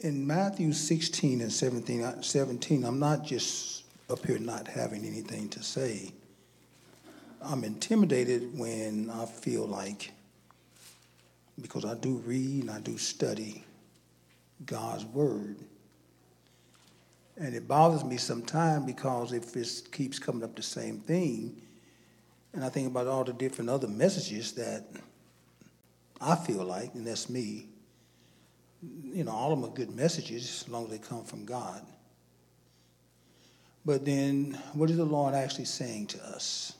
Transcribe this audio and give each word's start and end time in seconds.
in 0.00 0.26
Matthew 0.26 0.72
16 0.72 1.40
and 1.40 1.52
17, 1.52 2.02
uh, 2.02 2.22
17, 2.22 2.84
I'm 2.84 2.98
not 2.98 3.24
just 3.24 3.84
up 4.10 4.24
here 4.24 4.38
not 4.38 4.68
having 4.68 5.04
anything 5.04 5.48
to 5.50 5.62
say. 5.62 6.12
I'm 7.42 7.64
intimidated 7.64 8.58
when 8.58 9.10
I 9.10 9.26
feel 9.26 9.66
like, 9.66 10.12
because 11.60 11.84
I 11.84 11.94
do 11.94 12.16
read 12.26 12.62
and 12.62 12.70
I 12.70 12.80
do 12.80 12.98
study 12.98 13.64
God's 14.64 15.04
word. 15.06 15.56
And 17.38 17.54
it 17.54 17.68
bothers 17.68 18.04
me 18.04 18.16
sometimes 18.16 18.86
because 18.86 19.32
if 19.32 19.56
it 19.56 19.92
keeps 19.92 20.18
coming 20.18 20.42
up 20.42 20.56
the 20.56 20.62
same 20.62 21.00
thing, 21.00 21.60
and 22.52 22.64
I 22.64 22.68
think 22.70 22.88
about 22.88 23.06
all 23.06 23.24
the 23.24 23.34
different 23.34 23.70
other 23.70 23.88
messages 23.88 24.52
that 24.52 24.86
I 26.20 26.34
feel 26.34 26.64
like, 26.64 26.94
and 26.94 27.06
that's 27.06 27.28
me, 27.28 27.68
you 28.82 29.24
know, 29.24 29.32
all 29.32 29.52
of 29.52 29.60
them 29.60 29.70
are 29.70 29.74
good 29.74 29.94
messages 29.94 30.62
as 30.62 30.68
long 30.68 30.84
as 30.84 30.90
they 30.90 30.98
come 30.98 31.24
from 31.24 31.44
God. 31.44 31.84
But 33.84 34.04
then, 34.04 34.58
what 34.74 34.90
is 34.90 34.96
the 34.96 35.04
Lord 35.04 35.34
actually 35.34 35.66
saying 35.66 36.08
to 36.08 36.24
us? 36.24 36.72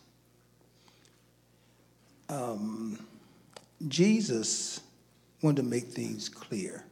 Um, 2.29 2.99
Jesus 3.87 4.81
wanted 5.43 5.63
to 5.63 5.69
make 5.69 5.85
things 5.85 6.29
clear. 6.29 6.85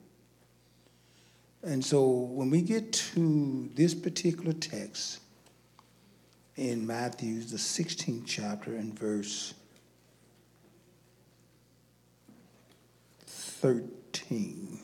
And 1.64 1.84
so 1.84 2.06
when 2.06 2.50
we 2.50 2.60
get 2.60 2.92
to 2.92 3.70
this 3.74 3.94
particular 3.94 4.52
text 4.52 5.20
in 6.56 6.86
Matthew, 6.86 7.40
the 7.40 7.56
16th 7.56 8.24
chapter, 8.26 8.76
and 8.76 8.96
verse 8.96 9.54
13. 13.26 14.83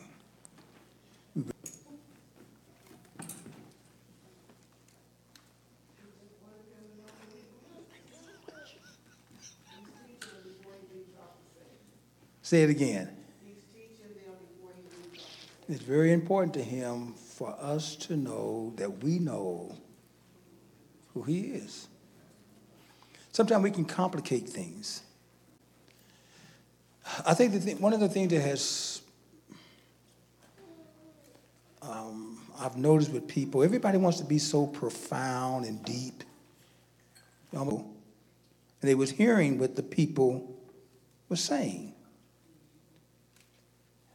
Say 12.51 12.65
it 12.65 12.71
again. 12.71 13.09
It's 15.69 15.83
very 15.85 16.13
important 16.13 16.53
to 16.55 16.65
him 16.65 17.13
for 17.13 17.57
us 17.61 17.95
to 17.95 18.17
know 18.17 18.73
that 18.75 19.05
we 19.05 19.21
know 19.21 19.77
who 21.15 21.23
he 21.23 21.43
is. 21.43 21.87
Sometimes 23.31 23.63
we 23.63 23.71
can 23.71 23.85
complicate 23.85 24.49
things. 24.49 25.05
I 27.25 27.35
think 27.35 27.53
that 27.53 27.81
one 27.81 27.93
of 27.93 28.01
the 28.01 28.09
things 28.09 28.33
that 28.33 28.41
has 28.41 29.01
um, 31.83 32.37
I've 32.59 32.77
noticed 32.77 33.13
with 33.13 33.29
people, 33.29 33.63
everybody 33.63 33.97
wants 33.97 34.19
to 34.19 34.25
be 34.25 34.41
so 34.41 34.67
profound 34.67 35.67
and 35.67 35.85
deep. 35.85 36.25
And 37.53 37.85
they 38.81 38.97
was 38.97 39.13
hearing 39.13 39.57
what 39.61 39.77
the 39.77 39.85
people 39.85 40.59
were 41.29 41.37
saying. 41.37 41.90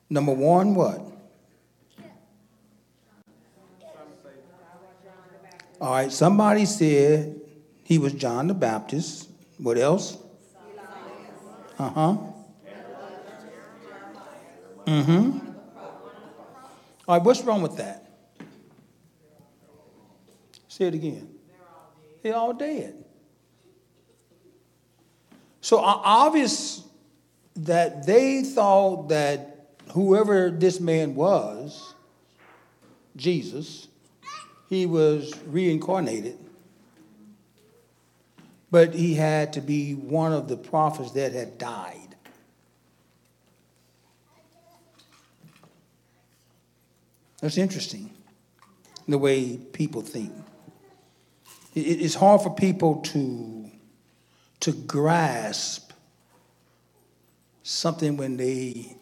Number 0.10 0.34
one, 0.34 0.76
what? 0.76 1.02
All 5.82 5.92
right, 5.92 6.12
somebody 6.12 6.66
said 6.66 7.40
he 7.84 7.98
was 7.98 8.14
John 8.14 8.48
the 8.48 8.54
Baptist. 8.54 9.30
What 9.58 9.78
else? 9.78 10.18
Uh 11.78 11.90
huh. 11.90 12.18
Mm 14.86 15.04
hmm. 15.04 15.40
All 17.08 17.18
right, 17.18 17.24
what's 17.24 17.42
wrong 17.42 17.62
with 17.62 17.78
that? 17.78 18.10
Say 20.68 20.86
it 20.86 20.94
again. 20.94 21.30
They're 22.22 22.36
all 22.36 22.54
dead. 22.54 23.04
So 25.62 25.80
obvious 25.80 26.84
that 27.56 28.06
they 28.06 28.44
thought 28.44 29.10
that 29.10 29.55
whoever 29.92 30.50
this 30.50 30.80
man 30.80 31.16
was, 31.16 31.94
Jesus, 33.16 33.88
he 34.70 34.86
was 34.86 35.34
reincarnated, 35.48 36.38
but 38.72 38.94
he 38.94 39.14
had 39.14 39.54
to 39.54 39.62
be 39.62 39.94
one 39.94 40.34
of 40.34 40.48
the 40.48 40.58
prophets 40.58 41.12
that 41.12 41.34
had 41.34 41.58
died. 41.58 42.16
That's 47.42 47.58
interesting, 47.58 48.10
the 49.08 49.18
way 49.18 49.58
people 49.58 50.02
think. 50.02 50.34
It's 51.76 52.16
hard 52.16 52.42
for 52.42 52.50
people 52.50 53.02
to, 53.02 53.70
to 54.62 54.72
grasp 54.72 55.92
something 57.64 58.18
when 58.18 58.38
they 58.38 58.96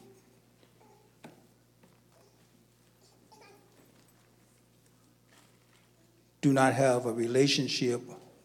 do 6.44 6.52
not 6.52 6.74
have 6.74 7.06
a 7.06 7.12
relationship 7.12 8.02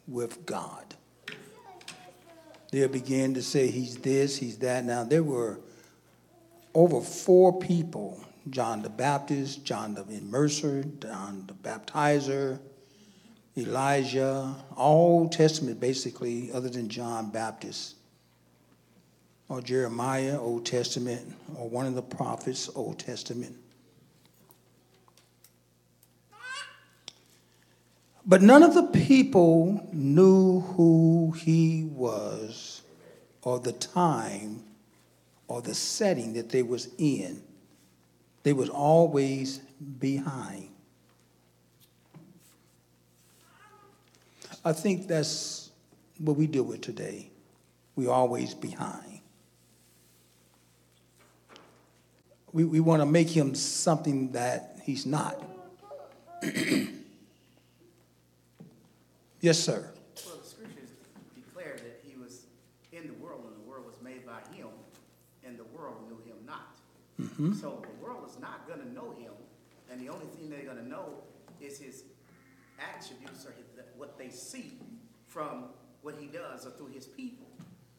with 0.07 0.45
God. 0.45 0.95
They'll 2.71 2.87
begin 2.87 3.33
to 3.33 3.43
say 3.43 3.67
he's 3.67 3.97
this, 3.97 4.37
he's 4.37 4.57
that. 4.59 4.85
Now, 4.85 5.03
there 5.03 5.21
were 5.21 5.59
over 6.73 7.01
four 7.01 7.59
people 7.59 8.23
John 8.49 8.81
the 8.81 8.89
Baptist, 8.89 9.65
John 9.65 9.93
the 9.93 10.03
Immerser, 10.03 11.01
John 11.01 11.43
the 11.45 11.53
Baptizer, 11.53 12.59
Elijah, 13.57 14.55
Old 14.77 15.33
Testament 15.33 15.79
basically, 15.79 16.51
other 16.53 16.69
than 16.69 16.87
John 16.87 17.29
Baptist, 17.29 17.95
or 19.49 19.61
Jeremiah, 19.61 20.39
Old 20.39 20.65
Testament, 20.65 21.35
or 21.57 21.67
one 21.67 21.85
of 21.85 21.95
the 21.95 22.01
prophets, 22.01 22.69
Old 22.73 22.97
Testament. 22.97 23.57
But 28.29 28.43
none 28.43 28.61
of 28.61 28.75
the 28.75 28.83
people 28.83 29.89
knew 29.91 30.59
who 30.59 31.33
he 31.35 31.85
was 31.85 32.83
or 33.41 33.59
the 33.59 33.71
time 33.71 34.63
or 35.47 35.63
the 35.63 35.73
setting 35.73 36.33
that 36.33 36.49
they 36.49 36.61
was 36.61 36.89
in. 36.99 37.41
They 38.43 38.53
was 38.53 38.69
always 38.69 39.57
behind. 39.57 40.69
I 44.63 44.73
think 44.73 45.07
that's 45.07 45.71
what 46.19 46.37
we 46.37 46.45
deal 46.45 46.63
with 46.63 46.81
today. 46.81 47.31
We 47.95 48.05
always 48.05 48.53
behind. 48.53 49.21
We, 52.53 52.63
we 52.63 52.79
want 52.79 53.01
to 53.01 53.07
make 53.07 53.29
him 53.29 53.55
something 53.55 54.33
that 54.33 54.81
he's 54.83 55.07
not. 55.07 55.43
Yes, 59.41 59.57
sir. 59.57 59.91
Well, 60.25 60.37
the 60.37 60.47
scriptures 60.47 60.89
declare 61.33 61.75
that 61.75 62.01
he 62.03 62.17
was 62.17 62.45
in 62.91 63.07
the 63.07 63.13
world 63.13 63.45
and 63.45 63.55
the 63.55 63.69
world 63.69 63.85
was 63.85 64.01
made 64.01 64.25
by 64.25 64.39
him 64.55 64.67
and 65.45 65.57
the 65.57 65.63
world 65.65 65.95
knew 66.09 66.17
him 66.29 66.37
not. 66.45 66.77
Mm-hmm. 67.19 67.53
So 67.53 67.81
the 67.81 68.03
world 68.03 68.29
is 68.29 68.39
not 68.39 68.67
going 68.67 68.81
to 68.81 68.91
know 68.91 69.11
him 69.11 69.31
and 69.91 69.99
the 69.99 70.09
only 70.09 70.25
thing 70.27 70.49
they're 70.49 70.63
going 70.63 70.77
to 70.77 70.87
know 70.87 71.23
is 71.59 71.79
his 71.79 72.03
attributes 72.79 73.45
or 73.45 73.51
his, 73.51 73.65
what 73.97 74.17
they 74.17 74.29
see 74.29 74.77
from 75.27 75.65
what 76.01 76.15
he 76.19 76.27
does 76.27 76.65
or 76.65 76.71
through 76.71 76.87
his 76.93 77.05
people. 77.05 77.47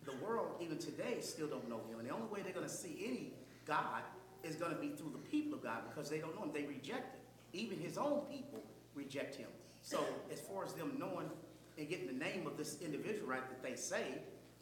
The 0.05 0.17
world, 0.25 0.55
even 0.61 0.79
today, 0.79 1.19
still 1.21 1.47
don't 1.47 1.69
know 1.69 1.81
him. 1.91 1.99
And 1.99 2.09
the 2.09 2.15
only 2.15 2.29
way 2.29 2.41
they're 2.43 2.53
going 2.53 2.67
to 2.67 2.73
see 2.73 3.05
any 3.07 3.33
God 3.67 4.03
is 4.43 4.57
going 4.57 4.73
to 4.73 4.81
be 4.81 4.89
through 4.89 5.13
the 5.13 5.31
people 5.31 5.55
of 5.55 5.63
God 5.63 5.83
because 5.89 6.09
they 6.09 6.19
don't 6.19 6.35
know 6.35 6.45
him. 6.45 6.53
They 6.53 6.65
reject 6.65 7.15
him. 7.15 7.21
Even 7.53 7.79
his 7.79 7.99
own 7.99 8.23
people 8.31 8.63
reject 8.95 9.35
him. 9.35 9.49
So 9.91 10.05
as 10.33 10.39
far 10.39 10.65
as 10.65 10.73
them 10.75 10.93
knowing 11.01 11.29
and 11.77 11.89
getting 11.89 12.07
the 12.07 12.25
name 12.25 12.47
of 12.47 12.57
this 12.57 12.81
individual 12.81 13.27
right 13.27 13.43
that 13.49 13.61
they 13.61 13.75
say, 13.75 14.19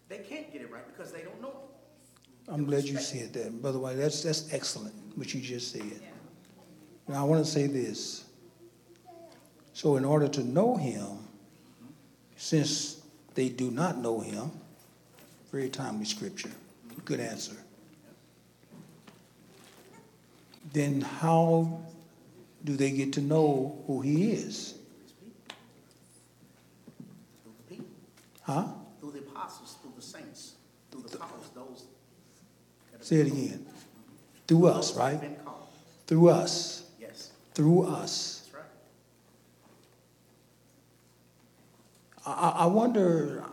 they 0.08 0.20
can't 0.20 0.50
get 0.50 0.62
it 0.62 0.72
right 0.72 0.86
because 0.86 1.12
they 1.12 1.20
don't 1.20 1.38
know 1.42 1.50
him. 1.50 2.54
I'm 2.54 2.64
glad 2.64 2.84
you 2.84 2.96
said 2.96 3.34
that. 3.34 3.60
By 3.60 3.72
the 3.72 3.78
way, 3.78 3.94
that's, 3.94 4.22
that's 4.22 4.50
excellent, 4.54 4.94
what 5.16 5.34
you 5.34 5.42
just 5.42 5.70
said. 5.70 6.00
Now, 7.06 7.20
I 7.20 7.24
want 7.24 7.44
to 7.44 7.50
say 7.50 7.66
this. 7.66 8.24
So, 9.74 9.96
in 9.96 10.04
order 10.06 10.28
to 10.28 10.42
know 10.42 10.76
him, 10.76 11.18
since 12.38 13.02
they 13.34 13.50
do 13.50 13.70
not 13.70 13.98
know 13.98 14.20
him, 14.20 14.50
very 15.52 15.68
timely 15.68 16.06
scripture, 16.06 16.52
good 17.04 17.20
answer. 17.20 17.56
Then, 20.72 21.02
how 21.02 21.82
do 22.64 22.76
they 22.76 22.92
get 22.92 23.12
to 23.12 23.20
know 23.20 23.84
who 23.86 24.00
he 24.00 24.30
is? 24.30 24.77
Huh? 28.48 28.64
Through 28.98 29.10
the 29.10 29.18
apostles, 29.18 29.76
through 29.82 29.92
the 29.94 30.00
saints, 30.00 30.54
through 30.90 31.02
the 31.02 31.16
apostles, 31.16 31.50
those. 31.54 31.84
Say 33.00 33.16
it 33.16 33.26
again. 33.26 33.66
Through 34.46 34.68
us, 34.68 34.96
right? 34.96 35.20
Through 36.06 36.30
us. 36.30 36.84
Yes. 36.98 37.30
through 37.52 37.82
us. 37.84 38.48
That's 38.52 38.54
right. 38.54 38.64
I, 42.26 42.48
I 42.48 42.62
I 42.62 42.66
wonder, 42.66 43.44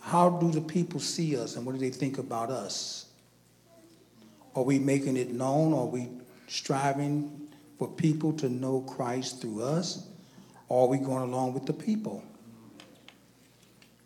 how 0.00 0.30
do 0.30 0.50
the 0.50 0.62
people 0.62 1.00
see 1.00 1.36
us 1.36 1.56
and 1.56 1.66
what 1.66 1.72
do 1.72 1.78
they 1.78 1.90
think 1.90 2.16
about 2.16 2.50
us? 2.50 3.06
Are 4.56 4.62
we 4.62 4.78
making 4.78 5.18
it 5.18 5.30
known? 5.30 5.74
Are 5.74 5.84
we 5.84 6.08
striving 6.48 7.48
for 7.78 7.88
people 7.88 8.32
to 8.38 8.48
know 8.48 8.80
Christ 8.80 9.42
through 9.42 9.64
us? 9.64 10.08
Or 10.70 10.86
are 10.86 10.88
we 10.88 10.96
going 10.96 11.30
along 11.30 11.52
with 11.52 11.66
the 11.66 11.74
people? 11.74 12.24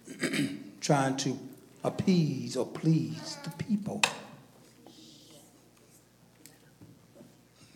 Trying 0.81 1.17
to 1.19 1.39
appease 1.83 2.57
or 2.57 2.67
please 2.67 3.39
the 3.45 3.51
people. 3.51 4.03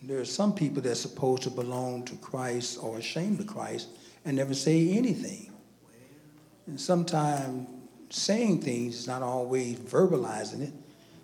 There 0.03 0.19
are 0.19 0.25
some 0.25 0.53
people 0.55 0.81
that's 0.81 1.01
supposed 1.01 1.43
to 1.43 1.49
belong 1.49 2.03
to 2.05 2.15
Christ 2.15 2.79
or 2.81 2.97
ashamed 2.97 3.39
of 3.39 3.47
Christ 3.47 3.89
and 4.25 4.37
never 4.37 4.53
say 4.53 4.91
anything. 4.91 5.51
And 6.67 6.79
sometimes 6.79 7.67
saying 8.09 8.61
things 8.61 8.95
is 8.95 9.07
not 9.07 9.21
always 9.21 9.77
verbalizing 9.77 10.61
it. 10.61 10.73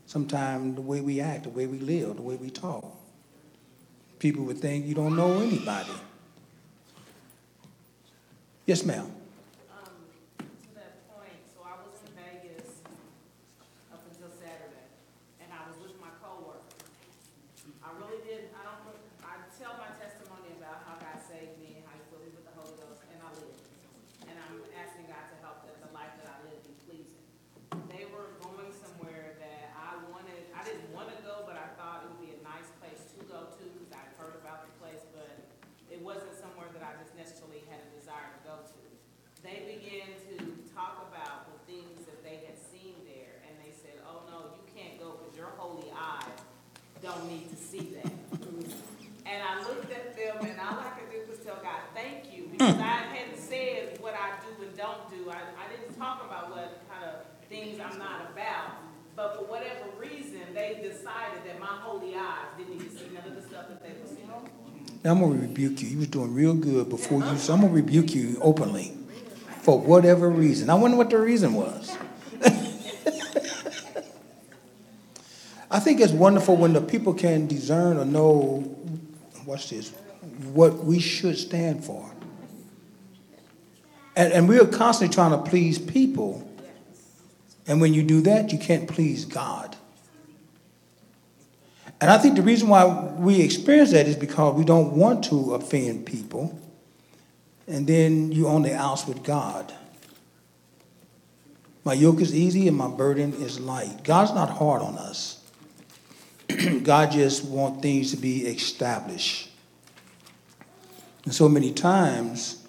Sometimes 0.05 0.75
the 0.75 0.81
way 0.81 1.01
we 1.01 1.19
act, 1.19 1.43
the 1.43 1.49
way 1.49 1.65
we 1.65 1.79
live, 1.79 2.17
the 2.17 2.21
way 2.21 2.35
we 2.35 2.49
talk. 2.49 2.85
People 4.19 4.43
would 4.45 4.59
think 4.59 4.85
you 4.85 4.93
don't 4.93 5.15
know 5.15 5.39
anybody. 5.39 5.89
Yes, 8.65 8.83
ma'am. 8.85 9.05
Um, 9.05 9.93
to 10.41 10.73
that 10.73 11.05
point, 11.13 11.37
so 11.53 11.61
I 11.61 11.77
was 11.85 12.01
in 12.01 12.09
Vegas 12.17 12.81
up 13.93 14.01
until 14.09 14.29
Saturday, 14.33 14.89
and 15.37 15.49
I 15.53 15.61
was 15.69 15.77
with 15.85 15.93
my 16.01 16.09
coworker. 16.17 16.65
I 17.85 17.93
really 18.01 18.25
did, 18.25 18.49
I 18.57 18.65
don't, 18.65 18.81
I 19.21 19.37
tell 19.53 19.77
my 19.77 19.93
testimony 20.01 20.57
about 20.57 20.81
how 20.89 20.97
God 20.97 21.21
saved 21.21 21.61
me, 21.61 21.85
how 21.85 21.93
he 21.93 22.01
filled 22.09 22.25
me 22.25 22.33
with 22.33 22.49
the 22.49 22.57
Holy 22.57 22.73
Ghost, 22.81 23.05
and 23.05 23.21
I 23.21 23.29
lived. 23.37 23.61
And 24.25 24.33
I'm 24.33 24.57
asking 24.73 25.13
God 25.13 25.29
to 25.29 25.37
help 25.45 25.61
that 25.69 25.77
the 25.85 25.93
life 25.93 26.17
that 26.25 26.33
I 26.33 26.37
live 26.49 26.57
be 26.65 26.73
pleasing. 26.89 27.21
They 27.93 28.09
were 28.09 28.33
going 28.41 28.73
somewhere 28.73 29.37
that 29.37 29.77
I 29.77 30.01
wanted, 30.09 30.41
I 30.57 30.65
didn't 30.65 30.89
wanna 30.89 31.21
go, 31.21 31.45
but 31.45 31.53
I 31.53 31.69
thought 31.77 32.01
it 32.01 32.17
would 32.17 32.23
be 32.25 32.33
a 32.33 32.41
nice 32.41 32.73
place 32.81 33.05
to 33.13 33.21
go 33.29 33.53
to, 33.53 33.63
because 33.77 33.93
I'd 33.93 34.09
heard 34.17 34.41
about 34.41 34.65
the 34.65 34.73
place, 34.81 35.05
but 35.13 35.53
it 35.93 36.01
wasn't 36.01 36.33
somewhere 36.33 36.67
that 36.73 36.81
I 36.81 36.97
just 36.97 37.13
necessarily 37.13 37.61
had 37.69 37.79
a 37.79 37.89
desire 37.93 38.27
to 38.27 38.41
go 38.43 38.55
to. 38.65 38.81
They 39.45 39.77
began 39.77 40.11
to 40.33 40.35
talk 40.73 41.07
about 41.07 41.47
the 41.47 41.57
things 41.69 42.03
that 42.09 42.19
they 42.25 42.43
had 42.43 42.57
seen 42.57 42.97
there, 43.07 43.39
and 43.47 43.53
they 43.61 43.71
said, 43.71 44.01
oh, 44.03 44.25
no, 44.27 44.51
you 44.57 44.65
can't 44.75 44.99
go 44.99 45.15
because 45.21 45.37
your 45.37 45.53
holy 45.55 45.87
eyes 45.93 46.41
don't 46.99 47.29
need 47.29 47.47
to 47.53 47.55
see 47.55 47.95
that. 48.01 48.11
And 49.25 49.39
I 49.41 49.63
looked 49.63 49.91
at 49.91 50.15
them, 50.17 50.37
and 50.41 50.59
all 50.59 50.77
I 50.79 50.91
could 50.99 51.09
do 51.09 51.23
was 51.29 51.39
tell 51.39 51.57
God, 51.63 51.81
thank 51.95 52.33
you, 52.33 52.49
because 52.51 52.75
I 52.75 53.07
hadn't 53.09 53.39
said 53.39 53.97
what 54.01 54.13
I 54.13 54.35
do 54.43 54.65
and 54.65 54.75
don't 54.75 55.09
do. 55.09 55.31
I, 55.31 55.39
I 55.55 55.65
didn't 55.71 55.97
talk 55.97 56.25
about 56.25 56.51
what 56.51 56.81
kind 56.91 57.05
of 57.05 57.25
things 57.47 57.79
I'm 57.95 57.99
not 57.99 58.31
about. 58.31 58.71
But 59.15 59.37
for 59.37 59.45
whatever 59.45 59.85
reason, 59.97 60.41
they 60.53 60.79
decided 60.81 61.45
that 61.45 61.59
my 61.59 61.67
holy 61.67 62.15
eyes 62.15 62.47
didn't 62.57 62.79
to 62.79 62.89
see 62.89 63.07
none 63.13 63.25
of 63.25 63.35
the 63.35 63.41
stuff 63.47 63.69
that 63.69 63.81
they 63.81 63.89
were 63.89 64.07
seeing. 64.07 64.29
I'm 65.05 65.19
gonna 65.19 65.39
rebuke 65.39 65.81
you. 65.81 65.87
You 65.89 65.99
was 65.99 66.07
doing 66.07 66.33
real 66.33 66.53
good 66.55 66.89
before 66.89 67.23
you, 67.23 67.37
so 67.37 67.53
I'm 67.53 67.61
gonna 67.61 67.71
rebuke 67.71 68.13
you 68.13 68.37
openly 68.41 68.97
for 69.61 69.79
whatever 69.79 70.29
reason. 70.29 70.69
I 70.69 70.73
wonder 70.73 70.97
what 70.97 71.09
the 71.09 71.19
reason 71.19 71.53
was. 71.53 71.95
I 75.71 75.79
think 75.79 76.01
it's 76.01 76.11
wonderful 76.11 76.57
when 76.57 76.73
the 76.73 76.81
people 76.81 77.13
can 77.13 77.47
discern 77.47 77.97
or 77.97 78.05
know, 78.05 78.59
what's 79.45 79.69
this, 79.69 79.91
what 80.53 80.83
we 80.83 80.99
should 80.99 81.37
stand 81.37 81.85
for. 81.85 82.11
And, 84.15 84.33
and 84.33 84.49
we 84.49 84.59
are 84.59 84.65
constantly 84.65 85.13
trying 85.13 85.31
to 85.31 85.49
please 85.49 85.77
people. 85.77 86.51
And 87.67 87.81
when 87.81 87.93
you 87.93 88.03
do 88.03 88.21
that, 88.21 88.51
you 88.51 88.59
can't 88.59 88.87
please 88.87 89.25
God. 89.25 89.75
And 92.01 92.11
I 92.11 92.17
think 92.17 92.35
the 92.35 92.41
reason 92.41 92.67
why 92.67 92.85
we 93.17 93.41
experience 93.41 93.91
that 93.91 94.07
is 94.07 94.15
because 94.15 94.55
we 94.55 94.65
don't 94.65 94.93
want 94.93 95.23
to 95.25 95.55
offend 95.55 96.05
people. 96.05 96.59
And 97.67 97.87
then 97.87 98.31
you 98.31 98.47
on 98.47 98.61
the 98.61 98.75
outs 98.75 99.07
with 99.07 99.23
God. 99.23 99.73
My 101.83 101.93
yoke 101.93 102.19
is 102.19 102.35
easy 102.35 102.67
and 102.67 102.75
my 102.75 102.87
burden 102.87 103.33
is 103.33 103.59
light. 103.59 104.03
God's 104.03 104.33
not 104.33 104.49
hard 104.49 104.81
on 104.81 104.97
us. 104.97 105.43
God 106.83 107.11
just 107.11 107.45
wants 107.45 107.81
things 107.81 108.11
to 108.11 108.17
be 108.17 108.45
established. 108.45 109.49
And 111.23 111.33
so 111.33 111.47
many 111.47 111.71
times 111.71 112.64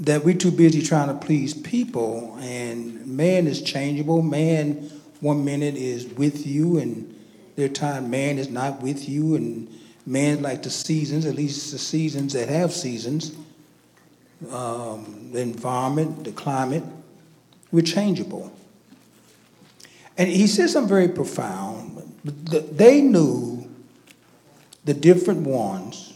that 0.00 0.24
we're 0.24 0.36
too 0.36 0.50
busy 0.50 0.82
trying 0.82 1.08
to 1.08 1.14
please 1.14 1.54
people, 1.54 2.36
and 2.40 3.06
man 3.06 3.46
is 3.46 3.62
changeable. 3.62 4.22
Man, 4.22 4.90
one 5.20 5.44
minute 5.44 5.76
is 5.76 6.06
with 6.06 6.46
you, 6.46 6.78
and 6.78 7.10
there 7.56 7.68
time, 7.68 8.10
man 8.10 8.38
is 8.38 8.48
not 8.50 8.82
with 8.82 9.08
you, 9.08 9.36
and 9.36 9.72
man, 10.04 10.42
like 10.42 10.62
the 10.62 10.70
seasons, 10.70 11.26
at 11.26 11.34
least 11.34 11.70
the 11.70 11.78
seasons 11.78 12.32
that 12.32 12.48
have 12.48 12.72
seasons, 12.72 13.36
um, 14.50 15.30
the 15.32 15.40
environment, 15.40 16.24
the 16.24 16.32
climate, 16.32 16.82
we're 17.70 17.82
changeable. 17.82 18.52
And 20.18 20.28
he 20.28 20.46
says 20.46 20.72
something 20.72 20.88
very 20.88 21.08
profound. 21.08 22.02
They 22.24 23.00
knew 23.00 23.68
the 24.84 24.94
different 24.94 25.40
ones 25.40 26.14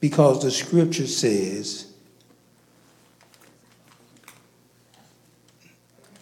because 0.00 0.42
the 0.42 0.50
scripture 0.50 1.06
says, 1.06 1.89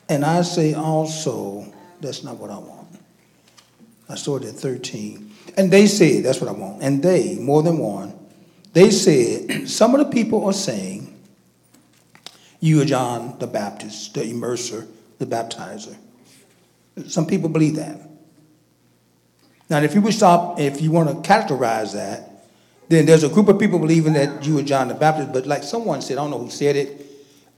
and 0.09 0.25
I 0.25 0.43
say 0.43 0.75
also, 0.75 1.73
that's 2.01 2.25
not 2.25 2.37
what 2.37 2.51
I 2.51 2.59
want. 2.59 2.89
I 4.09 4.15
saw 4.15 4.37
it 4.37 4.45
at 4.45 4.55
13. 4.55 5.31
And 5.57 5.71
they 5.71 5.87
said, 5.87 6.25
that's 6.25 6.41
what 6.41 6.49
I 6.49 6.53
want. 6.53 6.83
And 6.83 7.03
they, 7.03 7.37
more 7.37 7.63
than 7.63 7.79
one, 7.79 8.15
they 8.73 8.91
said, 8.91 9.69
some 9.69 9.95
of 9.95 10.01
the 10.01 10.13
people 10.13 10.45
are 10.47 10.53
saying, 10.53 11.15
you 12.61 12.81
are 12.81 12.85
John 12.85 13.39
the 13.39 13.47
Baptist, 13.47 14.15
the 14.15 14.21
immerser, 14.23 14.87
the 15.19 15.27
baptizer. 15.27 15.97
Some 17.07 17.27
people 17.27 17.49
believe 17.49 17.77
that. 17.77 18.01
Now, 19.71 19.81
if 19.83 19.95
you 19.95 20.01
would 20.01 20.15
stop, 20.15 20.59
if 20.59 20.81
you 20.81 20.91
want 20.91 21.09
to 21.09 21.29
characterize 21.29 21.93
that, 21.93 22.47
then 22.89 23.05
there's 23.05 23.23
a 23.23 23.29
group 23.29 23.49
of 23.49 23.59
people 23.59 23.79
believing 23.79 24.15
that 24.15 24.45
you 24.45 24.59
are 24.59 24.63
John 24.63 24.89
the 24.89 24.95
Baptist, 24.95 25.33
but 25.33 25.47
like 25.47 25.63
someone 25.63 26.01
said, 26.01 26.17
I 26.17 26.23
don't 26.23 26.31
know 26.31 26.39
who 26.39 26.51
said 26.51 26.75
it, 26.75 27.08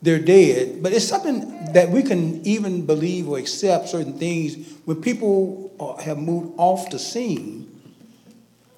they're 0.02 0.18
dead. 0.18 0.82
But 0.82 0.92
it's 0.92 1.06
something 1.06 1.72
that 1.72 1.90
we 1.90 2.02
can 2.02 2.44
even 2.46 2.86
believe 2.86 3.28
or 3.28 3.38
accept 3.38 3.88
certain 3.88 4.18
things 4.18 4.56
when 4.84 5.00
people 5.00 5.96
have 6.02 6.18
moved 6.18 6.54
off 6.56 6.90
the 6.90 6.98
scene. 6.98 7.66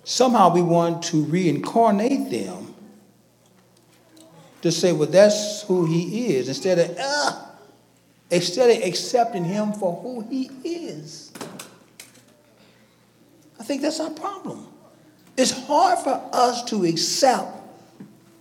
Somehow 0.04 0.52
we 0.52 0.62
want 0.62 1.02
to 1.04 1.24
reincarnate 1.24 2.30
them 2.30 2.74
to 4.62 4.72
say, 4.72 4.92
well, 4.92 5.08
that's 5.08 5.62
who 5.62 5.86
he 5.86 6.26
is, 6.34 6.48
instead 6.48 6.78
of, 6.78 6.96
uh, 6.98 7.46
instead 8.30 8.70
of 8.70 8.84
accepting 8.84 9.44
him 9.44 9.72
for 9.72 10.00
who 10.02 10.20
he 10.28 10.50
is. 10.64 11.32
I 13.58 13.64
think 13.64 13.82
that's 13.82 14.00
our 14.00 14.10
problem. 14.10 14.66
It's 15.36 15.52
hard 15.66 15.98
for 16.00 16.20
us 16.32 16.64
to 16.64 16.84
accept 16.84 17.56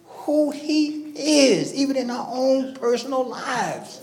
who 0.05 0.51
he 0.51 1.00
is, 1.15 1.73
even 1.73 1.95
in 1.95 2.09
our 2.09 2.27
own 2.31 2.73
personal 2.75 3.27
lives. 3.27 4.01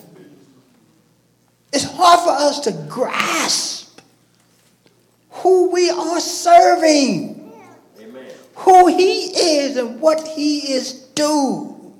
It's 1.72 1.84
hard 1.84 2.20
for 2.20 2.30
us 2.30 2.60
to 2.60 2.72
grasp 2.88 4.00
who 5.30 5.70
we 5.70 5.90
are 5.90 6.20
serving, 6.20 7.52
who 8.54 8.86
he 8.88 9.26
is, 9.26 9.76
and 9.76 10.00
what 10.00 10.26
he 10.26 10.72
is 10.72 10.92
do, 11.14 11.94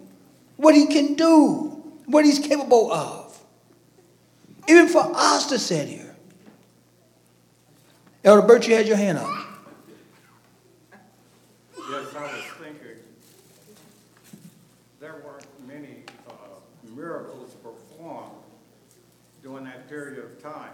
what 0.57 0.75
he 0.75 0.87
can 0.87 1.15
do, 1.15 1.83
what 2.07 2.25
he's 2.25 2.39
capable 2.39 2.91
of. 2.93 3.39
Even 4.67 4.89
for 4.89 5.11
us 5.15 5.47
to 5.47 5.59
sit 5.59 5.89
here. 5.89 6.17
Elder 8.25 8.47
Burt, 8.47 8.67
you 8.67 8.75
had 8.75 8.87
your 8.87 8.97
hand 8.97 9.19
up. 9.19 9.47
Yes, 11.91 12.15
I 12.15 12.23
was 12.23 12.45
thinking, 12.61 13.03
there 15.01 15.23
weren't 15.25 15.47
many 15.67 16.03
uh, 16.29 16.33
miracles 16.99 17.55
performed 17.63 18.33
during 19.43 19.65
that 19.65 19.89
period 19.89 20.19
of 20.23 20.43
time. 20.43 20.73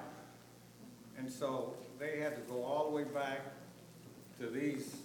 And 1.19 1.31
so 1.31 1.75
they 1.99 2.19
had 2.19 2.35
to 2.37 2.43
go 2.53 2.65
all 2.65 2.91
the 2.91 2.97
way 2.97 3.05
back 3.05 3.41
to 4.41 4.47
these 4.49 4.97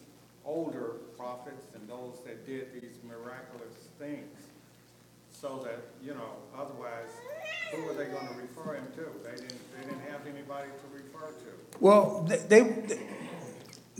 older 0.46 0.94
prophets 1.18 1.66
and 1.76 1.88
those 1.88 2.20
that 2.26 2.46
did 2.48 2.74
these 2.74 2.98
miraculous 3.08 3.74
things. 4.00 4.36
So 5.32 5.62
that, 5.64 5.80
you 6.04 6.14
know, 6.14 6.32
otherwise, 6.58 7.10
who 7.72 7.84
were 7.84 7.94
they 7.94 8.06
gonna 8.06 8.32
refer 8.36 8.76
him 8.76 8.86
to? 8.96 9.06
They 9.24 9.36
didn't, 9.38 9.78
they 9.78 9.86
didn't 9.86 10.02
have 10.10 10.22
anybody 10.28 10.68
to 10.70 10.98
refer 10.98 11.28
to. 11.28 11.78
Well, 11.80 12.26
they, 12.28 12.38
they 12.38 12.98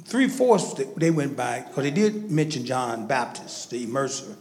three 0.04 0.28
fourths 0.28 0.74
they- 0.74 0.90
they 0.98 1.12
went 1.12 1.38
by, 1.38 1.62
because 1.68 1.84
they 1.84 1.92
did 1.92 2.30
mention 2.32 2.66
John 2.66 3.08
Baptist, 3.08 3.70
the 3.70 3.86
immerser. 3.86 4.36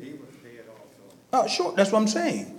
He 0.00 0.12
was 0.12 0.30
dead 0.42 0.64
also. 0.70 1.16
Oh, 1.34 1.48
sure, 1.48 1.72
that's 1.74 1.90
what 1.90 1.98
I'm 1.98 2.06
saying. 2.06 2.56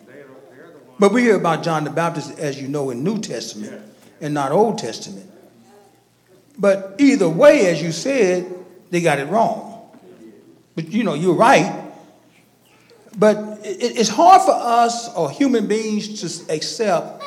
But 0.99 1.13
we 1.13 1.21
hear 1.21 1.37
about 1.37 1.63
John 1.63 1.85
the 1.85 1.89
Baptist, 1.89 2.37
as 2.37 2.61
you 2.61 2.67
know, 2.67 2.89
in 2.89 3.05
New 3.05 3.19
Testament 3.19 3.81
and 4.19 4.33
not 4.33 4.51
Old 4.51 4.77
Testament. 4.77 5.31
But 6.57 6.95
either 6.97 7.29
way, 7.29 7.67
as 7.67 7.81
you 7.81 7.93
said, 7.93 8.53
they 8.91 8.99
got 8.99 9.19
it 9.19 9.29
wrong. 9.29 9.89
But 10.75 10.89
you 10.89 11.05
know, 11.05 11.13
you're 11.13 11.35
right. 11.35 11.83
But 13.17 13.59
it's 13.63 14.09
hard 14.09 14.41
for 14.41 14.53
us 14.53 15.13
or 15.15 15.31
human 15.31 15.67
beings 15.67 16.19
to 16.19 16.53
accept 16.53 17.23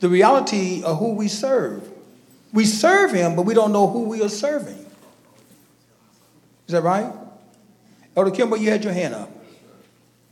the 0.00 0.10
reality 0.10 0.82
of 0.82 0.98
who 0.98 1.14
we 1.14 1.28
serve. 1.28 1.88
We 2.52 2.66
serve 2.66 3.12
him, 3.12 3.34
but 3.34 3.42
we 3.42 3.54
don't 3.54 3.72
know 3.72 3.88
who 3.88 4.02
we 4.02 4.22
are 4.22 4.28
serving. 4.28 4.84
Is 6.66 6.72
that 6.72 6.82
right? 6.82 7.10
Elder 8.16 8.30
Kimball, 8.30 8.58
you 8.58 8.70
had 8.70 8.82
your 8.82 8.92
hand 8.92 9.14
up. 9.14 9.30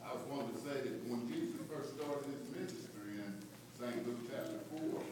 I 0.04 0.12
was 0.12 0.22
wanting 0.28 0.52
to 0.54 0.58
say 0.58 0.74
that 0.82 0.96
when 1.06 1.22
Jesus 1.30 1.60
first 1.70 1.94
started 1.94 2.26
his 2.26 2.42
ministry 2.50 3.22
in 3.22 3.30
St. 3.78 4.02
Luke 4.06 4.26
chapter 4.26 4.58
four, 4.74 5.02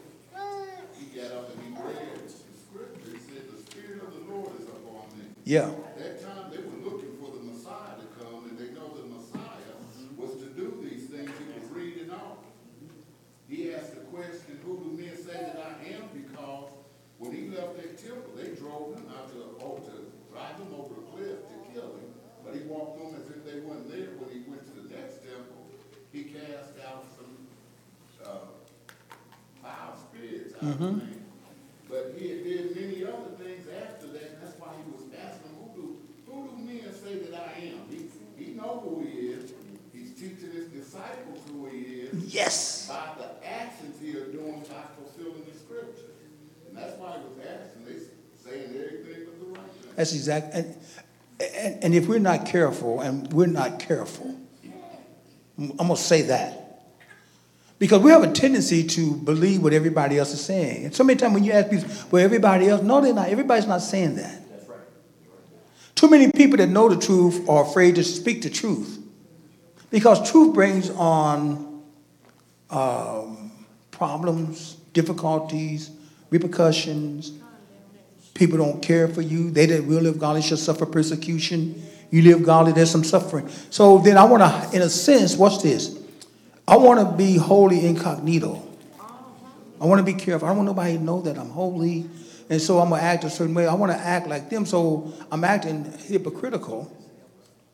he 0.99 1.05
got 1.15 1.31
up 1.31 1.55
and 1.55 1.59
he 1.63 1.69
read 1.71 2.19
the 2.19 2.27
scripture, 2.27 3.15
he 3.15 3.21
said, 3.23 3.47
"The 3.47 3.61
Spirit 3.71 4.03
of 4.03 4.11
the 4.11 4.23
Lord 4.27 4.51
is 4.59 4.67
upon 4.67 5.07
me." 5.15 5.31
Yeah. 5.45 5.71
That 5.95 6.19
time, 6.19 6.51
they 6.51 6.59
were 6.59 6.83
looking 6.83 7.15
for 7.15 7.31
the 7.31 7.43
Messiah 7.47 7.95
to 7.95 8.07
come, 8.19 8.51
and 8.51 8.59
they 8.59 8.75
know 8.75 8.91
the 8.91 9.07
Messiah 9.07 9.71
was 10.17 10.35
to 10.43 10.51
do 10.51 10.75
these 10.83 11.07
things 11.07 11.31
he 11.31 11.45
was 11.55 11.71
reading 11.71 12.11
off. 12.11 12.43
He 13.47 13.71
asked 13.71 13.95
the 13.95 14.03
question, 14.11 14.59
"Who 14.67 14.83
do 14.83 14.89
men 14.99 15.15
say 15.15 15.39
that 15.47 15.63
I 15.63 15.95
am?" 15.95 16.11
Because 16.11 16.75
when 17.19 17.31
he 17.31 17.47
left 17.47 17.79
that 17.79 17.95
temple, 17.95 18.35
they 18.35 18.51
drove 18.51 18.99
him 18.99 19.07
out 19.15 19.31
to, 19.31 19.55
oh, 19.63 19.79
to 19.87 20.11
drive 20.27 20.59
him 20.59 20.75
over 20.75 20.91
the 20.99 21.07
cliff 21.15 21.39
to 21.47 21.55
kill 21.71 21.95
him. 21.95 22.11
But 22.43 22.53
he 22.53 22.61
walked 22.67 23.01
on 23.01 23.15
as 23.15 23.27
if 23.29 23.43
they 23.45 23.59
weren't 23.61 23.89
there. 23.89 24.13
When 24.21 24.29
he 24.29 24.43
went 24.47 24.61
to 24.67 24.73
the 24.81 24.93
next 24.93 25.23
temple, 25.23 25.65
he 26.11 26.25
cast 26.25 26.77
out 26.85 27.05
some, 27.17 27.47
uh, 28.23 28.45
foul 29.63 29.97
of. 30.67 31.01
But 31.89 32.15
he 32.17 32.29
had 32.29 32.43
did 32.43 32.75
many 32.75 33.03
other 33.05 33.31
things 33.37 33.67
after 33.69 34.07
that, 34.07 34.23
and 34.33 34.41
that's 34.41 34.59
why 34.59 34.69
he 34.75 34.91
was 34.91 35.03
asking, 35.13 35.51
who 35.59 35.81
do, 35.81 35.97
who 36.25 36.47
do 36.49 36.57
men 36.63 36.93
say 36.93 37.19
that 37.29 37.39
I 37.39 37.59
am? 37.61 37.79
He, 37.89 38.43
he 38.43 38.51
know 38.53 38.81
who 38.83 39.05
he 39.05 39.27
is. 39.29 39.53
He's 39.93 40.11
teaching 40.13 40.51
his 40.51 40.67
disciples 40.67 41.39
who 41.51 41.67
he 41.67 41.77
is 42.01 42.33
Yes. 42.33 42.87
by 42.89 43.13
the 43.17 43.47
actions 43.47 43.97
he 44.01 44.11
are 44.17 44.25
doing 44.31 44.61
by 44.61 44.83
fulfilling 44.97 45.45
the 45.51 45.57
scripture. 45.57 46.11
And 46.67 46.77
that's 46.77 46.97
why 46.99 47.13
he 47.13 47.19
was 47.39 47.47
asking, 47.47 47.85
they 47.85 48.49
saying 48.49 48.69
everything 48.75 49.27
was 49.27 49.39
the 49.39 49.45
right 49.59 49.71
thing. 49.71 49.91
That's 49.95 50.13
exactly. 50.13 50.59
And, 50.61 50.75
and, 51.39 51.83
and 51.83 51.95
if 51.95 52.07
we're 52.07 52.19
not 52.19 52.45
careful, 52.45 52.99
and 53.01 53.31
we're 53.31 53.45
not 53.45 53.79
careful, 53.79 54.35
I'm 55.57 55.77
going 55.77 55.89
to 55.89 55.95
say 55.95 56.23
that. 56.23 56.64
Because 57.77 58.01
we 58.01 58.11
have 58.11 58.23
a 58.23 58.31
tendency 58.31 58.85
to 58.85 59.15
believe 59.15 59.61
what 59.61 59.73
everybody 59.73 60.17
else 60.17 60.33
is 60.33 60.41
saying. 60.41 60.85
And 60.85 60.95
so 60.95 61.03
many 61.03 61.19
times 61.19 61.33
when 61.33 61.43
you 61.43 61.51
ask 61.51 61.69
people, 61.69 61.89
well, 62.09 62.23
everybody 62.23 62.69
else, 62.69 62.81
no, 62.81 63.01
they're 63.01 63.13
not. 63.13 63.27
Everybody's 63.27 63.67
not 63.67 63.81
saying 63.81 64.15
that. 64.15 64.41
Too 65.93 66.09
many 66.09 66.31
people 66.31 66.57
that 66.57 66.67
know 66.67 66.89
the 66.89 66.97
truth 66.97 67.47
are 67.49 67.63
afraid 67.63 67.95
to 67.95 68.03
speak 68.03 68.41
the 68.41 68.49
truth. 68.49 68.99
Because 69.89 70.29
truth 70.29 70.53
brings 70.53 70.89
on 70.89 71.83
um, 72.69 73.51
problems, 73.91 74.75
difficulties, 74.93 75.91
repercussions. 76.29 77.31
People 78.33 78.57
don't 78.57 78.81
care 78.81 79.07
for 79.07 79.21
you. 79.21 79.51
They 79.51 79.65
that 79.67 79.85
will 79.85 80.01
live 80.01 80.19
godly 80.19 80.41
shall 80.41 80.57
suffer 80.57 80.85
persecution. 80.85 81.81
You 82.11 82.21
live 82.21 82.43
godly, 82.43 82.73
there's 82.73 82.91
some 82.91 83.03
suffering. 83.03 83.49
So 83.69 83.97
then 83.99 84.17
I 84.17 84.25
want 84.25 84.43
to, 84.43 84.75
in 84.75 84.81
a 84.81 84.89
sense, 84.89 85.35
what's 85.35 85.61
this? 85.61 85.97
I 86.67 86.77
want 86.77 86.99
to 86.99 87.15
be 87.15 87.37
holy 87.37 87.85
incognito. 87.85 88.61
I 89.79 89.85
want 89.85 89.99
to 89.99 90.03
be 90.03 90.13
careful. 90.13 90.47
I 90.47 90.51
don't 90.51 90.57
want 90.57 90.67
nobody 90.67 90.97
to 90.97 91.03
know 91.03 91.21
that 91.21 91.37
I'm 91.37 91.49
holy. 91.49 92.09
And 92.49 92.61
so 92.61 92.79
I'm 92.79 92.89
going 92.89 93.01
to 93.01 93.05
act 93.05 93.23
a 93.23 93.29
certain 93.29 93.53
way. 93.53 93.67
I 93.67 93.73
want 93.73 93.91
to 93.91 93.97
act 93.97 94.27
like 94.27 94.49
them. 94.49 94.65
So 94.65 95.13
I'm 95.31 95.43
acting 95.43 95.91
hypocritical 96.07 96.91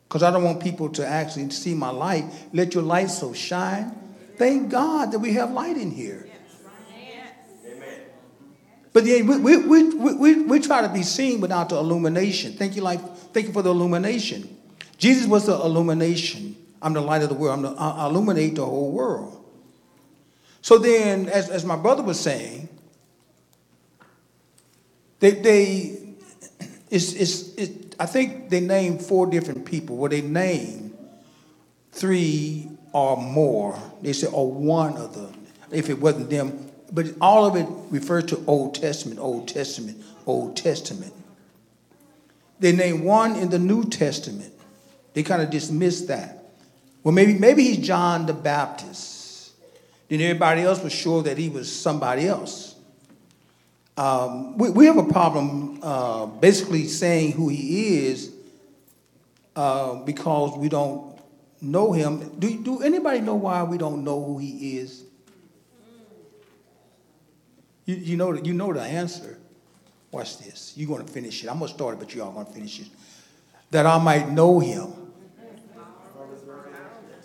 because 0.08 0.22
I 0.22 0.30
don't 0.30 0.44
want 0.44 0.62
people 0.62 0.88
to 0.90 1.06
actually 1.06 1.48
see 1.50 1.74
my 1.74 1.90
light. 1.90 2.24
Let 2.52 2.74
your 2.74 2.82
light 2.82 3.10
so 3.10 3.32
shine. 3.32 3.96
Thank 4.36 4.70
God 4.70 5.12
that 5.12 5.18
we 5.18 5.34
have 5.34 5.52
light 5.52 5.76
in 5.76 5.90
here. 5.90 6.28
Amen. 7.64 8.00
But 8.92 9.04
then 9.04 9.26
we, 9.26 9.56
we, 9.56 9.56
we, 9.56 10.14
we, 10.14 10.42
we, 10.42 10.60
try 10.60 10.82
to 10.82 10.88
be 10.88 11.02
seen 11.02 11.40
without 11.40 11.68
the 11.68 11.76
illumination. 11.76 12.54
Thank 12.54 12.76
you, 12.76 12.82
like, 12.82 13.00
thank 13.32 13.46
you 13.46 13.52
for 13.52 13.62
the 13.62 13.70
illumination. 13.70 14.58
Jesus 14.98 15.26
was 15.26 15.46
the 15.46 15.54
illumination. 15.54 16.56
I'm 16.82 16.92
the 16.92 17.00
light 17.00 17.22
of 17.22 17.28
the 17.28 17.34
world. 17.34 17.64
I'm 17.64 17.74
the, 17.74 17.80
I 17.80 18.06
illuminate 18.06 18.56
the 18.56 18.66
whole 18.66 18.90
world. 18.90 19.38
So 20.60 20.78
then, 20.78 21.28
as, 21.28 21.48
as 21.48 21.64
my 21.64 21.76
brother 21.76 22.02
was 22.02 22.20
saying, 22.20 22.68
they, 25.20 25.30
they 25.30 25.98
it's, 26.90 27.14
it's, 27.14 27.54
it, 27.54 27.96
I 27.98 28.06
think 28.06 28.50
they 28.50 28.60
named 28.60 29.00
four 29.02 29.26
different 29.26 29.64
people. 29.64 29.96
Well, 29.96 30.10
they 30.10 30.20
named 30.20 30.96
three 31.92 32.68
or 32.92 33.16
more. 33.16 33.80
They 34.02 34.12
said, 34.12 34.30
or 34.32 34.52
one 34.52 34.96
of 34.98 35.14
them. 35.14 35.46
If 35.70 35.88
it 35.88 35.98
wasn't 35.98 36.28
them, 36.28 36.70
but 36.92 37.06
all 37.18 37.46
of 37.46 37.56
it 37.56 37.66
refers 37.90 38.24
to 38.26 38.44
Old 38.46 38.74
Testament, 38.74 39.20
Old 39.20 39.48
Testament, 39.48 40.04
Old 40.26 40.54
Testament. 40.54 41.14
They 42.60 42.72
named 42.72 43.02
one 43.02 43.36
in 43.36 43.48
the 43.48 43.58
New 43.58 43.84
Testament. 43.84 44.52
They 45.14 45.22
kind 45.22 45.40
of 45.40 45.48
dismissed 45.48 46.08
that. 46.08 46.41
Well, 47.02 47.12
maybe 47.12 47.34
maybe 47.34 47.64
he's 47.64 47.78
John 47.78 48.26
the 48.26 48.32
Baptist. 48.32 49.52
Then 50.08 50.20
everybody 50.20 50.62
else 50.62 50.82
was 50.82 50.92
sure 50.92 51.22
that 51.22 51.38
he 51.38 51.48
was 51.48 51.74
somebody 51.74 52.26
else. 52.26 52.76
Um, 53.96 54.56
we, 54.58 54.70
we 54.70 54.86
have 54.86 54.98
a 54.98 55.04
problem 55.04 55.78
uh, 55.82 56.26
basically 56.26 56.86
saying 56.86 57.32
who 57.32 57.48
he 57.48 58.06
is 58.06 58.32
uh, 59.54 59.96
because 59.96 60.56
we 60.56 60.68
don't 60.68 61.18
know 61.60 61.92
him. 61.92 62.38
Do, 62.38 62.62
do 62.62 62.82
anybody 62.82 63.20
know 63.20 63.34
why 63.34 63.62
we 63.62 63.78
don't 63.78 64.04
know 64.04 64.22
who 64.22 64.38
he 64.38 64.78
is? 64.78 65.04
You, 67.84 67.96
you, 67.96 68.16
know, 68.16 68.32
you 68.34 68.52
know 68.52 68.72
the 68.72 68.82
answer. 68.82 69.38
Watch 70.10 70.38
this. 70.38 70.74
You're 70.76 70.88
going 70.88 71.04
to 71.04 71.12
finish 71.12 71.42
it. 71.42 71.48
I'm 71.48 71.58
going 71.58 71.68
to 71.68 71.74
start 71.74 71.94
it, 71.94 71.98
but 71.98 72.14
you 72.14 72.22
all 72.22 72.32
going 72.32 72.46
to 72.46 72.52
finish 72.52 72.80
it. 72.80 72.86
That 73.70 73.86
I 73.86 73.98
might 73.98 74.30
know 74.30 74.60
him. 74.60 74.92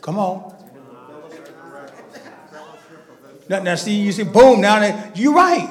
Come 0.08 0.20
on. 0.20 0.56
Now, 3.50 3.62
now 3.62 3.76
see, 3.76 4.00
you 4.00 4.14
see, 4.14 4.24
boom, 4.24 4.62
now 4.62 4.80
that, 4.80 5.18
you're 5.18 5.34
right. 5.34 5.70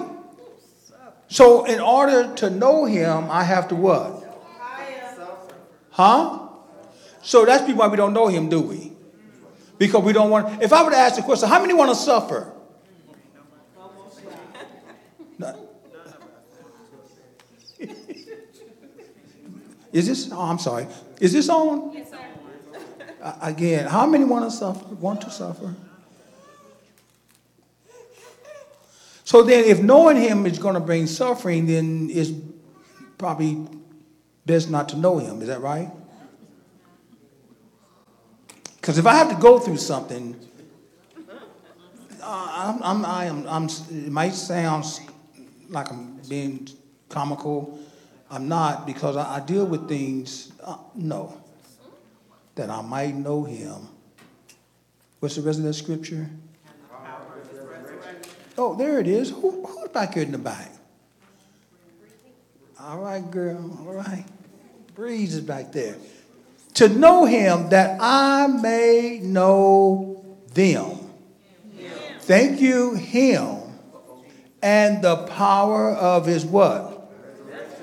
So 1.29 1.65
in 1.65 1.81
order 1.81 2.35
to 2.35 2.51
know 2.51 2.85
him, 2.85 3.31
I 3.31 3.45
have 3.45 3.69
to 3.69 3.75
what? 3.75 4.23
Huh? 5.89 6.49
So 7.23 7.47
that's 7.47 7.67
why 7.73 7.89
we 7.89 7.97
don't 7.97 8.13
know 8.13 8.27
him, 8.27 8.51
do 8.51 8.61
we? 8.61 8.93
Because 9.79 10.05
we 10.05 10.13
don't 10.13 10.29
want, 10.29 10.63
if 10.63 10.71
I 10.71 10.85
were 10.85 10.91
to 10.91 10.99
ask 10.99 11.17
the 11.17 11.23
question, 11.23 11.49
how 11.49 11.59
many 11.63 11.73
want 11.73 11.89
to 11.93 11.97
suffer? 11.97 12.53
Is 19.93 20.07
this, 20.09 20.31
oh, 20.31 20.43
I'm 20.43 20.59
sorry. 20.59 20.89
Is 21.23 21.33
this 21.33 21.49
on? 21.49 21.95
Yes. 21.95 22.16
Again, 23.43 23.87
how 23.87 24.07
many 24.07 24.25
want 24.25 24.45
to 24.45 24.57
suffer, 24.57 24.85
want 24.95 25.21
to 25.23 25.31
suffer? 25.31 25.75
So 29.25 29.43
then, 29.43 29.65
if 29.65 29.83
knowing 29.83 30.17
him 30.17 30.47
is 30.47 30.59
going 30.59 30.75
to 30.75 30.81
bring 30.81 31.09
suffering, 31.09 31.67
then 31.67 32.09
it's 32.13 32.31
probably 33.19 33.67
best 34.45 34.71
not 34.71 34.89
to 34.91 34.97
know 34.97 35.19
him. 35.19 35.43
Is 35.43 35.49
that 35.49 35.61
right? 35.61 35.91
Because 38.77 38.99
if 38.99 39.07
I 39.07 39.15
have 39.15 39.29
to 39.31 39.35
go 39.35 39.59
through 39.59 39.79
something, 39.79 40.37
uh, 42.23 42.75
I'm, 42.81 42.83
I'm, 42.85 43.05
I 43.05 43.25
am, 43.25 43.49
I'm, 43.49 43.65
it 43.65 44.13
might 44.13 44.35
sound 44.35 44.85
like 45.69 45.91
I'm 45.91 46.21
being 46.29 46.69
comical. 47.09 47.81
I'm 48.31 48.47
not 48.47 48.87
because 48.87 49.17
I, 49.17 49.37
I 49.37 49.41
deal 49.41 49.67
with 49.67 49.89
things, 49.89 50.53
uh, 50.63 50.77
no, 50.95 51.41
that 52.57 52.71
I 52.71 52.83
might 52.83 53.15
know 53.15 53.45
him. 53.45 53.89
What's 55.21 55.37
the 55.37 55.43
rest 55.43 55.59
of 55.59 55.65
that 55.65 55.75
scripture? 55.75 56.29
Oh, 58.59 58.75
there 58.75 58.99
it 58.99 59.07
is. 59.07 59.31
Who, 59.31 59.67
who's 59.67 59.89
back 59.91 60.15
here 60.15 60.23
in 60.23 60.33
the 60.33 60.39
back? 60.39 60.73
All 62.81 62.99
right, 62.99 63.31
girl. 63.31 63.79
All 63.87 63.95
right. 63.95 64.25
Breeze 64.95 65.35
is 65.35 65.41
back 65.43 65.73
there. 65.73 65.97
To 66.75 66.89
know 66.89 67.25
him 67.25 67.71
that 67.71 67.99
I 68.01 68.47
may 68.47 69.21
know 69.23 70.25
them. 70.55 71.01
Thank 72.21 72.61
you, 72.61 72.95
him. 72.95 73.59
And 74.63 75.03
the 75.03 75.17
power 75.29 75.91
of 75.91 76.27
his 76.27 76.45
what? 76.45 77.13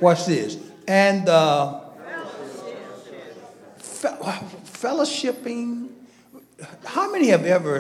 Watch 0.02 0.26
this. 0.26 0.58
And 0.88 1.28
the 1.28 1.82
fe- 3.78 4.18
fellowshipping. 4.84 5.90
How 6.84 7.12
many 7.12 7.28
have 7.28 7.46
ever 7.46 7.80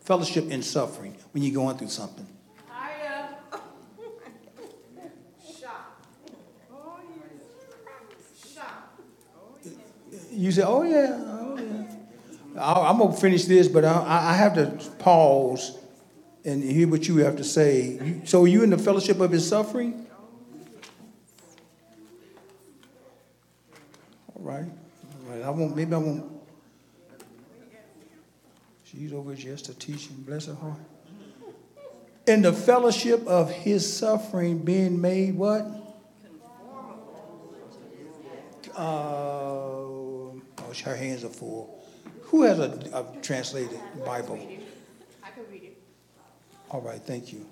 fellowship 0.00 0.50
in 0.50 0.62
suffering 0.62 1.14
when 1.32 1.42
you're 1.42 1.54
going 1.54 1.76
through 1.76 1.88
something? 1.88 2.26
I, 2.70 2.90
shocked. 5.60 6.06
Shocked. 8.54 9.00
You 10.32 10.50
say, 10.50 10.62
"Oh 10.62 10.82
yeah, 10.82 11.22
oh 11.26 11.58
yeah." 11.58 12.62
I- 12.62 12.88
I'm 12.88 12.98
gonna 12.98 13.12
finish 13.16 13.44
this, 13.44 13.68
but 13.68 13.84
I, 13.84 13.92
I 13.92 14.30
I 14.30 14.32
have 14.34 14.54
to 14.54 14.66
pause 14.98 15.76
and 16.44 16.62
hear 16.62 16.88
what 16.88 17.06
you 17.06 17.18
have 17.18 17.36
to 17.36 17.44
say. 17.44 18.22
So, 18.24 18.44
are 18.44 18.48
you 18.48 18.62
in 18.62 18.70
the 18.70 18.78
fellowship 18.78 19.20
of 19.20 19.30
His 19.30 19.46
suffering? 19.46 20.06
All 24.34 24.42
right, 24.42 24.70
I 25.32 25.50
won't. 25.50 25.76
Maybe 25.76 25.94
I 25.94 25.98
won't. 25.98 26.24
She's 28.84 29.12
over 29.12 29.34
just 29.34 29.68
a 29.68 29.74
teaching. 29.74 30.16
Bless 30.26 30.46
her 30.46 30.54
heart. 30.54 30.78
In 32.26 32.42
the 32.42 32.52
fellowship 32.52 33.26
of 33.26 33.50
His 33.50 33.96
suffering, 33.96 34.58
being 34.58 35.00
made 35.00 35.34
what? 35.34 35.66
Uh, 38.76 38.82
oh, 38.82 40.40
her 40.84 40.96
hands 40.96 41.24
are 41.24 41.28
full. 41.28 41.84
Who 42.22 42.42
has 42.42 42.58
a, 42.58 42.70
a 42.94 43.20
translated 43.20 43.80
Bible? 44.04 44.38
I 45.22 45.30
can 45.30 45.44
read 45.50 45.64
it. 45.64 45.76
All 46.70 46.80
right, 46.80 47.00
thank 47.00 47.32
you. 47.32 47.46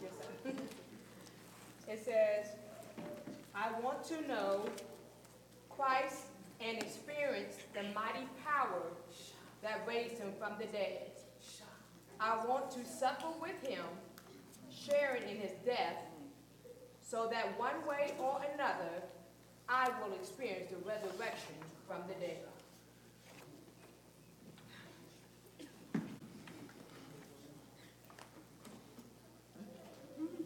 It 1.89 2.05
says, 2.05 2.53
I 3.55 3.79
want 3.81 4.05
to 4.05 4.27
know 4.29 4.65
Christ 5.69 6.28
and 6.61 6.79
experience 6.79 7.57
the 7.75 7.83
mighty 7.95 8.27
power 8.45 8.83
that 9.63 9.83
raised 9.87 10.19
him 10.19 10.33
from 10.39 10.53
the 10.59 10.67
dead. 10.67 11.11
I 12.21 12.45
want 12.47 12.71
to 12.73 12.85
suffer 12.85 13.29
with 13.41 13.63
him, 13.63 13.85
sharing 14.71 15.23
in 15.23 15.37
his 15.37 15.53
death, 15.65 15.97
so 17.01 17.29
that 17.31 17.59
one 17.59 17.87
way 17.87 18.15
or 18.19 18.41
another, 18.55 19.03
I 19.69 19.89
will 20.01 20.15
experience 20.15 20.71
the 20.71 20.77
resurrection 20.89 21.55
from 21.87 21.99
the 22.09 22.15
dead. 22.15 22.39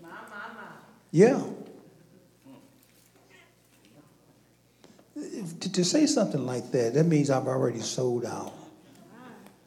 My, 0.02 0.09
my, 0.11 0.54
my. 0.54 0.69
Yeah. 1.11 1.40
To, 5.61 5.72
to 5.72 5.84
say 5.84 6.06
something 6.06 6.46
like 6.46 6.70
that, 6.72 6.94
that 6.94 7.04
means 7.04 7.30
I've 7.30 7.46
already 7.46 7.80
sold 7.80 8.25
out. 8.25 8.52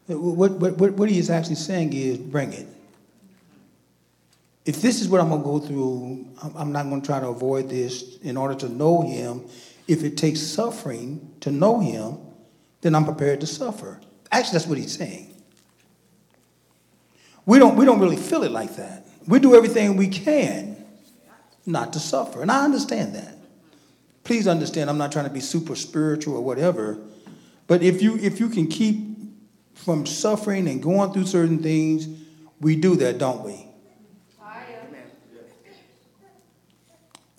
What, 0.07 0.51
what, 0.51 0.77
what, 0.77 0.93
what 0.93 1.09
he 1.09 1.17
is 1.17 1.29
actually 1.29 1.55
saying 1.55 1.93
is 1.93 2.17
bring 2.17 2.53
it. 2.53 2.67
If 4.65 4.81
this 4.81 5.01
is 5.01 5.07
what 5.07 5.21
I'm 5.21 5.29
going 5.29 5.41
to 5.41 5.45
go 5.45 5.59
through, 5.59 6.27
I'm, 6.55 6.71
not 6.71 6.89
going 6.89 7.01
to 7.01 7.05
try 7.05 7.19
to 7.19 7.27
avoid 7.27 7.69
this 7.69 8.17
in 8.19 8.35
order 8.35 8.55
to 8.55 8.69
know 8.69 9.01
him. 9.01 9.43
If 9.87 10.03
it 10.03 10.17
takes 10.17 10.41
suffering 10.41 11.35
to 11.41 11.51
know 11.51 11.79
him, 11.79 12.17
then 12.81 12.95
I'm 12.95 13.05
prepared 13.05 13.41
to 13.41 13.47
suffer. 13.47 13.99
Actually, 14.31 14.53
that's 14.53 14.67
what 14.67 14.77
he's 14.77 14.95
saying. 14.95 15.33
We 17.45 17.59
don't, 17.59 17.75
we 17.75 17.85
don't 17.85 17.99
really 17.99 18.17
feel 18.17 18.43
it 18.43 18.51
like 18.51 18.75
that. 18.77 19.05
We 19.27 19.39
do 19.39 19.55
everything 19.55 19.97
we 19.97 20.07
can 20.07 20.83
not 21.65 21.93
to 21.93 21.99
suffer. 21.99 22.41
And 22.41 22.51
I 22.51 22.63
understand 22.63 23.15
that. 23.15 23.34
Please 24.25 24.47
understand, 24.47 24.89
I'm 24.89 24.97
not 24.97 25.11
trying 25.11 25.25
to 25.25 25.31
be 25.31 25.39
super 25.39 25.75
spiritual 25.75 26.35
or 26.35 26.43
whatever. 26.43 26.97
But 27.67 27.81
if 27.81 28.01
you 28.01 28.17
if 28.17 28.39
you 28.39 28.49
can 28.49 28.67
keep 28.67 29.05
from 29.75 30.05
suffering 30.05 30.67
and 30.67 30.81
going 30.81 31.13
through 31.13 31.27
certain 31.27 31.61
things, 31.61 32.07
we 32.59 32.75
do 32.75 32.95
that, 32.97 33.17
don't 33.17 33.43
we? 33.43 33.67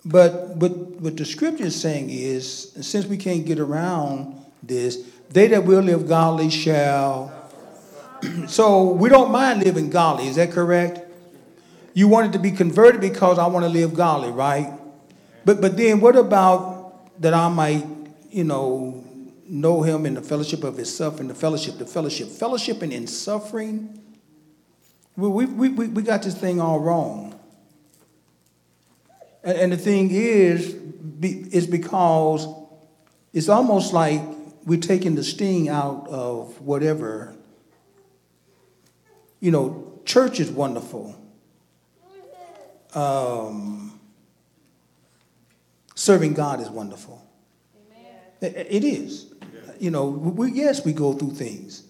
But 0.05 0.55
what, 0.55 0.71
what 0.71 1.17
the 1.17 1.25
scripture 1.25 1.65
is 1.65 1.79
saying 1.79 2.09
is, 2.09 2.71
since 2.79 3.05
we 3.05 3.17
can't 3.17 3.45
get 3.45 3.59
around 3.59 4.41
this, 4.63 5.05
they 5.29 5.47
that 5.47 5.65
will 5.65 5.81
live 5.81 6.07
godly 6.07 6.49
shall. 6.49 7.33
so 8.47 8.91
we 8.93 9.09
don't 9.09 9.31
mind 9.31 9.63
living 9.63 9.89
godly, 9.89 10.27
is 10.27 10.37
that 10.37 10.51
correct? 10.51 11.01
You 11.93 12.07
wanted 12.07 12.31
to 12.33 12.39
be 12.39 12.51
converted 12.51 13.01
because 13.01 13.37
I 13.37 13.47
want 13.47 13.65
to 13.65 13.69
live 13.69 13.93
godly, 13.93 14.31
right? 14.31 14.71
But 15.43 15.59
but 15.59 15.75
then 15.75 15.99
what 15.99 16.15
about 16.15 16.76
that 17.19 17.33
I 17.33 17.49
might, 17.49 17.85
you 18.29 18.43
know, 18.43 19.03
know 19.47 19.81
him 19.81 20.05
in 20.05 20.13
the 20.13 20.21
fellowship 20.21 20.63
of 20.63 20.77
his 20.77 20.95
suffering, 20.95 21.27
the 21.27 21.35
fellowship, 21.35 21.77
the 21.77 21.85
fellowship, 21.85 22.29
fellowship 22.29 22.81
and 22.81 22.91
in 22.91 23.07
suffering? 23.07 24.01
We, 25.15 25.45
we, 25.45 25.69
we, 25.69 25.87
we 25.87 26.01
got 26.03 26.23
this 26.23 26.35
thing 26.35 26.61
all 26.61 26.79
wrong. 26.79 27.39
And, 29.43 29.57
and 29.57 29.71
the 29.71 29.77
thing 29.77 30.11
is, 30.11 30.73
be, 30.73 31.47
is 31.51 31.65
because 31.65 32.47
it's 33.33 33.49
almost 33.49 33.93
like 33.93 34.21
we're 34.65 34.79
taking 34.79 35.15
the 35.15 35.23
sting 35.23 35.69
out 35.69 36.07
of 36.09 36.59
whatever. 36.61 37.35
You 39.39 39.51
know, 39.51 40.01
church 40.05 40.39
is 40.39 40.51
wonderful. 40.51 41.15
Um, 42.93 43.96
serving 45.97 46.33
God 46.33 46.61
is 46.61 46.69
wonderful. 46.69 47.23
It, 48.39 48.67
it 48.69 48.83
is. 48.83 49.33
You 49.79 49.91
know, 49.91 50.07
we, 50.07 50.51
yes, 50.51 50.85
we 50.85 50.93
go 50.93 51.13
through 51.13 51.31
things. 51.31 51.83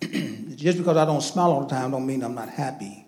Just 0.54 0.78
because 0.78 0.96
I 0.96 1.04
don't 1.04 1.22
smile 1.22 1.52
all 1.52 1.60
the 1.60 1.68
time 1.68 1.90
don't 1.90 2.06
mean 2.06 2.22
I'm 2.22 2.34
not 2.34 2.48
happy. 2.48 3.06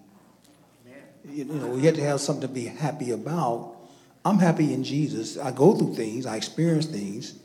You 1.28 1.44
know, 1.44 1.68
we 1.68 1.82
have 1.82 1.94
to 1.96 2.02
have 2.02 2.20
something 2.20 2.48
to 2.48 2.52
be 2.52 2.64
happy 2.64 3.10
about. 3.10 3.76
I'm 4.24 4.38
happy 4.38 4.72
in 4.72 4.84
Jesus. 4.84 5.38
I 5.38 5.50
go 5.50 5.74
through 5.74 5.94
things, 5.94 6.26
I 6.26 6.36
experience 6.36 6.86
things. 6.86 7.38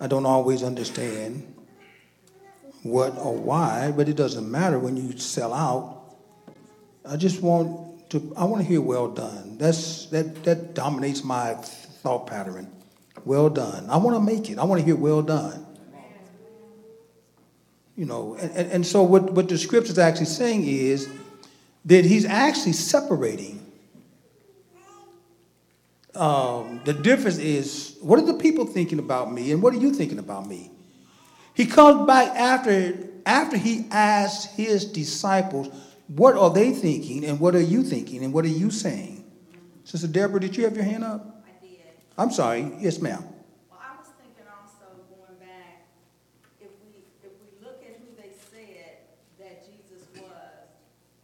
I 0.00 0.06
don't 0.06 0.26
always 0.26 0.62
understand 0.62 1.54
what 2.82 3.18
or 3.18 3.36
why, 3.36 3.92
but 3.94 4.08
it 4.08 4.16
doesn't 4.16 4.50
matter 4.50 4.78
when 4.78 4.96
you 4.96 5.18
sell 5.18 5.52
out. 5.52 6.00
I 7.04 7.16
just 7.16 7.42
want 7.42 8.10
to 8.10 8.32
I 8.36 8.44
want 8.44 8.62
to 8.62 8.68
hear 8.68 8.80
well 8.80 9.08
done. 9.08 9.58
That's 9.58 10.06
that 10.06 10.44
that 10.44 10.74
dominates 10.74 11.22
my 11.22 11.56
thought 12.00 12.26
pattern. 12.26 12.70
Well 13.24 13.50
done. 13.50 13.88
I 13.90 13.96
want 13.98 14.16
to 14.16 14.20
make 14.20 14.50
it. 14.50 14.58
I 14.58 14.64
want 14.64 14.80
to 14.80 14.84
hear 14.84 14.96
well 14.96 15.22
done. 15.22 15.66
You 17.96 18.06
know, 18.06 18.34
and, 18.40 18.72
and, 18.72 18.86
so 18.86 19.02
what, 19.02 19.32
what 19.32 19.48
the 19.48 19.58
scripture 19.58 19.92
is 19.92 19.98
actually 19.98 20.26
saying 20.26 20.66
is 20.66 21.06
that 21.84 22.06
he's 22.06 22.24
actually 22.24 22.72
separating. 22.72 23.58
Um, 26.14 26.80
the 26.84 26.94
difference 26.94 27.36
is 27.36 27.98
what 28.00 28.18
are 28.18 28.24
the 28.24 28.34
people 28.34 28.64
thinking 28.64 28.98
about 28.98 29.30
me 29.30 29.52
and 29.52 29.62
what 29.62 29.74
are 29.74 29.78
you 29.78 29.92
thinking 29.92 30.18
about 30.18 30.46
me? 30.46 30.70
He 31.52 31.66
comes 31.66 32.06
back 32.06 32.28
after 32.36 33.10
after 33.26 33.58
he 33.58 33.84
asks 33.90 34.46
his 34.54 34.86
disciples, 34.86 35.68
what 36.08 36.36
are 36.36 36.50
they 36.50 36.72
thinking 36.72 37.24
and 37.24 37.38
what 37.38 37.54
are 37.54 37.60
you 37.60 37.82
thinking 37.82 38.24
and 38.24 38.32
what 38.32 38.44
are 38.44 38.48
you 38.48 38.70
saying? 38.70 39.24
Sister 39.84 40.08
Deborah, 40.08 40.40
did 40.40 40.56
you 40.56 40.64
have 40.64 40.74
your 40.74 40.84
hand 40.84 41.04
up? 41.04 41.39
I'm 42.20 42.28
sorry. 42.28 42.68
Yes, 42.76 43.00
ma'am. 43.00 43.24
Well, 43.72 43.80
I 43.80 43.96
was 43.96 44.12
thinking 44.20 44.44
also 44.44 44.92
going 45.08 45.40
back, 45.40 45.88
if 46.60 46.68
we, 46.84 47.00
if 47.24 47.32
we 47.40 47.48
look 47.64 47.80
at 47.80 47.96
who 47.96 48.12
they 48.12 48.28
said 48.52 49.08
that 49.40 49.64
Jesus 49.64 50.04
was, 50.20 50.68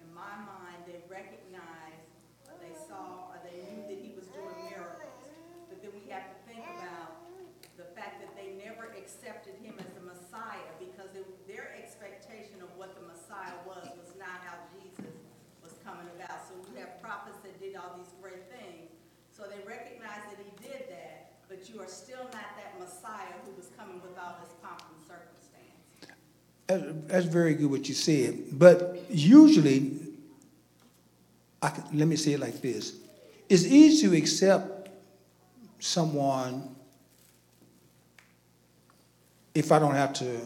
in 0.00 0.08
my 0.16 0.40
mind, 0.48 0.88
they 0.88 1.04
recognized, 1.04 2.08
or 2.48 2.56
they 2.64 2.72
saw, 2.88 3.28
or 3.28 3.36
they 3.44 3.60
knew 3.68 3.84
that 3.84 4.00
he 4.00 4.16
was 4.16 4.24
doing 4.32 4.56
miracles. 4.72 5.20
But 5.68 5.84
then 5.84 5.92
we 5.92 6.08
have 6.08 6.32
to 6.32 6.36
think 6.48 6.64
about 6.64 7.28
the 7.76 7.84
fact 7.92 8.24
that 8.24 8.32
they 8.32 8.56
never 8.56 8.88
accepted 8.96 9.52
him 9.60 9.76
as 9.76 9.92
the 9.92 10.00
Messiah 10.00 10.72
because 10.80 11.12
it- 11.12 11.28
their 11.44 11.76
expectation 11.76 12.64
of 12.64 12.72
what 12.80 12.96
the 12.96 13.04
Messiah 13.04 13.60
was, 13.68 13.84
was 14.00 14.16
not 14.16 14.40
how 14.48 14.64
Jesus 14.72 15.12
was 15.60 15.76
coming 15.84 16.08
about. 16.16 16.40
So 16.48 16.56
we 16.72 16.80
have 16.80 16.96
prophets 17.04 17.36
that 17.44 17.60
did 17.60 17.76
all 17.76 18.00
these 18.00 18.16
great 18.24 18.48
things. 18.48 18.96
So 19.36 19.44
they 19.44 19.60
recognized 19.68 20.32
that 20.32 20.40
he 20.40 20.48
did 20.64 20.88
that, 20.88 21.44
but 21.46 21.68
you 21.68 21.76
are 21.82 21.86
still 21.86 22.24
not 22.32 22.56
that 22.56 22.72
Messiah 22.80 23.36
who 23.44 23.52
was 23.52 23.68
coming 23.76 24.00
with 24.00 24.16
all 24.16 24.40
this 24.40 24.48
pomp 24.64 24.80
and 24.88 24.96
circumstance. 25.04 25.76
That- 26.08 26.16
That's 26.66 27.26
very 27.26 27.54
good 27.54 27.70
what 27.70 27.88
you 27.88 27.94
said. 27.94 28.38
But 28.52 29.04
usually, 29.08 30.00
I 31.62 31.70
can, 31.70 31.84
let 31.92 32.08
me 32.08 32.16
say 32.16 32.32
it 32.32 32.40
like 32.40 32.60
this 32.60 32.96
it's 33.48 33.64
easy 33.64 34.08
to 34.08 34.16
accept 34.16 34.88
someone 35.78 36.74
if 39.54 39.72
I 39.72 39.78
don't 39.78 39.94
have 39.94 40.12
to 40.14 40.40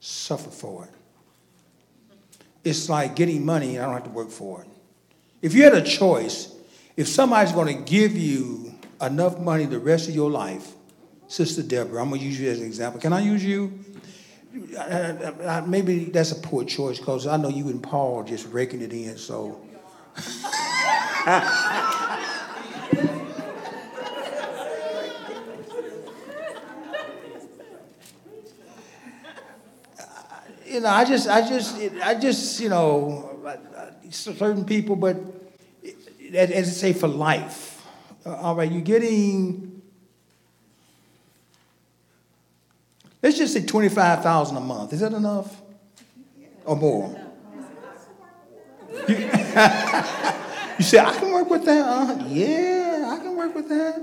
suffer 0.00 0.50
for 0.50 0.84
it. 0.84 0.90
It's 2.62 2.88
like 2.88 3.16
getting 3.16 3.44
money 3.44 3.76
and 3.76 3.84
I 3.84 3.86
don't 3.86 3.94
have 3.94 4.04
to 4.04 4.10
work 4.10 4.30
for 4.30 4.62
it. 4.62 4.68
If 5.42 5.54
you 5.54 5.62
had 5.64 5.74
a 5.74 5.82
choice, 5.82 6.54
if 6.96 7.08
somebody's 7.08 7.52
going 7.52 7.74
to 7.74 7.82
give 7.82 8.16
you 8.16 8.74
enough 9.00 9.38
money 9.38 9.64
the 9.64 9.78
rest 9.78 10.08
of 10.08 10.14
your 10.14 10.30
life, 10.30 10.72
Sister 11.28 11.62
Deborah, 11.62 12.02
I'm 12.02 12.10
going 12.10 12.20
to 12.20 12.26
use 12.26 12.38
you 12.38 12.50
as 12.50 12.60
an 12.60 12.66
example. 12.66 13.00
Can 13.00 13.12
I 13.12 13.20
use 13.20 13.42
you? 13.42 13.72
I- 14.78 14.82
I- 14.82 15.58
I- 15.58 15.60
maybe 15.66 16.06
that's 16.06 16.32
a 16.32 16.36
poor 16.40 16.64
choice 16.64 16.98
because 16.98 17.26
I 17.26 17.36
know 17.36 17.48
you 17.48 17.68
and 17.68 17.82
Paul 17.82 18.24
just 18.24 18.46
raking 18.52 18.82
it 18.82 18.92
in. 18.92 19.16
So, 19.18 19.60
you 30.66 30.80
know, 30.80 30.88
I 30.88 31.04
just, 31.04 31.28
I 31.28 31.46
just, 31.46 31.76
I 32.02 32.14
just, 32.14 32.60
you 32.60 32.68
know, 32.68 33.26
certain 34.10 34.64
people, 34.64 34.96
but 34.96 35.16
as 36.32 36.50
I 36.50 36.70
say, 36.72 36.92
for 36.92 37.08
life. 37.08 37.84
Uh, 38.24 38.34
All 38.36 38.54
right, 38.54 38.70
you're 38.70 38.82
getting, 38.82 39.69
let's 43.22 43.38
just 43.38 43.54
say 43.54 43.64
twenty-five 43.64 44.22
thousand 44.22 44.56
a 44.56 44.60
month. 44.60 44.92
Is 44.92 45.00
that 45.00 45.12
enough? 45.12 45.60
Or 46.64 46.76
more? 46.76 47.18
You 49.08 49.16
you 49.16 50.84
say, 50.84 50.98
I 50.98 51.16
can 51.18 51.32
work 51.32 51.50
with 51.50 51.64
that? 51.64 51.86
Uh, 51.86 52.24
yeah, 52.28 53.10
I 53.12 53.22
can 53.22 53.36
work 53.36 53.54
with 53.54 53.68
that. 53.68 54.02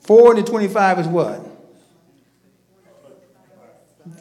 Four 0.00 0.36
into 0.36 0.50
twenty-five 0.50 1.00
is 1.00 1.06
what? 1.06 1.48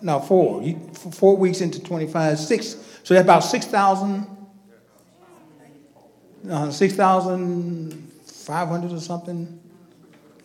No, 0.02 0.20
four. 0.20 0.64
You, 0.64 0.76
four 0.94 1.38
weeks 1.38 1.62
into 1.62 1.82
25, 1.82 2.38
six. 2.38 2.76
So 3.04 3.14
that's 3.14 3.24
about 3.24 3.40
6,000, 3.40 4.28
uh, 6.50 6.72
6,500 6.72 8.92
or 8.92 9.00
something. 9.00 9.62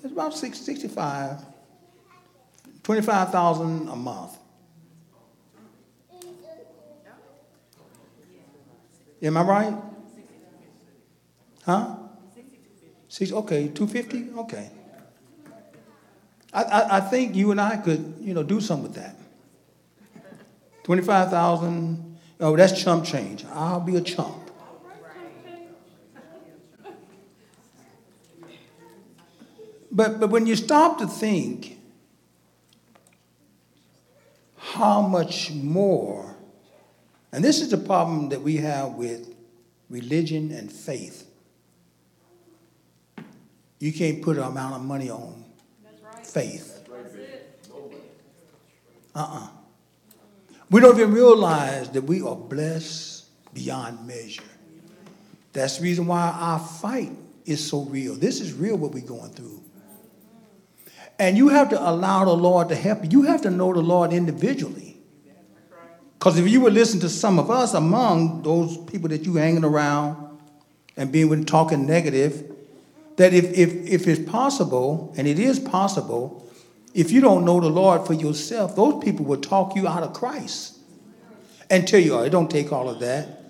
It's 0.03 0.13
about 0.13 0.37
six, 0.37 0.59
65. 0.59 1.39
25,000 2.83 3.89
a 3.89 3.97
month. 3.97 4.39
Am 9.23 9.37
I 9.37 9.43
right? 9.43 9.75
Huh? 11.65 11.97
Six, 13.09 13.31
okay, 13.31 13.69
250? 13.69 14.41
Okay. 14.41 14.71
I, 16.53 16.63
I, 16.63 16.97
I 16.97 17.01
think 17.01 17.37
you 17.37 17.51
and 17.53 17.61
I 17.61 17.77
could, 17.77 18.17
you 18.21 18.35
know, 18.35 18.43
do 18.43 18.61
something 18.61 18.85
with 18.85 18.95
that. 18.97 19.17
25,000, 20.83 22.19
oh, 22.41 22.57
that's 22.57 22.83
chump 22.83 23.05
change. 23.05 23.45
I'll 23.53 23.81
be 23.81 23.97
a 23.97 24.01
chump. 24.01 24.51
But, 29.93 30.19
but 30.19 30.31
when 30.31 30.47
you 30.47 30.57
stop 30.57 30.99
to 30.99 31.07
think 31.07 31.79
how 34.73 35.03
much 35.03 35.51
more, 35.51 36.35
and 37.31 37.45
this 37.45 37.61
is 37.61 37.69
the 37.71 37.77
problem 37.77 38.31
that 38.31 38.41
we 38.41 38.57
have 38.57 38.93
with 38.93 39.35
religion 39.91 40.51
and 40.51 40.73
faith. 40.73 41.29
You 43.79 43.93
can't 43.93 44.23
put 44.23 44.39
an 44.39 44.45
amount 44.45 44.77
of 44.77 44.83
money 44.83 45.11
on 45.11 45.45
faith. 46.25 46.89
Uh-uh. 49.15 49.49
We 50.71 50.81
don't 50.81 50.99
even 50.99 51.13
realize 51.13 51.91
that 51.91 52.05
we 52.05 52.23
are 52.23 52.35
blessed 52.35 53.27
beyond 53.53 54.07
measure. 54.07 54.43
That's 55.53 55.77
the 55.77 55.83
reason 55.83 56.07
why 56.07 56.31
our 56.35 56.59
fight 56.59 57.13
is 57.45 57.69
so 57.69 57.83
real. 57.83 58.15
This 58.15 58.41
is 58.41 58.55
real 58.55 58.77
what 58.77 58.93
we're 58.93 59.05
going 59.05 59.33
through. 59.33 59.62
And 61.23 61.39
you 61.39 61.51
have 61.51 61.69
to 61.69 61.81
allow 61.81 62.25
the 62.25 62.35
Lord 62.35 62.69
to 62.71 62.75
help 62.75 63.05
you. 63.05 63.11
You 63.11 63.23
have 63.23 63.43
to 63.43 63.51
know 63.51 63.73
the 63.73 63.81
Lord 63.81 64.13
individually. 64.13 64.97
Because 66.19 66.37
if 66.37 66.49
you 66.49 66.61
would 66.63 66.73
listen 66.73 66.99
to 66.99 67.09
some 67.09 67.39
of 67.39 67.49
us 67.49 67.75
among 67.75 68.43
those 68.43 68.77
people 68.91 69.09
that 69.11 69.25
you 69.25 69.37
hanging 69.37 69.63
around 69.63 70.17
and 70.97 71.13
being 71.13 71.29
with 71.29 71.47
talking 71.47 71.87
negative, 71.87 72.53
that 73.19 73.33
if, 73.33 73.45
if, 73.57 73.73
if 73.87 74.09
it's 74.09 74.29
possible, 74.29 75.15
and 75.17 75.29
it 75.29 75.39
is 75.39 75.61
possible, 75.61 76.51
if 76.93 77.13
you 77.13 77.21
don't 77.21 77.45
know 77.45 77.61
the 77.61 77.71
Lord 77.71 78.05
for 78.05 78.15
yourself, 78.15 78.75
those 78.75 79.05
people 79.05 79.25
will 79.25 79.41
talk 79.41 79.77
you 79.77 79.87
out 79.87 80.03
of 80.03 80.15
Christ 80.15 80.77
and 81.71 81.87
tell 81.87 82.01
you, 82.01 82.15
oh, 82.15 82.25
it 82.25 82.31
don't 82.31 82.51
take 82.51 82.73
all 82.73 82.89
of 82.89 82.99
that. 82.99 83.42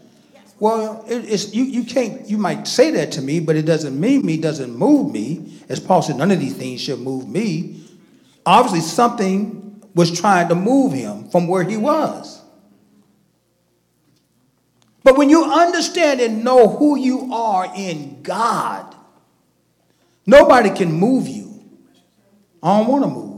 Well, 0.62 1.05
it, 1.09 1.25
it's, 1.29 1.53
you, 1.53 1.64
you 1.64 1.83
can't, 1.83 2.31
you 2.31 2.38
might 2.38 2.68
say 2.68 2.92
that 2.92 3.11
to 3.12 3.20
me, 3.20 3.40
but 3.40 3.57
it 3.57 3.62
doesn't 3.62 3.98
mean 3.98 4.25
me, 4.25 4.37
doesn't 4.37 4.72
move 4.72 5.12
me. 5.12 5.61
As 5.68 5.81
Paul 5.81 6.03
said, 6.03 6.16
none 6.16 6.31
of 6.31 6.38
these 6.38 6.55
things 6.55 6.81
should 6.81 7.01
move 7.01 7.29
me. 7.29 7.85
Obviously, 8.46 8.83
something 8.83 9.83
was 9.96 10.16
trying 10.16 10.48
to 10.51 10.55
move 10.55 10.92
him 10.92 11.29
from 11.31 11.48
where 11.48 11.64
he 11.64 11.77
was. 11.77 12.40
But 15.03 15.18
when 15.18 15.31
you 15.31 15.46
understand 15.46 16.20
and 16.20 16.44
know 16.44 16.68
who 16.68 16.96
you 16.96 17.35
are 17.35 17.72
in 17.77 18.22
God, 18.22 18.94
nobody 20.27 20.70
can 20.70 20.92
move 20.92 21.27
you. 21.27 21.61
I 22.62 22.79
don't 22.79 22.87
want 22.87 23.03
to 23.03 23.11
move. 23.11 23.31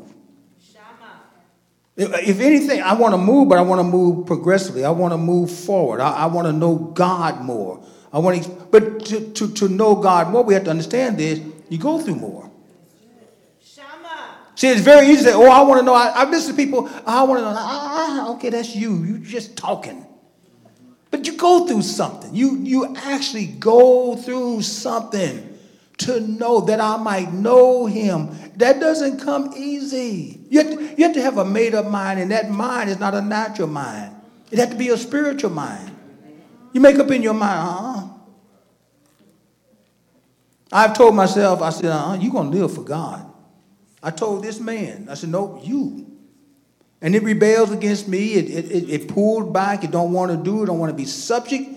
If 1.96 2.40
anything, 2.40 2.82
I 2.82 2.94
want 2.94 3.14
to 3.14 3.18
move, 3.18 3.48
but 3.48 3.58
I 3.58 3.62
want 3.62 3.78
to 3.78 3.84
move 3.84 4.26
progressively. 4.26 4.84
I 4.84 4.90
want 4.90 5.12
to 5.12 5.18
move 5.18 5.50
forward. 5.50 6.00
I, 6.00 6.10
I 6.10 6.26
want 6.26 6.46
to 6.48 6.52
know 6.52 6.74
God 6.76 7.40
more. 7.42 7.84
I 8.12 8.18
want 8.18 8.42
to, 8.42 8.50
but 8.50 9.04
to, 9.06 9.32
to, 9.32 9.54
to 9.54 9.68
know 9.68 9.94
God 9.94 10.30
more, 10.30 10.42
we 10.42 10.54
have 10.54 10.64
to 10.64 10.70
understand 10.70 11.18
this. 11.18 11.40
You 11.68 11.78
go 11.78 12.00
through 12.00 12.16
more. 12.16 12.50
Shama. 13.62 14.38
See, 14.56 14.68
it's 14.68 14.80
very 14.80 15.06
easy 15.06 15.24
to 15.24 15.30
say, 15.30 15.34
oh, 15.34 15.48
I 15.48 15.62
want 15.62 15.80
to 15.80 15.86
know. 15.86 15.94
I, 15.94 16.10
have 16.10 16.30
listen 16.30 16.56
to 16.56 16.56
people, 16.56 16.90
I 17.06 17.22
want 17.22 17.40
to 17.40 17.44
know. 17.44 17.54
Ah, 17.56 18.34
okay, 18.34 18.50
that's 18.50 18.74
you. 18.74 19.04
You 19.04 19.18
just 19.18 19.56
talking. 19.56 20.04
But 21.12 21.28
you 21.28 21.36
go 21.36 21.66
through 21.66 21.82
something. 21.82 22.34
You, 22.34 22.56
you 22.56 22.96
actually 22.96 23.46
go 23.46 24.16
through 24.16 24.62
something 24.62 25.53
to 25.98 26.20
know 26.20 26.60
that 26.62 26.80
I 26.80 26.96
might 26.96 27.32
know 27.32 27.86
him. 27.86 28.36
That 28.56 28.80
doesn't 28.80 29.20
come 29.20 29.52
easy. 29.56 30.40
You 30.48 30.62
have, 30.62 30.74
to, 30.76 30.94
you 30.96 31.04
have 31.04 31.14
to 31.14 31.22
have 31.22 31.38
a 31.38 31.44
made 31.44 31.74
up 31.74 31.86
mind, 31.86 32.20
and 32.20 32.30
that 32.30 32.50
mind 32.50 32.90
is 32.90 32.98
not 32.98 33.14
a 33.14 33.20
natural 33.20 33.68
mind. 33.68 34.14
It 34.50 34.58
has 34.58 34.68
to 34.70 34.76
be 34.76 34.88
a 34.88 34.96
spiritual 34.96 35.50
mind. 35.50 35.90
You 36.72 36.80
make 36.80 36.96
up 36.96 37.10
in 37.10 37.22
your 37.22 37.34
mind, 37.34 37.68
uh-uh. 37.68 38.08
I've 40.72 40.96
told 40.96 41.14
myself, 41.14 41.62
I 41.62 41.70
said, 41.70 41.86
uh-uh, 41.86 42.16
you're 42.16 42.32
going 42.32 42.50
to 42.50 42.58
live 42.58 42.74
for 42.74 42.82
God. 42.82 43.24
I 44.02 44.10
told 44.10 44.42
this 44.42 44.58
man, 44.58 45.08
I 45.08 45.14
said, 45.14 45.30
no, 45.30 45.60
you. 45.62 46.10
And 47.00 47.14
it 47.14 47.22
rebels 47.22 47.70
against 47.70 48.08
me. 48.08 48.34
It, 48.34 48.50
it, 48.50 48.70
it, 48.70 48.90
it 48.90 49.08
pulled 49.08 49.52
back. 49.52 49.84
It 49.84 49.90
don't 49.90 50.12
want 50.12 50.32
to 50.32 50.36
do 50.36 50.62
it. 50.62 50.66
Don't 50.66 50.78
want 50.78 50.90
to 50.90 50.96
be 50.96 51.04
subject. 51.04 51.70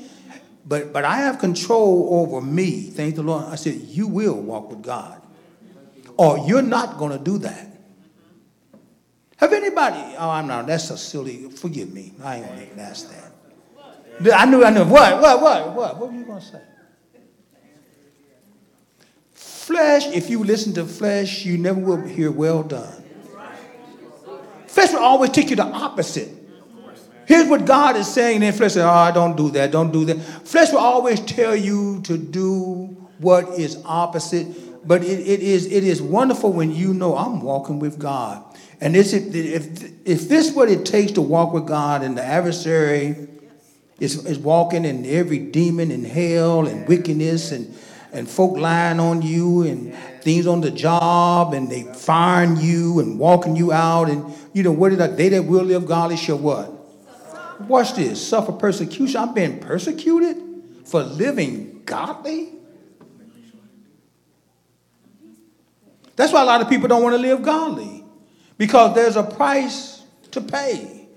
But, 0.68 0.92
but 0.92 1.06
I 1.06 1.18
have 1.18 1.40
control 1.40 2.10
over 2.12 2.42
me. 2.42 2.82
Thank 2.82 3.16
the 3.16 3.24
Lord. 3.24 3.46
I 3.46 3.56
said, 3.56 3.76
you 3.76 4.08
will 4.08 4.36
walk 4.36 4.70
with 4.70 4.84
God. 4.84 5.22
Or 6.18 6.40
you're 6.40 6.62
not 6.62 6.98
going 6.98 7.18
to 7.18 7.24
do 7.24 7.38
that. 7.40 7.68
Have 9.38 9.54
anybody, 9.54 10.16
oh, 10.18 10.30
I'm 10.30 10.48
not, 10.48 10.66
that's 10.68 10.90
a 10.90 10.98
silly, 10.98 11.50
forgive 11.52 11.94
me. 11.94 12.14
I 12.24 12.38
ain't 12.38 12.48
going 12.48 12.70
to 12.76 12.82
ask 12.82 13.10
that. 13.12 14.34
I 14.36 14.46
knew, 14.46 14.64
I 14.64 14.72
knew. 14.72 14.84
What, 14.84 15.22
what, 15.22 15.42
what, 15.42 15.76
what? 15.76 15.98
What 15.98 16.12
were 16.12 16.18
you 16.18 16.26
going 16.26 16.42
to 16.42 16.46
say? 16.46 16.62
Flesh, 19.32 20.08
if 20.08 20.30
you 20.30 20.44
listen 20.44 20.74
to 20.74 20.86
flesh, 20.86 21.46
you 21.46 21.58
never 21.58 21.80
will 21.80 22.02
hear 22.02 22.32
well 22.32 22.64
done. 22.64 23.04
Flesh 24.66 24.92
will 24.92 25.00
always 25.00 25.30
take 25.30 25.50
you 25.50 25.56
the 25.56 25.66
opposite. 25.66 26.37
Here's 27.28 27.50
what 27.50 27.66
God 27.66 27.98
is 27.98 28.08
saying, 28.08 28.42
and 28.42 28.56
flesh 28.56 28.78
Oh, 28.78 29.12
don't 29.14 29.36
do 29.36 29.52
that, 29.52 29.70
don't 29.70 29.92
do 29.92 30.06
that. 30.06 30.16
Flesh 30.48 30.72
will 30.72 30.80
always 30.80 31.20
tell 31.20 31.54
you 31.54 32.02
to 32.04 32.18
do 32.18 32.86
what 33.18 33.60
is 33.60 33.78
opposite, 33.84 34.88
but 34.88 35.04
it, 35.04 35.20
it, 35.20 35.42
is, 35.42 35.66
it 35.66 35.84
is 35.84 36.02
wonderful 36.02 36.54
when 36.54 36.74
you 36.74 36.94
know 36.94 37.18
I'm 37.18 37.42
walking 37.42 37.80
with 37.80 38.00
God. 38.00 38.46
And 38.80 38.96
this, 38.96 39.12
if, 39.12 39.36
if, 39.36 39.84
if 40.08 40.30
this 40.30 40.48
is 40.48 40.54
what 40.54 40.70
it 40.70 40.86
takes 40.86 41.12
to 41.14 41.22
walk 41.22 41.52
with 41.52 41.68
God, 41.68 42.02
and 42.02 42.18
the 42.18 42.24
adversary 42.24 43.28
is, 44.00 44.26
is 44.26 44.40
walking 44.40 44.86
in 44.86 45.06
every 45.06 45.40
demon 45.40 45.92
and 45.92 46.08
hell 46.08 46.66
and 46.66 46.88
wickedness 46.88 47.52
and, 47.52 47.78
and 48.14 48.30
folk 48.30 48.56
lying 48.56 49.02
on 49.02 49.22
you 49.22 49.64
and 49.64 49.94
things 50.22 50.48
on 50.48 50.62
the 50.62 50.72
job 50.72 51.54
and 51.54 51.70
they 51.70 51.84
firing 51.84 52.56
you 52.56 53.02
and 53.02 53.20
walking 53.20 53.58
you 53.58 53.74
out 53.74 54.10
and 54.10 54.34
you 54.54 54.64
know 54.64 54.72
what 54.72 54.90
did 54.90 55.18
they 55.18 55.30
that 55.30 55.44
will 55.44 55.64
live 55.64 55.86
godly 55.86 56.16
shall 56.16 56.38
what? 56.38 56.77
Watch 57.62 57.96
this. 57.96 58.26
Suffer 58.26 58.52
persecution. 58.52 59.20
I'm 59.20 59.34
being 59.34 59.60
persecuted 59.60 60.38
for 60.86 61.04
living 61.04 61.82
godly. 61.86 62.54
That's 66.16 66.34
why 66.34 66.42
a 66.42 66.46
lot 66.46 66.62
of 66.62 66.70
people 66.70 66.88
don't 66.88 67.04
want 67.04 67.16
to 67.16 67.22
live 67.22 67.44
godly 67.44 68.04
because 68.58 68.96
there's 68.96 69.16
a 69.16 69.24
price 69.24 70.04
to 70.32 70.42
pay. 70.42 71.08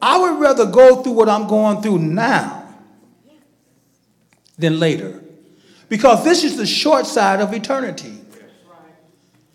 I 0.00 0.18
would 0.18 0.40
rather 0.40 0.66
go 0.66 1.02
through 1.02 1.12
what 1.12 1.28
I'm 1.28 1.46
going 1.46 1.82
through 1.82 1.98
now 1.98 2.74
than 4.58 4.78
later. 4.78 5.22
Because 5.88 6.24
this 6.24 6.42
is 6.42 6.56
the 6.56 6.66
short 6.66 7.06
side 7.06 7.40
of 7.40 7.52
eternity. 7.52 8.18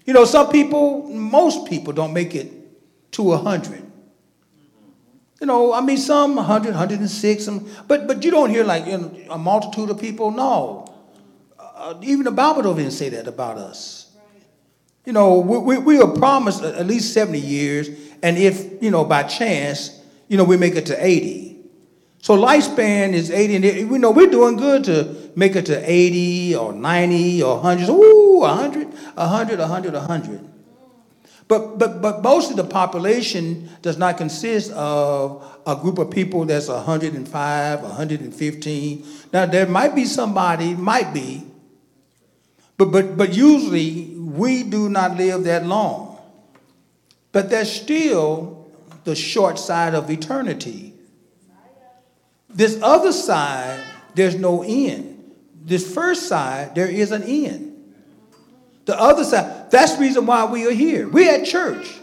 You 0.06 0.14
know, 0.14 0.24
some 0.24 0.50
people, 0.50 1.08
most 1.10 1.68
people 1.68 1.92
don't 1.92 2.14
make 2.14 2.36
it 2.36 2.52
to 3.14 3.24
100. 3.24 3.87
You 5.40 5.46
know, 5.46 5.74
I 5.74 5.82
mean, 5.82 5.98
some 5.98 6.36
100, 6.36 6.70
106, 6.72 7.44
some, 7.44 7.70
but, 7.88 8.08
but 8.08 8.24
you 8.24 8.32
don't 8.32 8.50
hear 8.50 8.64
like 8.64 8.88
you 8.88 8.98
know, 8.98 9.12
a 9.30 9.38
multitude 9.38 9.90
of 9.90 10.00
people. 10.00 10.32
No. 10.32 10.88
Uh, 11.60 11.94
even 12.02 12.24
the 12.24 12.32
Bible 12.32 12.64
don't 12.64 12.80
even 12.80 12.92
say 12.92 13.10
that 13.10 13.28
about 13.28 13.58
us. 13.58 14.12
You 15.06 15.14
know, 15.14 15.40
we, 15.40 15.58
we, 15.60 15.78
we 15.78 16.02
are 16.02 16.08
promised 16.08 16.64
at 16.64 16.86
least 16.86 17.14
70 17.14 17.40
years, 17.40 17.90
and 18.24 18.38
if, 18.38 18.82
you 18.82 18.92
know, 18.92 19.06
by 19.06 19.24
chance, 19.24 20.02
you 20.28 20.38
know, 20.38 20.44
we 20.44 20.58
make 20.58 20.76
it 20.76 20.88
to 20.88 21.06
80. 21.06 21.48
So 22.20 22.36
lifespan 22.36 23.14
is 23.14 23.32
80, 23.32 23.56
and 23.56 23.90
we 23.90 24.00
know 24.00 24.12
we're 24.12 24.30
doing 24.30 24.58
good 24.58 24.84
to 24.86 25.32
make 25.36 25.56
it 25.56 25.68
to 25.68 25.82
80 25.90 26.56
or 26.56 26.74
90 26.74 27.44
or 27.44 27.56
100. 27.62 27.90
Ooh, 27.90 28.40
100, 28.40 28.88
100, 29.16 29.60
100, 29.60 29.94
100. 29.94 30.47
But, 31.48 31.80
but, 31.80 32.02
but 32.02 32.22
most 32.22 32.52
of 32.52 32.58
the 32.58 32.66
population 32.66 33.70
does 33.82 33.98
not 33.98 34.18
consist 34.18 34.72
of 34.74 35.60
a 35.66 35.76
group 35.78 35.98
of 35.98 36.12
people 36.12 36.44
that's 36.44 36.68
105, 36.68 37.82
115. 37.82 39.06
Now, 39.32 39.46
there 39.46 39.66
might 39.66 39.96
be 39.96 40.04
somebody, 40.04 40.76
might 40.76 41.14
be, 41.14 41.44
but, 42.78 42.92
but, 42.92 43.18
but 43.18 43.34
usually 43.34 44.14
we 44.18 44.64
do 44.64 44.90
not 44.90 45.18
live 45.18 45.44
that 45.46 45.66
long. 45.66 46.20
But 47.32 47.50
that's 47.50 47.72
still 47.72 48.70
the 49.04 49.16
short 49.16 49.58
side 49.58 49.96
of 49.96 50.10
eternity. 50.10 50.94
This 52.50 52.80
other 52.82 53.12
side, 53.12 53.84
there's 54.16 54.36
no 54.36 54.64
end. 54.64 55.34
This 55.64 55.94
first 55.94 56.28
side, 56.28 56.76
there 56.76 56.88
is 56.88 57.12
an 57.12 57.24
end. 57.24 57.67
The 58.88 58.98
other 58.98 59.26
side, 59.26 59.70
that's 59.70 59.96
the 59.96 60.02
reason 60.02 60.26
why 60.26 60.46
we 60.46 60.66
are 60.66 60.72
here. 60.72 61.10
We're 61.10 61.30
at 61.30 61.46
church. 61.46 61.94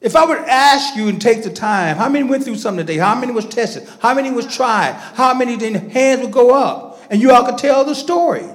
If 0.00 0.16
I 0.16 0.24
would 0.24 0.38
ask 0.38 0.96
you 0.96 1.08
and 1.08 1.20
take 1.20 1.44
the 1.44 1.50
time, 1.50 1.98
how 1.98 2.08
many 2.08 2.24
went 2.26 2.42
through 2.42 2.56
something 2.56 2.86
today? 2.86 2.98
How 2.98 3.14
many 3.14 3.32
was 3.32 3.44
tested? 3.44 3.86
How 4.00 4.14
many 4.14 4.30
was 4.30 4.46
tried? 4.46 4.94
How 5.14 5.34
many 5.34 5.56
then 5.56 5.90
hands 5.90 6.22
would 6.22 6.32
go 6.32 6.54
up? 6.54 7.02
And 7.10 7.20
you 7.20 7.32
all 7.32 7.44
could 7.44 7.58
tell 7.58 7.84
the 7.84 7.94
story. 7.94 8.46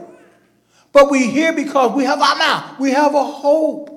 But 0.91 1.11
we're 1.11 1.29
here 1.29 1.53
because 1.53 1.95
we 1.95 2.03
have 2.05 2.19
our 2.19 2.35
mouth. 2.35 2.79
We 2.79 2.89
have 2.89 3.13
a 3.13 3.23
hope. 3.23 3.93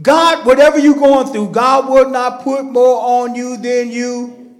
God, 0.00 0.46
whatever 0.46 0.78
you're 0.78 0.94
going 0.94 1.26
through, 1.26 1.50
God 1.50 1.90
will 1.90 2.08
not 2.08 2.44
put 2.44 2.64
more 2.64 3.24
on 3.24 3.34
you 3.34 3.56
than 3.56 3.90
you. 3.90 4.54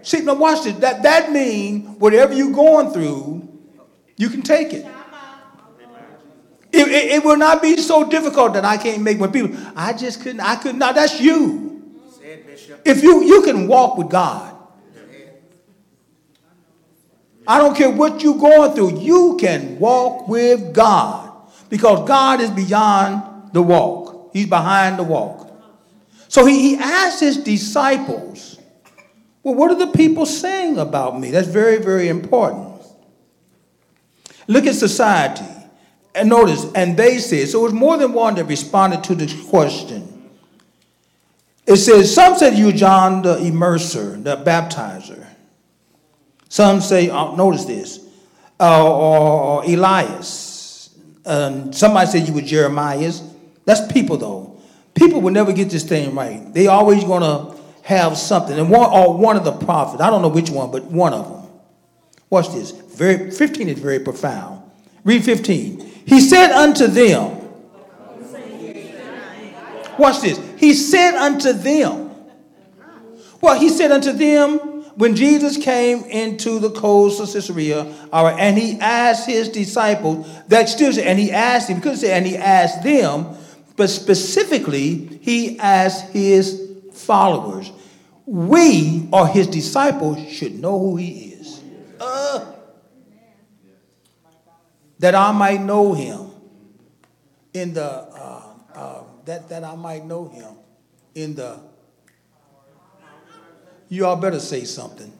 See, 0.00 0.22
now 0.22 0.36
watch 0.36 0.64
this. 0.64 0.78
That, 0.78 1.02
that 1.02 1.30
means 1.30 1.98
whatever 1.98 2.32
you're 2.32 2.50
going 2.50 2.92
through, 2.92 3.46
you 4.16 4.30
can 4.30 4.40
take 4.40 4.72
it. 4.72 4.86
It, 6.72 6.88
it, 6.88 7.12
it 7.12 7.24
will 7.24 7.36
not 7.36 7.62
be 7.62 7.76
so 7.78 8.08
difficult 8.08 8.54
that 8.54 8.64
I 8.64 8.76
can't 8.76 9.02
make 9.02 9.18
when 9.18 9.32
people, 9.32 9.56
I 9.74 9.92
just 9.92 10.22
couldn't, 10.22 10.40
I 10.40 10.56
could 10.56 10.76
not. 10.76 10.94
That's 10.94 11.20
you. 11.20 11.98
Say 12.18 12.32
it, 12.32 12.46
Bishop. 12.46 12.80
If 12.84 13.02
you, 13.02 13.24
you 13.24 13.42
can 13.42 13.66
walk 13.66 13.98
with 13.98 14.08
God. 14.08 14.56
I 17.46 17.58
don't 17.58 17.76
care 17.76 17.90
what 17.90 18.22
you're 18.22 18.38
going 18.38 18.72
through, 18.74 19.00
you 19.00 19.36
can 19.40 19.78
walk 19.80 20.28
with 20.28 20.72
God 20.72 21.32
because 21.68 22.06
God 22.06 22.40
is 22.40 22.50
beyond 22.50 23.52
the 23.52 23.60
walk. 23.60 24.30
He's 24.32 24.46
behind 24.46 25.00
the 25.00 25.02
walk. 25.02 25.50
So 26.28 26.46
he, 26.46 26.60
he 26.60 26.76
asked 26.76 27.18
his 27.18 27.38
disciples, 27.38 28.60
well, 29.42 29.56
what 29.56 29.72
are 29.72 29.74
the 29.84 29.88
people 29.88 30.26
saying 30.26 30.78
about 30.78 31.18
me? 31.18 31.32
That's 31.32 31.48
very, 31.48 31.78
very 31.78 32.06
important. 32.06 32.80
Look 34.46 34.66
at 34.66 34.76
society. 34.76 35.59
And 36.14 36.28
notice, 36.28 36.66
and 36.74 36.96
they 36.96 37.18
said, 37.18 37.48
so 37.48 37.60
it 37.60 37.62
was 37.64 37.72
more 37.72 37.96
than 37.96 38.12
one 38.12 38.34
that 38.34 38.44
responded 38.44 39.04
to 39.04 39.14
the 39.14 39.46
question. 39.48 40.30
It 41.66 41.76
says, 41.76 42.12
some 42.12 42.36
said 42.36 42.58
you, 42.58 42.72
John 42.72 43.22
the 43.22 43.36
immerser, 43.36 44.22
the 44.22 44.36
baptizer. 44.36 45.26
Some 46.48 46.80
say, 46.80 47.10
oh, 47.10 47.36
notice 47.36 47.64
this, 47.64 48.04
uh, 48.58 48.84
or, 48.84 49.62
or 49.62 49.64
Elias. 49.64 50.98
Um, 51.24 51.72
somebody 51.72 52.10
said 52.10 52.26
you 52.26 52.34
were 52.34 52.40
Jeremias. 52.40 53.22
That's 53.66 53.92
people, 53.92 54.16
though. 54.16 54.60
People 54.94 55.20
will 55.20 55.30
never 55.30 55.52
get 55.52 55.70
this 55.70 55.84
thing 55.84 56.12
right. 56.14 56.52
They 56.52 56.66
always 56.66 57.04
going 57.04 57.22
to 57.22 57.56
have 57.82 58.18
something. 58.18 58.58
And 58.58 58.68
one, 58.68 58.90
or 58.92 59.16
one 59.16 59.36
of 59.36 59.44
the 59.44 59.52
prophets, 59.52 60.02
I 60.02 60.10
don't 60.10 60.22
know 60.22 60.28
which 60.28 60.50
one, 60.50 60.72
but 60.72 60.84
one 60.84 61.12
of 61.12 61.28
them. 61.28 61.50
Watch 62.30 62.50
this. 62.50 62.72
Very, 62.72 63.30
15 63.30 63.68
is 63.68 63.78
very 63.78 64.00
profound. 64.00 64.62
Read 65.04 65.24
15. 65.24 65.89
He 66.10 66.20
said 66.20 66.50
unto 66.50 66.88
them, 66.88 67.36
Watch 69.96 70.22
this. 70.22 70.40
He 70.56 70.74
said 70.74 71.14
unto 71.14 71.52
them, 71.52 72.10
Well, 73.40 73.56
he 73.56 73.68
said 73.68 73.92
unto 73.92 74.12
them 74.12 74.58
when 74.96 75.14
Jesus 75.14 75.56
came 75.56 76.02
into 76.04 76.58
the 76.58 76.70
coast 76.70 77.20
of 77.20 77.32
Caesarea, 77.32 77.84
and 78.12 78.58
he 78.58 78.80
asked 78.80 79.28
his 79.28 79.50
disciples, 79.50 80.26
that 80.48 80.68
still, 80.68 80.92
and 80.98 81.16
he 81.16 81.30
asked 81.30 81.68
him, 81.68 81.80
couldn't 81.80 81.98
say, 81.98 82.10
and 82.10 82.26
he 82.26 82.36
asked 82.36 82.82
them, 82.82 83.36
but 83.76 83.88
specifically, 83.88 85.20
he 85.22 85.60
asked 85.60 86.10
his 86.10 86.72
followers. 86.92 87.70
We, 88.26 89.08
or 89.12 89.28
his 89.28 89.46
disciples, 89.46 90.18
should 90.28 90.58
know 90.58 90.76
who 90.76 90.96
he 90.96 91.34
is. 91.34 91.62
Uh, 92.00 92.49
that 95.00 95.14
I 95.14 95.32
might 95.32 95.62
know 95.62 95.94
him 95.94 96.30
in 97.54 97.72
the, 97.72 97.84
uh, 97.84 98.42
uh, 98.74 99.02
that, 99.24 99.48
that 99.48 99.64
I 99.64 99.74
might 99.74 100.04
know 100.04 100.28
him 100.28 100.54
in 101.14 101.34
the, 101.34 101.58
you 103.88 104.04
all 104.04 104.16
better 104.16 104.38
say 104.38 104.64
something. 104.64 105.10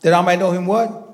That 0.00 0.12
I 0.12 0.20
might 0.22 0.40
know 0.40 0.50
him 0.50 0.66
what? 0.66 1.04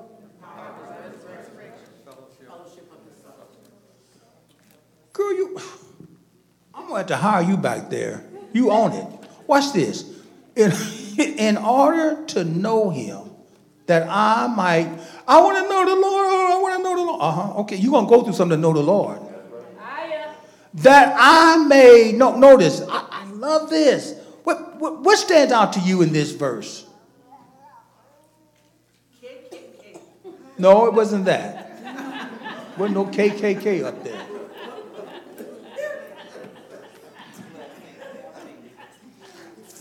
Girl, 5.13 5.33
you, 5.33 5.61
I'm 6.73 6.87
gonna 6.87 6.97
have 6.97 7.07
to 7.07 7.15
hire 7.15 7.43
you 7.43 7.57
back 7.57 7.89
there. 7.89 8.25
You 8.53 8.71
own 8.71 8.91
it. 8.91 9.07
Watch 9.47 9.71
this. 9.71 10.11
In, 10.55 10.73
in 11.37 11.57
order 11.57 12.25
to 12.25 12.43
know 12.43 12.89
him, 12.89 13.25
that 13.87 14.07
I 14.09 14.47
might, 14.47 14.89
I 15.27 15.41
want 15.41 15.57
to 15.57 15.69
know 15.69 15.85
the 15.85 16.01
Lord. 16.01 16.27
I 16.27 16.59
want 16.61 16.77
to 16.77 16.83
know 16.83 16.95
the 16.95 17.01
Lord. 17.01 17.21
Uh 17.21 17.31
huh. 17.31 17.59
Okay, 17.61 17.75
you're 17.77 17.91
gonna 17.91 18.07
go 18.07 18.23
through 18.23 18.33
something 18.33 18.57
to 18.57 18.61
know 18.61 18.73
the 18.73 18.81
Lord. 18.81 19.19
That 20.75 21.15
I 21.17 21.57
may 21.65 22.11
know. 22.11 22.37
Notice, 22.37 22.81
I, 22.81 23.07
I 23.09 23.31
love 23.31 23.69
this. 23.69 24.19
What, 24.43 24.79
what 24.79 25.01
what 25.01 25.17
stands 25.17 25.51
out 25.51 25.73
to 25.73 25.79
you 25.79 26.01
in 26.01 26.11
this 26.11 26.31
verse? 26.31 26.85
No, 30.57 30.85
it 30.85 30.93
wasn't 30.93 31.25
that. 31.25 31.65
Wasn't 32.77 32.95
no 32.95 33.05
KKK 33.05 33.83
up 33.83 34.03
there. 34.03 34.25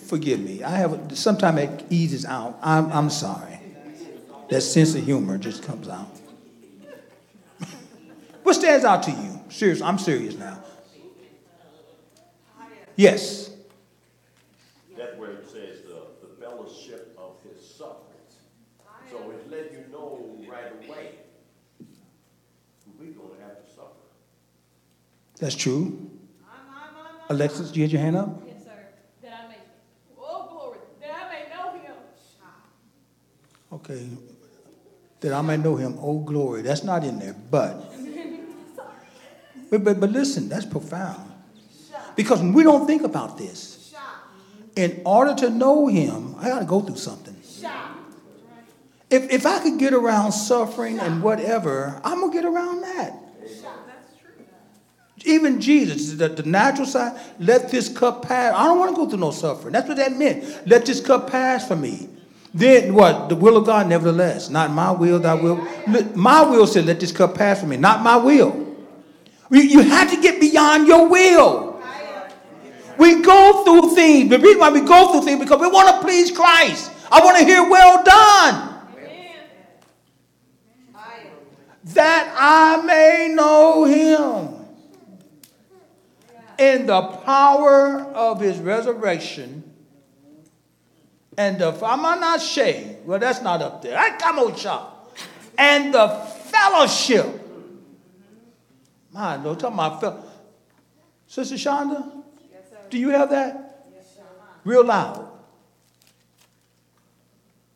Forgive 0.07 0.41
me. 0.41 0.63
I 0.63 0.71
have 0.77 1.17
sometimes 1.17 1.61
it 1.61 1.87
eases 1.91 2.25
out. 2.25 2.59
I'm, 2.63 2.93
I'm 2.93 3.11
sorry. 3.11 3.59
That 4.49 4.61
sense 4.61 4.95
of 4.95 5.05
humor 5.05 5.39
just 5.39 5.63
comes 5.63 5.89
out. 5.89 6.11
what 8.43 8.55
stands 8.55 8.85
out 8.85 9.03
to 9.05 9.11
you? 9.11 9.41
Serious. 9.49 9.81
I'm 9.81 9.99
serious 9.99 10.37
now. 10.37 10.63
Yes. 12.97 13.51
That's 14.97 15.17
where 15.19 15.33
it 15.33 15.47
says 15.49 15.83
the, 15.83 16.27
the 16.27 16.35
fellowship 16.41 17.19
of 17.19 17.37
his 17.43 17.69
sufferings. 17.69 18.39
So 19.11 19.31
it 19.31 19.51
let 19.51 19.73
you 19.73 19.85
know 19.91 20.37
right 20.49 20.73
away, 20.85 21.11
we're 22.99 23.11
gonna 23.13 23.43
have 23.43 23.65
to 23.65 23.75
suffer. 23.75 23.89
That's 25.41 25.57
true. 25.57 26.11
Alexis, 27.29 27.75
you 27.75 27.83
had 27.83 27.91
your 27.91 28.03
hand 28.03 28.17
up? 28.17 28.43
Yes, 28.47 28.65
sir. 28.65 28.71
That 29.23 29.45
I 29.45 29.49
may, 29.49 29.57
oh, 30.19 30.47
glory, 30.51 30.79
that 31.01 31.11
I 31.11 31.29
may 31.33 31.49
know 31.49 31.73
him. 31.81 31.95
Okay. 33.73 34.09
That 35.25 35.33
I 35.33 35.41
might 35.41 35.61
know 35.61 35.77
him. 35.77 35.97
Oh, 36.03 36.19
glory. 36.19 36.61
That's 36.61 36.85
not 36.85 37.03
in 37.03 37.19
there, 37.19 37.35
but. 37.51 37.83
But, 39.71 39.83
but, 39.83 39.99
but 39.99 40.11
listen, 40.11 40.51
that's 40.51 40.67
profound. 40.67 41.33
Because 42.15 42.43
we 42.43 42.63
don't 42.63 42.87
think 42.87 43.01
about 43.01 43.39
this. 43.39 43.95
In 44.77 45.01
order 45.07 45.35
to 45.37 45.49
know 45.49 45.87
him, 45.87 46.35
I 46.39 46.51
got 46.51 46.59
to 46.59 46.67
go 46.67 46.83
through 46.83 46.99
something. 46.99 47.35
If, 49.09 49.31
if 49.31 49.47
I 49.47 49.61
could 49.61 49.79
get 49.79 49.95
around 49.95 50.33
suffering 50.33 50.99
and 50.99 51.23
whatever, 51.23 52.03
I'm 52.05 52.21
going 52.21 52.31
to 52.31 52.37
get 52.37 52.45
around 52.45 52.83
that. 52.83 53.15
Even 55.25 55.59
Jesus, 55.59 56.19
the, 56.19 56.29
the 56.29 56.43
natural 56.43 56.87
side, 56.87 57.19
let 57.39 57.71
this 57.71 57.89
cup 57.89 58.27
pass. 58.27 58.53
I 58.55 58.65
don't 58.67 58.79
want 58.79 58.91
to 58.91 58.97
go 58.97 59.09
through 59.09 59.21
no 59.21 59.31
suffering. 59.31 59.73
That's 59.73 59.89
what 59.89 59.97
that 59.97 60.13
meant. 60.13 60.69
Let 60.69 60.85
this 60.85 61.01
cup 61.01 61.31
pass 61.31 61.67
for 61.67 61.77
me. 61.77 62.11
Then 62.55 62.95
what? 62.95 63.29
The 63.29 63.35
will 63.35 63.57
of 63.57 63.67
God, 63.67 63.88
nevertheless. 63.88 64.49
Not 64.49 64.71
my 64.71 64.93
will, 64.93 65.19
thy 65.19 65.35
will. 65.35 65.57
My 66.14 66.43
will 66.43 66.69
said, 66.69 66.87
let 66.87 67.01
this 67.01 67.11
cup 67.11 67.35
pass 67.35 67.59
from 67.61 67.71
me. 67.71 67.77
Not 67.77 68.03
my 68.03 68.17
will. 68.17 68.77
You, 69.51 69.61
you 69.61 69.81
have 69.81 70.09
to 70.11 70.21
get 70.23 70.40
beyond 70.40 70.87
your 70.87 71.09
will. 71.09 71.83
We 72.97 73.23
go 73.23 73.64
through 73.64 73.97
things. 73.97 74.31
The 74.31 74.38
reason 74.38 74.61
why 74.61 74.71
we 74.71 74.83
go 74.83 75.11
through 75.11 75.23
things 75.23 75.40
because 75.40 75.61
we 75.61 75.67
want 75.67 75.97
to 75.97 76.07
please 76.07 76.31
Christ. 76.31 76.93
I 77.11 77.25
want 77.25 77.38
to 77.38 77.45
hear 77.45 77.69
well 77.69 78.05
done. 78.05 78.71
That 81.87 82.35
I 82.38 82.83
may 82.83 83.35
know 83.35 83.85
him 83.85 84.55
in 86.57 86.87
the 86.87 87.03
power 87.03 88.01
of 88.14 88.40
his 88.40 88.59
resurrection 88.59 89.74
and 91.37 91.59
the 91.59 92.38
shade. 92.38 92.99
Well, 93.05 93.18
that's 93.18 93.42
not 93.42 93.62
up 93.62 93.83
there. 93.83 93.99
I 93.99 94.16
come 94.16 94.38
on, 94.38 94.57
shop. 94.57 95.16
And 95.57 95.94
the 95.94 96.09
fellowship. 96.09 97.40
My 99.12 99.37
Lord, 99.37 99.61
talking 99.61 99.75
about 99.75 100.01
fel- 100.01 100.25
Sister 101.27 101.55
Shonda, 101.55 102.11
do 102.90 102.99
you 102.99 103.11
have 103.11 103.31
that? 103.31 103.87
Yes, 103.94 104.18
Real 104.64 104.85
loud. 104.85 105.29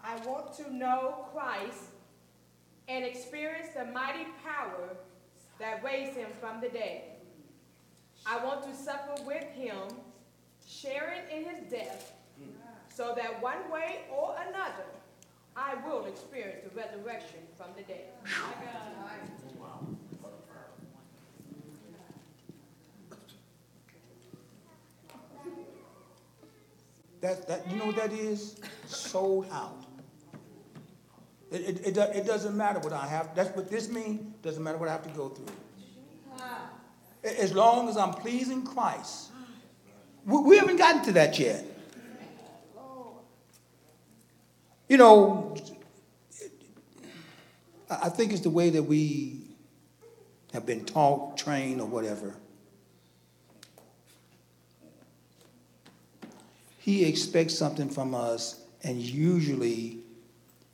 I 0.02 0.16
want 0.26 0.52
to 0.56 0.74
know 0.74 1.26
Christ 1.32 1.84
and 2.88 3.04
experience 3.04 3.68
the 3.76 3.84
mighty 3.86 4.26
power 4.44 4.96
that 5.58 5.82
raised 5.84 6.16
him 6.16 6.28
from 6.40 6.60
the 6.60 6.68
dead. 6.68 7.02
I 8.26 8.44
want 8.44 8.62
to 8.64 8.74
suffer 8.74 9.22
with 9.26 9.44
him, 9.44 9.76
sharing 10.66 11.20
in 11.30 11.44
his 11.44 11.70
death, 11.70 12.12
so 12.98 13.14
that 13.14 13.40
one 13.40 13.70
way 13.70 14.00
or 14.10 14.34
another 14.48 14.82
I 15.56 15.76
will 15.86 16.06
experience 16.06 16.64
the 16.64 16.80
resurrection 16.80 17.38
from 17.56 17.68
the 17.76 17.82
dead. 17.82 18.06
That, 27.20 27.46
that, 27.46 27.70
you 27.70 27.76
know 27.76 27.86
what 27.86 27.96
that 27.96 28.12
is? 28.12 28.56
Sold 28.86 29.46
out. 29.52 29.84
It, 31.52 31.86
it, 31.86 31.86
it, 31.86 31.96
it 31.96 32.26
doesn't 32.26 32.56
matter 32.56 32.80
what 32.80 32.92
I 32.92 33.06
have, 33.06 33.34
that's 33.34 33.54
what 33.56 33.70
this 33.70 33.88
means, 33.88 34.20
doesn't 34.42 34.62
matter 34.62 34.78
what 34.78 34.88
I 34.88 34.92
have 34.92 35.04
to 35.04 35.10
go 35.10 35.28
through. 35.28 35.46
As 37.22 37.54
long 37.54 37.88
as 37.88 37.96
I'm 37.96 38.12
pleasing 38.12 38.64
Christ. 38.64 39.30
We, 40.24 40.38
we 40.38 40.56
haven't 40.58 40.78
gotten 40.78 41.02
to 41.04 41.12
that 41.12 41.38
yet. 41.38 41.64
You 44.88 44.96
know, 44.96 45.54
I, 47.90 48.08
think 48.08 48.32
it's 48.32 48.40
the 48.40 48.50
way 48.50 48.70
that 48.70 48.82
we 48.82 49.42
have 50.54 50.64
been 50.64 50.86
taught, 50.86 51.36
trained, 51.36 51.80
or 51.80 51.86
whatever. 51.86 52.34
He 56.78 57.04
expects 57.04 57.56
something 57.56 57.90
from 57.90 58.14
us, 58.14 58.62
and 58.82 58.98
usually, 58.98 59.98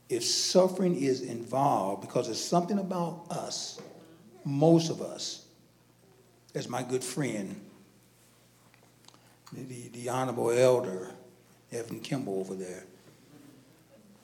if 0.09 0.25
suffering 0.25 0.95
is 0.95 1.23
involved, 1.23 2.03
because 2.03 2.29
it's 2.29 2.39
something 2.39 2.79
about 2.79 3.27
us, 3.31 3.81
most 4.45 4.91
of 4.91 5.03
us, 5.03 5.45
as 6.55 6.69
my 6.69 6.85
good 6.85 7.03
friend, 7.03 7.61
the, 9.53 9.89
the 9.89 10.09
Honorable 10.09 10.51
Elder 10.51 11.11
Evan 11.73 11.99
Kimball 11.99 12.39
over 12.39 12.55
there. 12.55 12.85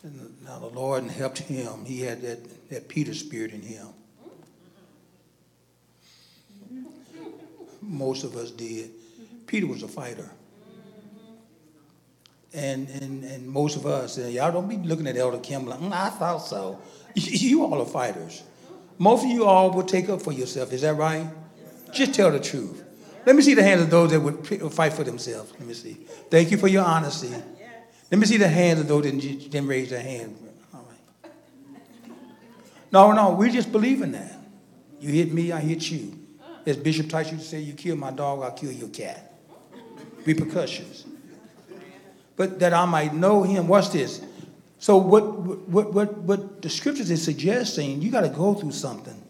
And 0.02 0.36
now 0.44 0.58
the 0.58 0.66
Lord 0.66 1.04
helped 1.04 1.38
him. 1.38 1.84
He 1.84 2.00
had 2.00 2.22
that, 2.22 2.70
that 2.70 2.88
Peter 2.88 3.14
spirit 3.14 3.52
in 3.52 3.62
him. 3.62 3.88
Most 7.82 8.24
of 8.24 8.36
us 8.36 8.50
did. 8.50 8.90
Peter 9.46 9.66
was 9.66 9.82
a 9.82 9.88
fighter. 9.88 10.30
And, 12.52 12.88
and, 12.88 13.24
and 13.24 13.46
most 13.46 13.76
of 13.76 13.86
us, 13.86 14.18
y'all 14.18 14.52
don't 14.52 14.68
be 14.68 14.76
looking 14.76 15.06
at 15.06 15.16
Elder 15.16 15.38
Kim 15.38 15.66
like, 15.66 15.78
"Mm, 15.78 15.92
I 15.92 16.10
thought 16.10 16.38
so. 16.38 16.80
You 17.14 17.64
all 17.64 17.80
are 17.80 17.86
fighters. 17.86 18.42
Most 18.98 19.24
of 19.24 19.30
you 19.30 19.44
all 19.44 19.70
will 19.70 19.84
take 19.84 20.08
up 20.08 20.22
for 20.22 20.32
yourself. 20.32 20.72
Is 20.72 20.82
that 20.82 20.94
right? 20.94 21.26
Just 21.92 22.14
tell 22.14 22.30
the 22.30 22.40
truth. 22.40 22.84
Let 23.26 23.36
me 23.36 23.42
see 23.42 23.54
the 23.54 23.62
hands 23.62 23.82
of 23.82 23.90
those 23.90 24.10
that 24.10 24.20
would 24.20 24.72
fight 24.72 24.92
for 24.92 25.04
themselves. 25.04 25.52
Let 25.52 25.66
me 25.66 25.74
see. 25.74 25.94
Thank 26.30 26.50
you 26.50 26.56
for 26.56 26.68
your 26.68 26.84
honesty. 26.84 27.32
Let 28.10 28.18
me 28.18 28.26
see 28.26 28.36
the 28.36 28.48
hands 28.48 28.80
of 28.80 28.88
those 28.88 29.04
that 29.04 29.18
didn't 29.18 29.50
didn't 29.50 29.68
raise 29.68 29.90
their 29.90 30.02
hand. 30.02 30.36
All 30.74 30.86
right. 30.88 31.32
No, 32.92 33.12
no, 33.12 33.30
we 33.30 33.50
just 33.50 33.70
believe 33.70 34.02
in 34.02 34.12
that. 34.12 34.36
You 35.00 35.10
hit 35.10 35.32
me, 35.32 35.52
I 35.52 35.60
hit 35.60 35.90
you. 35.90 36.18
As 36.66 36.76
Bishop 36.76 37.08
Tice 37.08 37.30
used 37.30 37.44
to 37.44 37.48
say, 37.48 37.60
you 37.60 37.72
kill 37.72 37.96
my 37.96 38.10
dog, 38.10 38.42
I'll 38.42 38.52
kill 38.52 38.72
your 38.72 38.88
cat. 38.88 39.32
Repercussions 40.26 41.06
but 42.40 42.58
that 42.60 42.72
I 42.72 42.86
might 42.86 43.12
know 43.12 43.42
him. 43.42 43.68
Watch 43.68 43.90
this. 43.90 44.22
So 44.78 44.96
what 44.96 45.38
what 45.68 45.92
what 45.92 46.16
what 46.20 46.62
the 46.62 46.70
scriptures 46.70 47.10
is 47.10 47.22
suggesting, 47.22 48.00
you 48.00 48.10
got 48.10 48.22
to 48.22 48.30
go 48.30 48.54
through 48.54 48.72
something. 48.72 49.22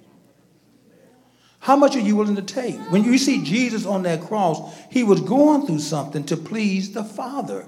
How 1.59 1.75
much 1.75 1.97
are 1.97 2.01
you 2.01 2.15
willing 2.15 2.37
to 2.37 2.43
take? 2.43 2.77
When 2.93 3.03
you 3.03 3.19
see 3.19 3.43
Jesus 3.43 3.85
on 3.85 4.05
that 4.05 4.21
cross, 4.21 4.61
he 4.93 5.03
was 5.03 5.21
going 5.21 5.67
through 5.67 5.81
something 5.81 6.23
to 6.27 6.37
please 6.37 6.93
the 6.93 7.03
Father. 7.03 7.67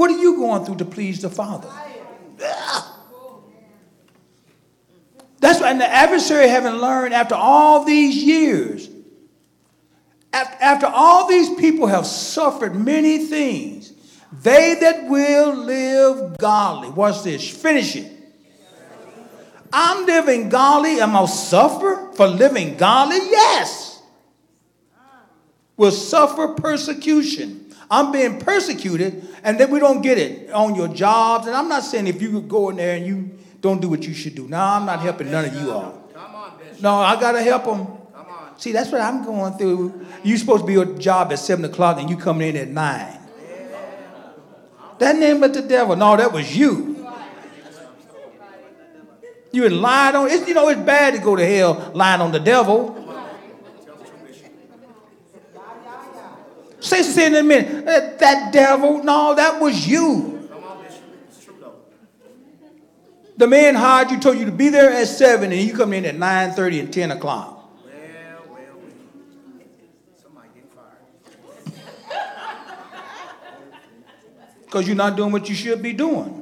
What 0.00 0.10
are 0.10 0.18
you 0.18 0.36
going 0.36 0.64
through 0.64 0.76
to 0.76 0.86
please 0.86 1.20
the 1.20 1.28
Father? 1.28 1.68
Ah. 2.42 2.96
That's 5.40 5.60
why, 5.60 5.70
and 5.72 5.78
the 5.78 5.86
adversary 5.86 6.48
having 6.48 6.72
learned 6.72 7.12
after 7.12 7.34
all 7.34 7.84
these 7.84 8.16
years, 8.16 8.88
after 10.32 10.86
all 10.86 11.28
these 11.28 11.54
people 11.56 11.86
have 11.86 12.06
suffered 12.06 12.74
many 12.74 13.26
things, 13.26 13.92
they 14.32 14.78
that 14.80 15.06
will 15.06 15.54
live 15.54 16.38
godly. 16.38 16.88
Watch 16.88 17.22
this. 17.22 17.46
Finish 17.50 17.96
it. 17.96 18.10
I'm 19.70 20.06
living 20.06 20.48
godly. 20.48 20.98
Am 20.98 21.14
I 21.14 21.26
suffer 21.26 22.10
for 22.14 22.26
living 22.26 22.78
godly? 22.78 23.18
Yes. 23.18 24.02
Will 25.76 25.90
suffer 25.90 26.54
persecution. 26.54 27.69
I'm 27.90 28.12
being 28.12 28.38
persecuted, 28.38 29.26
and 29.42 29.58
then 29.58 29.70
we 29.70 29.80
don't 29.80 30.00
get 30.00 30.16
it 30.16 30.50
on 30.52 30.76
your 30.76 30.88
jobs. 30.88 31.46
And 31.48 31.56
I'm 31.56 31.68
not 31.68 31.82
saying 31.82 32.06
if 32.06 32.22
you 32.22 32.40
go 32.40 32.70
in 32.70 32.76
there 32.76 32.96
and 32.96 33.04
you 33.04 33.30
don't 33.60 33.80
do 33.80 33.88
what 33.88 34.04
you 34.06 34.14
should 34.14 34.34
do. 34.34 34.46
No, 34.46 34.58
I'm 34.58 34.86
not 34.86 35.00
helping 35.00 35.30
none 35.30 35.44
of 35.46 35.54
you 35.54 35.72
all. 35.72 36.08
Come 36.14 36.34
on, 36.34 36.52
Bishop, 36.58 36.82
No, 36.82 36.94
I 36.94 37.18
gotta 37.20 37.42
help 37.42 37.64
them. 37.64 37.86
come 37.86 38.26
on. 38.28 38.58
See, 38.58 38.72
that's 38.72 38.92
what 38.92 39.00
I'm 39.00 39.24
going 39.24 39.54
through. 39.54 40.06
You 40.22 40.36
supposed 40.38 40.62
to 40.62 40.66
be 40.66 40.80
at 40.80 40.98
job 40.98 41.32
at 41.32 41.40
seven 41.40 41.64
o'clock 41.64 41.98
and 41.98 42.08
you 42.08 42.16
coming 42.16 42.50
in 42.50 42.56
at 42.56 42.68
nine. 42.68 43.18
That 44.98 45.16
name 45.16 45.40
but 45.40 45.54
the 45.54 45.62
devil. 45.62 45.96
No, 45.96 46.16
that 46.16 46.30
was 46.32 46.56
you. 46.56 46.90
You 49.52 49.64
had 49.64 49.72
lied 49.72 50.14
on. 50.14 50.28
It's, 50.30 50.46
you 50.46 50.54
know, 50.54 50.68
it's 50.68 50.80
bad 50.80 51.14
to 51.14 51.20
go 51.20 51.34
to 51.34 51.44
hell 51.44 51.90
lying 51.94 52.20
on 52.20 52.30
the 52.30 52.38
devil. 52.38 52.99
Say, 56.80 57.02
say 57.02 57.26
in 57.26 57.34
a 57.34 57.42
minute. 57.42 57.86
"Uh, 57.86 58.16
That 58.18 58.52
devil. 58.52 59.02
No, 59.04 59.34
that 59.34 59.60
was 59.60 59.86
you. 59.86 60.38
The 63.36 63.46
man 63.46 63.74
hired 63.74 64.10
you, 64.10 64.20
told 64.20 64.36
you 64.38 64.44
to 64.44 64.52
be 64.52 64.68
there 64.68 64.90
at 64.90 65.06
seven, 65.08 65.50
and 65.50 65.58
you 65.62 65.72
come 65.74 65.94
in 65.94 66.04
at 66.04 66.14
nine 66.14 66.52
thirty 66.52 66.78
and 66.78 66.92
ten 66.92 67.10
o'clock. 67.10 67.70
Well, 67.86 67.94
well, 68.50 68.58
well. 68.58 68.60
Somebody 70.20 70.48
getting 70.54 70.68
fired. 70.68 72.20
because 74.66 74.86
you're 74.86 74.94
not 74.96 75.16
doing 75.16 75.32
what 75.32 75.48
you 75.48 75.54
should 75.54 75.80
be 75.80 75.94
doing. 75.94 76.36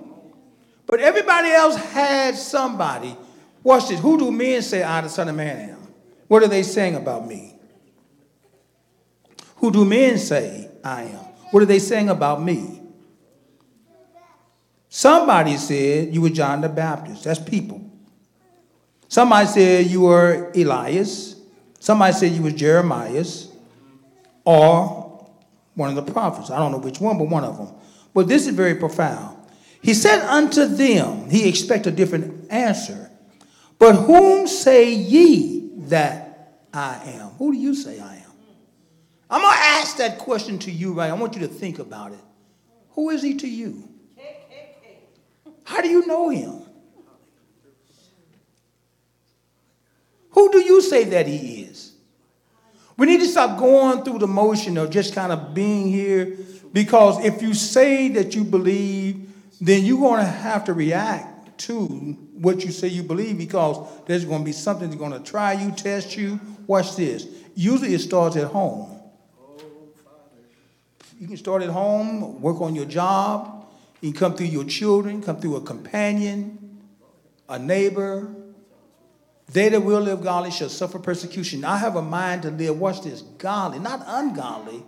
But 0.87 0.99
everybody 1.01 1.51
else 1.51 1.77
had 1.77 2.35
somebody. 2.35 3.17
Watch 3.63 3.89
this. 3.89 4.01
Who 4.01 4.19
do 4.19 4.33
men 4.33 4.61
say 4.63 4.83
I, 4.83 5.01
the 5.03 5.09
Son 5.09 5.29
of 5.29 5.37
Man, 5.37 5.71
am? 5.71 5.89
What 6.27 6.43
are 6.43 6.49
they 6.49 6.65
saying 6.65 6.97
about 6.97 7.29
me? 7.29 7.58
Who 9.59 9.71
do 9.71 9.85
men 9.85 10.19
say 10.19 10.71
I 10.83 11.03
am? 11.03 11.25
What 11.51 11.63
are 11.63 11.67
they 11.67 11.79
saying 11.79 12.09
about 12.09 12.43
me? 12.43 12.83
Somebody 14.89 15.57
said 15.57 16.15
you 16.15 16.23
were 16.23 16.31
John 16.31 16.61
the 16.61 16.69
Baptist. 16.69 17.25
That's 17.25 17.41
people. 17.41 17.85
Somebody 19.09 19.47
said 19.47 19.87
you 19.87 20.03
were 20.03 20.51
Elias. 20.55 21.37
Somebody 21.81 22.13
said 22.15 22.33
you 22.33 22.43
was 22.43 22.55
Jeremias 22.55 23.49
or 24.45 25.27
one 25.75 25.91
of 25.91 25.95
the 26.07 26.13
prophets. 26.13 26.51
I 26.51 26.59
don't 26.59 26.73
know 26.73 26.79
which 26.79 27.01
one, 27.01 27.19
but 27.19 27.29
one 27.29 27.45
of 27.45 27.57
them. 27.57 27.75
But 28.15 28.29
this 28.29 28.47
is 28.47 28.55
very 28.55 28.75
profound. 28.75 29.37
He 29.81 29.95
said 29.95 30.21
unto 30.27 30.67
them, 30.67 31.31
he 31.31 31.49
expect 31.49 31.87
a 31.87 31.91
different 31.91 32.51
answer. 32.51 33.11
But 33.79 33.95
whom 33.95 34.47
say 34.47 34.93
ye 34.93 35.71
that 35.87 36.57
I 36.75 37.01
am? 37.05 37.29
Who 37.39 37.53
do 37.53 37.59
you 37.59 37.75
say 37.75 38.01
I 38.01 38.17
am? 38.17 38.18
I'm 39.31 39.43
going 39.43 39.55
to 39.55 39.61
ask 39.61 39.97
that 39.99 40.19
question 40.19 40.59
to 40.61 40.71
you, 40.71 40.95
right? 40.95 41.11
I 41.11 41.13
want 41.13 41.35
you 41.35 41.41
to 41.41 41.49
think 41.49 41.79
about 41.79 42.13
it. 42.13 42.21
Who 42.93 43.11
is 43.11 43.23
he 43.23 43.35
to 43.35 43.49
you? 43.49 43.89
How 45.65 45.83
do 45.83 45.89
you 45.89 46.07
know 46.07 46.31
him? 46.31 46.63
Who 50.31 50.51
do 50.51 50.61
you 50.61 50.81
say 50.81 51.05
that 51.05 51.27
he 51.27 51.63
is? 51.63 51.93
We 52.97 53.07
need 53.07 53.21
to 53.21 53.27
stop 53.27 53.59
going 53.59 54.03
through 54.03 54.19
the 54.19 54.27
motion 54.27 54.79
of 54.79 54.91
just 54.91 55.15
kind 55.15 55.31
of 55.31 55.55
being 55.55 55.89
here 55.89 56.37
because 56.73 57.25
if 57.25 57.43
you 57.43 57.55
say 57.55 58.09
that 58.09 58.35
you 58.35 58.45
believe, 58.45 59.33
then 59.61 59.85
you're 59.85 60.01
going 60.01 60.21
to 60.21 60.27
have 60.27 60.65
to 60.65 60.73
react 60.73 61.59
to 61.61 61.87
what 61.87 62.65
you 62.65 62.71
say 62.71 62.89
you 62.89 63.03
believe 63.03 63.37
because 63.37 63.89
there's 64.07 64.25
going 64.25 64.41
to 64.41 64.45
be 64.45 64.53
something 64.53 64.89
that's 64.89 64.99
going 64.99 65.13
to 65.13 65.21
try 65.21 65.53
you, 65.53 65.71
test 65.73 66.17
you. 66.17 66.41
Watch 66.67 66.97
this. 66.97 67.27
Usually 67.55 67.95
it 67.95 68.01
starts 68.01 68.37
at 68.37 68.49
home. 68.49 68.98
You 71.19 71.27
can 71.27 71.37
start 71.37 71.63
at 71.63 71.71
home, 71.71 72.41
work 72.41 72.61
on 72.61 72.77
your 72.77 72.85
job. 72.85 73.67
You 74.01 74.13
can 74.13 74.19
come 74.19 74.35
through 74.35 74.47
your 74.47 74.65
children, 74.65 75.21
come 75.21 75.41
through 75.41 75.57
a 75.57 75.61
companion, 75.61 76.79
a 77.49 77.59
neighbor. 77.59 78.33
They 79.53 79.69
that 79.69 79.81
will 79.81 80.01
live 80.01 80.23
godly 80.23 80.53
shall 80.53 80.69
suffer 80.69 80.99
persecution. 81.01 81.65
I 81.65 81.79
have 81.79 81.97
a 81.97 82.03
mind 82.03 82.43
to 82.43 82.51
live, 82.51 82.79
watch 82.79 83.03
this, 83.03 83.23
godly, 83.23 83.81
not 83.81 84.05
ungodly. 84.07 84.85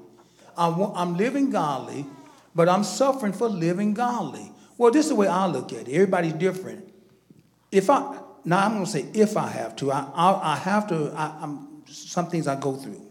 I'm, 0.56 0.80
I'm 0.94 1.16
living 1.16 1.50
godly, 1.50 2.06
but 2.54 2.68
I'm 2.68 2.84
suffering 2.84 3.32
for 3.32 3.48
living 3.48 3.94
godly. 3.94 4.52
Well, 4.78 4.92
this 4.92 5.06
is 5.06 5.10
the 5.10 5.16
way 5.16 5.26
I 5.26 5.46
look 5.46 5.72
at 5.72 5.88
it. 5.88 5.92
Everybody's 5.92 6.34
different. 6.34 6.92
If 7.72 7.90
I, 7.90 8.20
now 8.44 8.66
I'm 8.66 8.74
going 8.74 8.84
to 8.84 8.90
say 8.90 9.06
if 9.14 9.36
I 9.36 9.48
have 9.48 9.74
to, 9.76 9.90
I, 9.90 10.06
I, 10.14 10.52
I 10.52 10.56
have 10.56 10.86
to, 10.88 11.12
I, 11.16 11.38
I'm, 11.42 11.82
some 11.86 12.28
things 12.28 12.46
I 12.46 12.54
go 12.54 12.76
through. 12.76 13.02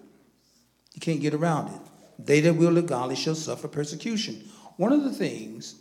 You 0.94 1.02
can't 1.02 1.20
get 1.20 1.34
around 1.34 1.74
it. 1.74 1.89
They 2.20 2.42
that 2.42 2.54
will 2.54 2.72
live 2.72 2.88
godly 2.88 3.16
shall 3.16 3.36
suffer 3.36 3.68
persecution. 3.68 4.44
One 4.76 4.92
of 4.92 5.04
the 5.04 5.12
things 5.12 5.76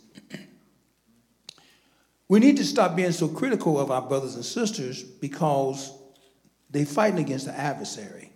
we 2.29 2.39
need 2.39 2.57
to 2.57 2.65
stop 2.65 2.95
being 2.95 3.11
so 3.11 3.27
critical 3.27 3.79
of 3.79 3.89
our 3.89 4.03
brothers 4.03 4.35
and 4.35 4.45
sisters 4.45 5.03
because 5.03 5.91
they're 6.69 6.85
fighting 6.85 7.19
against 7.19 7.47
the 7.47 7.59
adversary. 7.59 8.31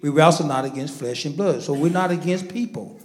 We 0.00 0.08
wrestle 0.08 0.46
not 0.46 0.64
against 0.64 0.98
flesh 0.98 1.24
and 1.24 1.36
blood, 1.36 1.62
so 1.62 1.74
we're 1.74 1.90
not 1.90 2.12
against 2.12 2.48
people. 2.48 3.00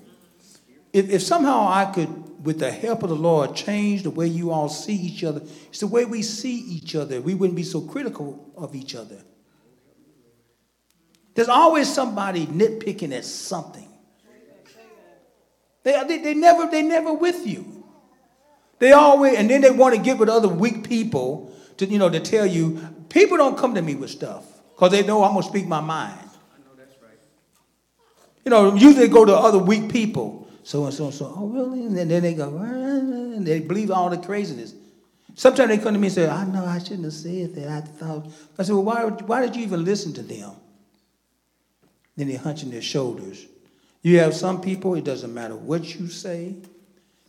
If, 0.94 1.10
if 1.10 1.22
somehow 1.24 1.68
I 1.68 1.92
could, 1.92 2.46
with 2.46 2.60
the 2.60 2.72
help 2.72 3.02
of 3.02 3.10
the 3.10 3.16
Lord, 3.16 3.56
change 3.56 4.04
the 4.04 4.12
way 4.12 4.28
you 4.28 4.52
all 4.52 4.70
see 4.70 4.94
each 4.94 5.24
other, 5.24 5.42
it's 5.68 5.80
the 5.80 5.88
way 5.88 6.06
we 6.06 6.22
see 6.22 6.56
each 6.56 6.96
other, 6.96 7.20
we 7.20 7.34
wouldn't 7.34 7.58
be 7.58 7.64
so 7.64 7.82
critical 7.82 8.54
of 8.56 8.76
each 8.76 8.96
other. 8.96 9.22
There's 11.34 11.50
always 11.50 11.92
somebody 11.92 12.46
nitpicking 12.46 13.12
at 13.12 13.26
something. 13.26 13.85
They, 15.86 16.04
they, 16.08 16.18
they 16.18 16.34
never 16.34 16.66
they 16.66 16.82
never 16.82 17.14
with 17.14 17.46
you. 17.46 17.84
They 18.80 18.92
always 18.92 19.38
and 19.38 19.50
then 19.50 19.62
they 19.62 19.70
want 19.70 19.96
to 19.96 20.02
get 20.02 20.18
with 20.18 20.28
other 20.28 20.50
weak 20.50 20.84
people 20.84 21.56
to 21.78 21.86
you 21.86 22.00
know 22.00 22.10
to 22.10 22.20
tell 22.20 22.46
you 22.46 22.82
people 23.10 23.38
don't 23.38 23.56
come 23.58 23.76
to 23.76 23.84
me 23.84 23.94
with 23.94 24.10
stuff 24.10 24.44
because 24.72 24.92
they 24.92 25.06
know 25.06 25.24
I'm 25.24 25.34
gonna 25.34 25.44
speak 25.44 25.68
my 25.68 25.80
mind. 25.80 26.20
You 28.44 28.52
know, 28.52 28.76
usually 28.76 29.08
they 29.08 29.14
go 29.14 29.26
to 29.26 29.36
other 29.36 29.58
weak 29.58 29.92
people. 29.92 30.48
So 30.64 30.86
and 30.86 30.94
so 30.94 31.06
and 31.06 31.14
so. 31.14 31.34
Oh, 31.36 31.48
really? 31.48 31.86
And 31.86 31.98
then, 31.98 32.08
then 32.08 32.24
they 32.24 32.34
go, 32.34 32.58
and 32.58 33.46
they 33.46 33.60
believe 33.60 33.90
all 33.92 34.10
the 34.10 34.18
craziness. 34.18 34.74
Sometimes 35.34 35.70
they 35.70 35.78
come 35.80 35.94
to 35.94 36.00
me 36.00 36.08
and 36.08 36.16
say, 36.16 36.30
I 36.30 36.46
know 36.46 36.64
I 36.64 36.78
shouldn't 36.78 37.06
have 37.06 37.14
said 37.14 37.56
that. 37.56 37.70
I 37.70 37.82
thought. 37.82 38.28
I 38.58 38.64
said, 38.64 38.74
well, 38.74 38.84
why, 38.84 39.04
why 39.06 39.42
did 39.42 39.56
you 39.56 39.64
even 39.64 39.84
listen 39.84 40.14
to 40.14 40.22
them? 40.22 40.52
Then 42.16 42.30
they're 42.30 42.38
hunching 42.38 42.70
their 42.70 42.84
shoulders. 42.84 43.48
You 44.06 44.20
have 44.20 44.36
some 44.36 44.62
people, 44.62 44.94
it 44.94 45.04
doesn't 45.04 45.34
matter 45.34 45.56
what 45.56 45.96
you 45.96 46.10
say. 46.10 46.54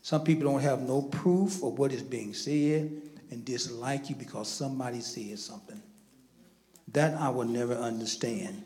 Some 0.03 0.25
people 0.25 0.53
don't 0.53 0.61
have 0.61 0.83
no 0.83 1.01
proof 1.01 1.63
of 1.63 1.79
what 1.79 1.91
is 1.91 2.03
being 2.03 2.35
said 2.35 2.93
and 3.31 3.43
dislike 3.47 4.11
you 4.11 4.15
because 4.15 4.47
somebody 4.47 5.01
said 5.01 5.39
something. 5.39 5.81
That 6.93 7.19
I 7.19 7.31
will 7.31 7.47
never 7.47 7.73
understand. 7.73 8.63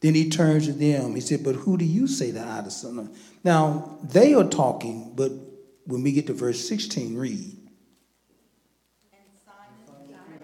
Then 0.00 0.16
he 0.16 0.28
turns 0.28 0.66
to 0.66 0.72
them. 0.72 1.14
He 1.14 1.20
said, 1.20 1.44
But 1.44 1.54
who 1.54 1.78
do 1.78 1.84
you 1.84 2.08
say 2.08 2.32
that 2.32 2.48
I 2.48 2.62
the 2.62 2.72
son 2.72 2.98
of? 2.98 3.16
Now, 3.44 4.00
they 4.02 4.34
are 4.34 4.42
talking, 4.42 5.12
but 5.14 5.30
when 5.84 6.02
we 6.02 6.10
get 6.10 6.26
to 6.26 6.32
verse 6.32 6.68
16, 6.68 7.16
read. 7.16 7.56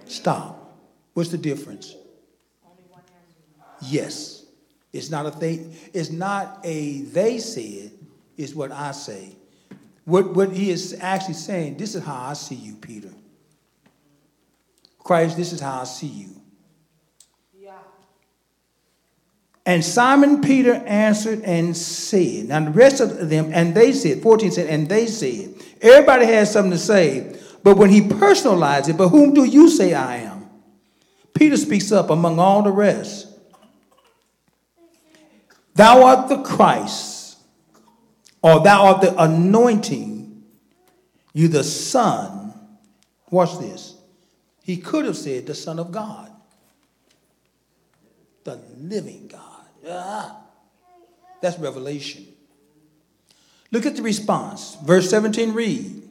Stop. 0.06 0.72
What's 1.14 1.30
the 1.30 1.38
difference? 1.38 1.96
Yes. 3.80 4.41
It's 4.92 5.08
not 5.08 5.24
a 5.26 5.30
thing, 5.30 5.74
it's 5.94 6.10
not 6.10 6.60
a 6.64 7.00
they 7.00 7.38
said, 7.38 7.92
it's 8.36 8.54
what 8.54 8.70
I 8.70 8.92
say. 8.92 9.36
What, 10.04 10.34
what 10.34 10.52
he 10.52 10.70
is 10.70 10.98
actually 11.00 11.34
saying, 11.34 11.76
this 11.76 11.94
is 11.94 12.04
how 12.04 12.26
I 12.28 12.32
see 12.34 12.56
you, 12.56 12.74
Peter. 12.74 13.10
Christ, 14.98 15.36
this 15.36 15.52
is 15.52 15.60
how 15.60 15.80
I 15.80 15.84
see 15.84 16.08
you. 16.08 16.40
Yeah. 17.58 17.72
And 19.64 19.84
Simon 19.84 20.40
Peter 20.40 20.74
answered 20.74 21.42
and 21.44 21.76
said, 21.76 22.48
Now 22.48 22.64
the 22.64 22.70
rest 22.70 23.00
of 23.00 23.30
them, 23.30 23.50
and 23.52 23.74
they 23.74 23.92
said, 23.92 24.22
14 24.22 24.50
said, 24.50 24.68
and 24.68 24.88
they 24.88 25.06
said, 25.06 25.54
everybody 25.80 26.26
has 26.26 26.52
something 26.52 26.72
to 26.72 26.78
say, 26.78 27.36
but 27.62 27.76
when 27.76 27.90
he 27.90 28.08
personalized 28.08 28.88
it, 28.88 28.96
but 28.96 29.08
whom 29.08 29.34
do 29.34 29.44
you 29.44 29.70
say 29.70 29.94
I 29.94 30.16
am? 30.16 30.50
Peter 31.32 31.56
speaks 31.56 31.92
up 31.92 32.10
among 32.10 32.38
all 32.38 32.62
the 32.62 32.72
rest. 32.72 33.31
Thou 35.74 36.04
art 36.04 36.28
the 36.28 36.42
Christ, 36.42 37.38
or 38.42 38.62
thou 38.62 38.86
art 38.86 39.00
the 39.00 39.20
anointing, 39.20 40.44
you 41.32 41.48
the 41.48 41.64
Son. 41.64 42.52
Watch 43.30 43.58
this. 43.58 43.96
He 44.62 44.76
could 44.76 45.06
have 45.06 45.16
said 45.16 45.46
the 45.46 45.54
Son 45.54 45.78
of 45.78 45.90
God, 45.90 46.30
the 48.44 48.60
living 48.78 49.28
God. 49.28 49.66
Ah, 49.88 50.40
that's 51.40 51.58
revelation. 51.58 52.26
Look 53.70 53.86
at 53.86 53.96
the 53.96 54.02
response. 54.02 54.76
Verse 54.84 55.08
17 55.08 55.54
read. 55.54 56.01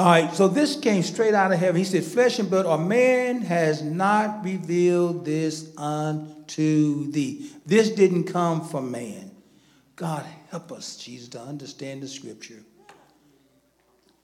All 0.00 0.06
right, 0.06 0.32
so 0.34 0.48
this 0.48 0.76
came 0.76 1.02
straight 1.02 1.34
out 1.34 1.52
of 1.52 1.58
heaven. 1.58 1.76
He 1.76 1.84
said, 1.84 2.04
Flesh 2.04 2.38
and 2.38 2.48
blood, 2.48 2.64
or 2.64 2.78
man 2.78 3.42
has 3.42 3.82
not 3.82 4.42
revealed 4.42 5.26
this 5.26 5.76
unto 5.76 7.12
thee. 7.12 7.50
This 7.66 7.90
didn't 7.90 8.24
come 8.24 8.66
from 8.66 8.90
man. 8.90 9.30
God, 9.96 10.24
help 10.50 10.72
us, 10.72 10.96
Jesus, 10.96 11.28
to 11.28 11.40
understand 11.42 12.02
the 12.02 12.08
scripture. 12.08 12.62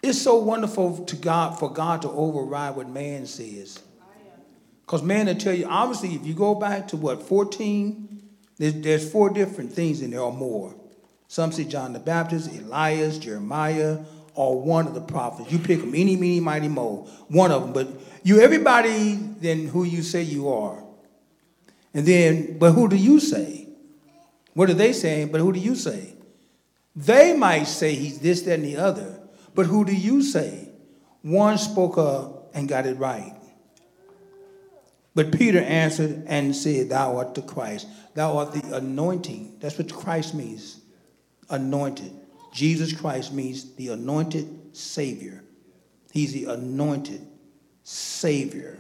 It's 0.03 0.19
so 0.19 0.37
wonderful 0.37 1.05
to 1.05 1.15
God 1.15 1.59
for 1.59 1.71
God 1.71 2.01
to 2.01 2.09
override 2.09 2.75
what 2.75 2.89
man 2.89 3.27
says. 3.27 3.79
Because 4.81 5.03
man 5.03 5.27
will 5.27 5.35
tell 5.35 5.53
you, 5.53 5.67
obviously, 5.69 6.15
if 6.15 6.25
you 6.25 6.33
go 6.33 6.55
back 6.55 6.89
to 6.89 6.97
what, 6.97 7.23
14, 7.23 8.23
there's, 8.57 8.81
there's 8.81 9.13
four 9.13 9.29
different 9.29 9.75
things 9.75 10.01
in 10.01 10.13
there 10.13 10.21
or 10.21 10.33
more. 10.33 10.75
Some 11.29 11.53
say 11.53 11.65
John 11.65 11.93
the 11.93 11.99
Baptist, 11.99 12.51
Elias, 12.51 13.19
Jeremiah, 13.19 13.99
or 14.37 14.61
one 14.61 14.87
of 14.87 14.95
the 14.95 15.01
prophets. 15.01 15.51
You 15.51 15.59
pick 15.59 15.81
them, 15.81 15.95
any, 15.95 16.15
meeny, 16.15 16.41
mighty, 16.41 16.69
mo, 16.69 17.09
one 17.29 17.51
of 17.51 17.63
them. 17.63 17.73
But 17.73 17.89
you, 18.23 18.41
everybody, 18.41 19.15
then 19.15 19.67
who 19.67 19.85
you 19.85 20.03
say 20.03 20.23
you 20.23 20.51
are. 20.51 20.85
And 21.95 22.07
then, 22.07 22.59
but 22.59 22.73
who 22.73 22.89
do 22.89 22.97
you 22.97 23.19
say? 23.19 23.67
What 24.53 24.69
are 24.69 24.75
they 24.75 24.93
saying? 24.93 25.33
But 25.33 25.41
who 25.41 25.53
do 25.53 25.59
you 25.59 25.75
say? 25.75 26.13
They 26.95 27.35
might 27.35 27.65
say 27.65 27.95
he's 27.95 28.19
this, 28.19 28.43
that, 28.43 28.55
and 28.55 28.65
the 28.65 28.77
other. 28.77 29.21
But 29.55 29.67
who 29.67 29.85
do 29.85 29.95
you 29.95 30.23
say? 30.23 30.69
One 31.23 31.57
spoke 31.57 31.97
up 31.97 32.51
and 32.55 32.69
got 32.69 32.87
it 32.87 32.99
right. 32.99 33.35
But 35.15 35.33
Peter 35.33 35.61
answered 35.61 36.25
and 36.27 36.55
said, 36.55 36.91
Thou 36.91 37.17
art 37.17 37.35
the 37.35 37.43
Christ. 37.43 37.87
Thou 38.15 38.37
art 38.37 38.53
the 38.53 38.77
anointing. 38.77 39.57
That's 39.61 39.79
what 39.79 39.93
Christ 39.93 40.35
means. 40.35 40.81
Anointed. 41.49 42.13
Jesus 42.57 42.95
Christ 42.95 43.35
means 43.35 43.75
the 43.75 43.89
anointed 43.89 44.75
Savior. 44.75 45.45
He's 46.11 46.33
the 46.33 46.47
anointed 46.47 47.21
Savior. 47.85 48.79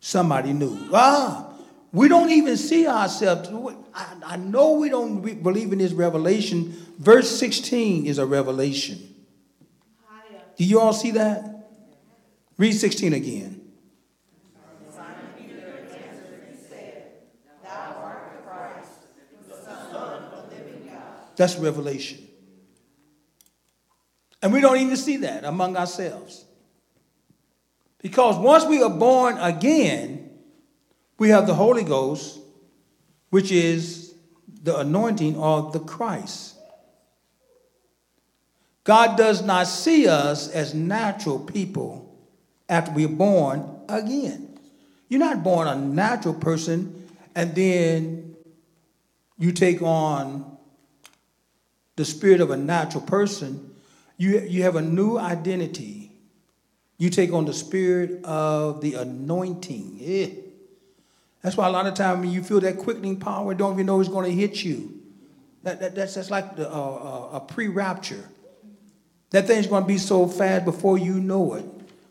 Somebody 0.00 0.52
knew. 0.52 0.76
Ah, 0.92 1.54
we 1.92 2.08
don't 2.08 2.28
even 2.28 2.58
see 2.58 2.86
ourselves. 2.86 3.48
I, 3.94 4.06
I 4.22 4.36
know 4.36 4.72
we 4.72 4.90
don't 4.90 5.22
re- 5.22 5.32
believe 5.32 5.72
in 5.72 5.78
this 5.78 5.92
revelation. 5.92 6.76
Verse 6.98 7.30
16 7.38 8.04
is 8.04 8.18
a 8.18 8.26
revelation. 8.26 8.98
Do 10.58 10.64
you 10.64 10.78
all 10.78 10.92
see 10.92 11.12
that? 11.12 11.70
Read 12.58 12.72
16 12.72 13.14
again. 13.14 13.59
That's 21.36 21.56
revelation. 21.56 22.26
And 24.42 24.52
we 24.52 24.60
don't 24.60 24.78
even 24.78 24.96
see 24.96 25.18
that 25.18 25.44
among 25.44 25.76
ourselves. 25.76 26.44
Because 27.98 28.38
once 28.38 28.64
we 28.64 28.82
are 28.82 28.90
born 28.90 29.36
again, 29.38 30.30
we 31.18 31.28
have 31.28 31.46
the 31.46 31.54
Holy 31.54 31.84
Ghost, 31.84 32.40
which 33.28 33.52
is 33.52 34.14
the 34.62 34.78
anointing 34.78 35.36
of 35.36 35.72
the 35.72 35.80
Christ. 35.80 36.56
God 38.84 39.16
does 39.16 39.42
not 39.42 39.66
see 39.66 40.08
us 40.08 40.48
as 40.48 40.74
natural 40.74 41.38
people 41.38 42.18
after 42.68 42.92
we're 42.92 43.08
born 43.08 43.80
again. 43.88 44.58
You're 45.08 45.20
not 45.20 45.42
born 45.42 45.68
a 45.68 45.74
natural 45.74 46.34
person 46.34 47.08
and 47.34 47.54
then 47.54 48.36
you 49.38 49.52
take 49.52 49.82
on 49.82 50.56
the 52.00 52.04
spirit 52.06 52.40
of 52.40 52.50
a 52.50 52.56
natural 52.56 53.02
person. 53.02 53.74
You, 54.16 54.40
you 54.40 54.62
have 54.62 54.74
a 54.74 54.80
new 54.80 55.18
identity. 55.18 56.10
You 56.96 57.10
take 57.10 57.30
on 57.30 57.44
the 57.44 57.52
spirit 57.52 58.24
of 58.24 58.80
the 58.80 58.94
anointing. 58.94 59.98
Yeah. 59.98 60.28
That's 61.42 61.58
why 61.58 61.66
a 61.66 61.70
lot 61.70 61.86
of 61.86 61.92
times 61.92 62.20
when 62.20 62.30
you 62.30 62.42
feel 62.42 62.58
that 62.60 62.78
quickening 62.78 63.20
power, 63.20 63.52
don't 63.52 63.74
even 63.74 63.84
know 63.84 64.00
it's 64.00 64.08
going 64.08 64.24
to 64.24 64.34
hit 64.34 64.64
you. 64.64 64.98
That, 65.62 65.78
that, 65.80 65.94
that's, 65.94 66.14
that's 66.14 66.30
like 66.30 66.56
the, 66.56 66.70
uh, 66.70 66.72
uh, 66.74 67.36
a 67.36 67.40
pre 67.40 67.68
rapture. 67.68 68.24
That 69.28 69.46
thing's 69.46 69.66
going 69.66 69.82
to 69.82 69.88
be 69.88 69.98
so 69.98 70.26
fast 70.26 70.64
before 70.64 70.96
you 70.96 71.20
know 71.20 71.52
it. 71.52 71.66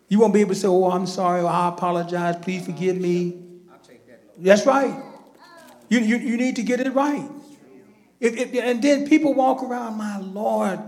You 0.08 0.20
won't 0.20 0.36
be 0.36 0.42
able 0.42 0.54
to 0.54 0.60
say, 0.60 0.68
Oh, 0.68 0.92
I'm 0.92 1.08
sorry, 1.08 1.42
or 1.42 1.48
I 1.48 1.70
apologize, 1.70 2.36
please 2.44 2.64
forgive 2.64 2.96
me. 2.96 3.44
That's 4.38 4.68
right. 4.68 5.04
You, 5.90 5.98
you, 5.98 6.18
you 6.18 6.38
need 6.38 6.58
to 6.58 6.64
get 6.64 6.80
it 6.80 6.92
right. 6.92 7.28
If, 8.20 8.36
if, 8.38 8.54
and 8.56 8.82
then 8.82 9.08
people 9.08 9.34
walk 9.34 9.64
around, 9.64 9.98
my 9.98 10.18
Lord, 10.20 10.80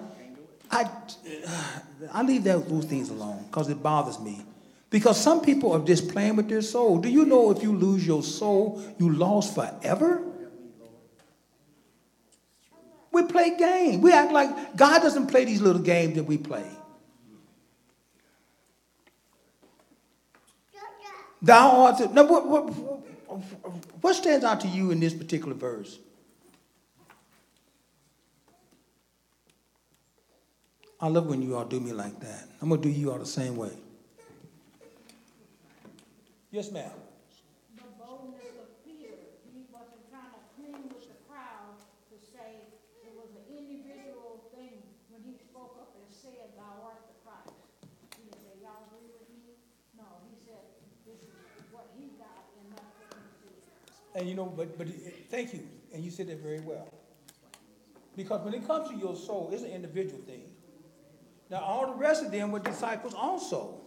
I, 0.70 0.84
uh, 0.84 1.80
I 2.12 2.24
leave 2.24 2.44
those 2.44 2.86
things 2.86 3.10
alone 3.10 3.46
because 3.50 3.70
it 3.70 3.82
bothers 3.82 4.20
me. 4.20 4.42
Because 4.90 5.22
some 5.22 5.42
people 5.42 5.72
are 5.72 5.80
just 5.80 6.10
playing 6.10 6.36
with 6.36 6.50
their 6.50 6.62
soul. 6.62 6.98
Do 6.98 7.10
you 7.10 7.26
know 7.26 7.52
if 7.52 7.64
you 7.64 7.74
lose 7.74 8.06
your 8.06 8.22
soul, 8.22 8.84
you 9.00 9.14
lost 9.14 9.56
forever? 9.56 10.22
We 13.14 13.24
play 13.24 13.56
games. 13.58 14.02
We 14.02 14.12
act 14.12 14.34
like 14.34 14.76
God 14.76 15.02
doesn't 15.02 15.28
play 15.28 15.46
these 15.46 15.62
little 15.62 15.82
games 15.82 16.16
that 16.16 16.24
we 16.24 16.38
play. 16.38 16.66
Thou 21.42 21.86
art. 21.86 22.14
Now, 22.14 22.26
what, 22.26 22.48
what, 22.48 22.70
what 24.02 24.16
stands 24.16 24.46
out 24.46 24.62
to 24.62 24.68
you 24.68 24.92
in 24.92 25.00
this 25.00 25.14
particular 25.14 25.54
verse? 25.54 25.98
I 31.02 31.08
love 31.08 31.26
when 31.26 31.42
you 31.42 31.58
all 31.58 31.66
do 31.66 31.80
me 31.80 31.94
like 31.94 32.20
that. 32.20 32.48
I'm 32.62 32.70
going 32.70 32.80
to 32.80 32.88
do 32.88 32.94
you 32.94 33.12
all 33.12 33.18
the 33.18 33.26
same 33.26 33.58
way. 33.58 33.74
Yes, 36.52 36.72
ma'am. 36.72 36.92
the 37.76 37.90
boldness 37.98 38.54
of 38.62 38.70
Peter. 38.86 39.18
He 39.50 39.66
wasn't 39.74 40.06
trying 40.14 40.30
to 40.30 40.42
cling 40.54 40.94
with 40.94 41.10
the 41.10 41.18
crowd 41.26 41.74
to 42.14 42.16
say 42.22 42.70
it 43.02 43.18
was 43.18 43.34
an 43.34 43.50
individual 43.50 44.46
thing 44.54 44.78
when 45.10 45.26
he 45.26 45.42
spoke 45.42 45.74
up 45.82 45.98
and 45.98 46.06
said, 46.14 46.54
thou 46.54 46.86
art 46.86 47.02
the 47.10 47.18
Christ. 47.26 47.58
He 48.14 48.30
didn't 48.30 48.38
say, 48.46 48.62
y'all 48.62 48.86
agree 48.94 49.10
with 49.10 49.26
me? 49.34 49.58
No, 49.98 50.06
he 50.30 50.38
said, 50.38 50.70
this 51.10 51.18
is 51.18 51.34
what 51.74 51.90
he 51.98 52.14
got 52.22 52.46
and 52.62 52.78
that's 52.78 52.94
what 53.02 53.18
he 53.18 53.26
said. 53.42 54.22
And 54.22 54.30
you 54.30 54.36
know, 54.38 54.54
but, 54.54 54.78
but 54.78 54.86
thank 55.34 55.50
you. 55.58 55.66
And 55.96 56.06
you 56.06 56.12
said 56.12 56.28
that 56.30 56.46
very 56.46 56.60
well. 56.62 56.94
Because 58.16 58.46
when 58.46 58.54
it 58.54 58.68
comes 58.68 58.92
to 58.92 58.96
your 59.02 59.16
soul, 59.16 59.50
it's 59.52 59.64
an 59.64 59.72
individual 59.72 60.22
thing. 60.30 60.51
Now, 61.52 61.60
all 61.60 61.88
the 61.88 61.98
rest 61.98 62.24
of 62.24 62.32
them 62.32 62.54
were 62.54 62.60
disciples 62.60 63.14
also. 63.14 63.82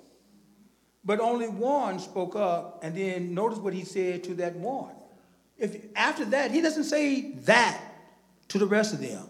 But 1.02 1.18
only 1.18 1.48
one 1.48 1.98
spoke 1.98 2.36
up, 2.36 2.80
and 2.84 2.94
then 2.94 3.32
notice 3.34 3.58
what 3.58 3.72
he 3.72 3.84
said 3.84 4.22
to 4.24 4.34
that 4.34 4.54
one. 4.56 4.92
If 5.56 5.76
after 5.96 6.26
that, 6.26 6.50
he 6.50 6.60
doesn't 6.60 6.84
say 6.84 7.32
that 7.46 7.80
to 8.48 8.58
the 8.58 8.66
rest 8.66 8.92
of 8.92 9.00
them. 9.00 9.26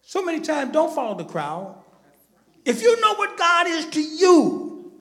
So 0.00 0.24
many 0.24 0.40
times, 0.40 0.72
don't 0.72 0.94
follow 0.94 1.16
the 1.16 1.24
crowd. 1.24 1.76
If 2.64 2.80
you 2.80 2.98
know 3.00 3.14
what 3.14 3.36
God 3.36 3.66
is 3.66 3.86
to 3.90 4.00
you, 4.00 4.92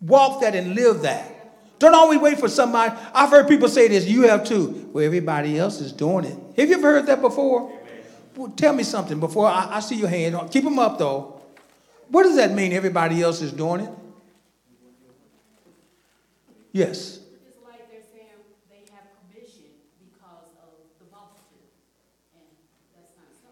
walk 0.00 0.42
that 0.42 0.54
and 0.54 0.74
live 0.74 1.02
that. 1.02 1.78
Don't 1.78 1.94
always 1.94 2.18
wait 2.20 2.38
for 2.38 2.48
somebody. 2.48 2.94
I've 3.14 3.30
heard 3.30 3.48
people 3.48 3.68
say 3.68 3.88
this, 3.88 4.06
you 4.06 4.22
have 4.22 4.44
too. 4.44 4.90
Well, 4.92 5.04
everybody 5.04 5.58
else 5.58 5.80
is 5.80 5.92
doing 5.92 6.26
it. 6.26 6.36
Have 6.58 6.68
you 6.68 6.76
ever 6.76 6.92
heard 6.94 7.06
that 7.06 7.22
before? 7.22 7.72
Well, 8.36 8.50
tell 8.50 8.74
me 8.74 8.82
something 8.82 9.18
before 9.20 9.46
I, 9.46 9.68
I 9.76 9.80
see 9.80 9.96
your 9.96 10.08
hand. 10.08 10.36
Keep 10.50 10.64
them 10.64 10.78
up 10.78 10.98
though. 10.98 11.31
What 12.12 12.24
does 12.24 12.36
that 12.36 12.52
mean, 12.52 12.74
everybody 12.74 13.22
else 13.22 13.40
is 13.40 13.52
doing 13.52 13.80
it? 13.80 13.90
Yes. 16.70 17.20
It's 17.46 17.56
like 17.64 17.90
they're 17.90 18.02
saying 18.02 18.36
they 18.68 18.84
have 18.92 19.04
permission 19.16 19.72
because 19.96 20.52
of 20.60 20.76
the 21.00 21.06
multitude, 21.10 21.72
and 22.36 22.44
that's 22.94 23.12
not 23.16 23.32
so. 23.32 23.48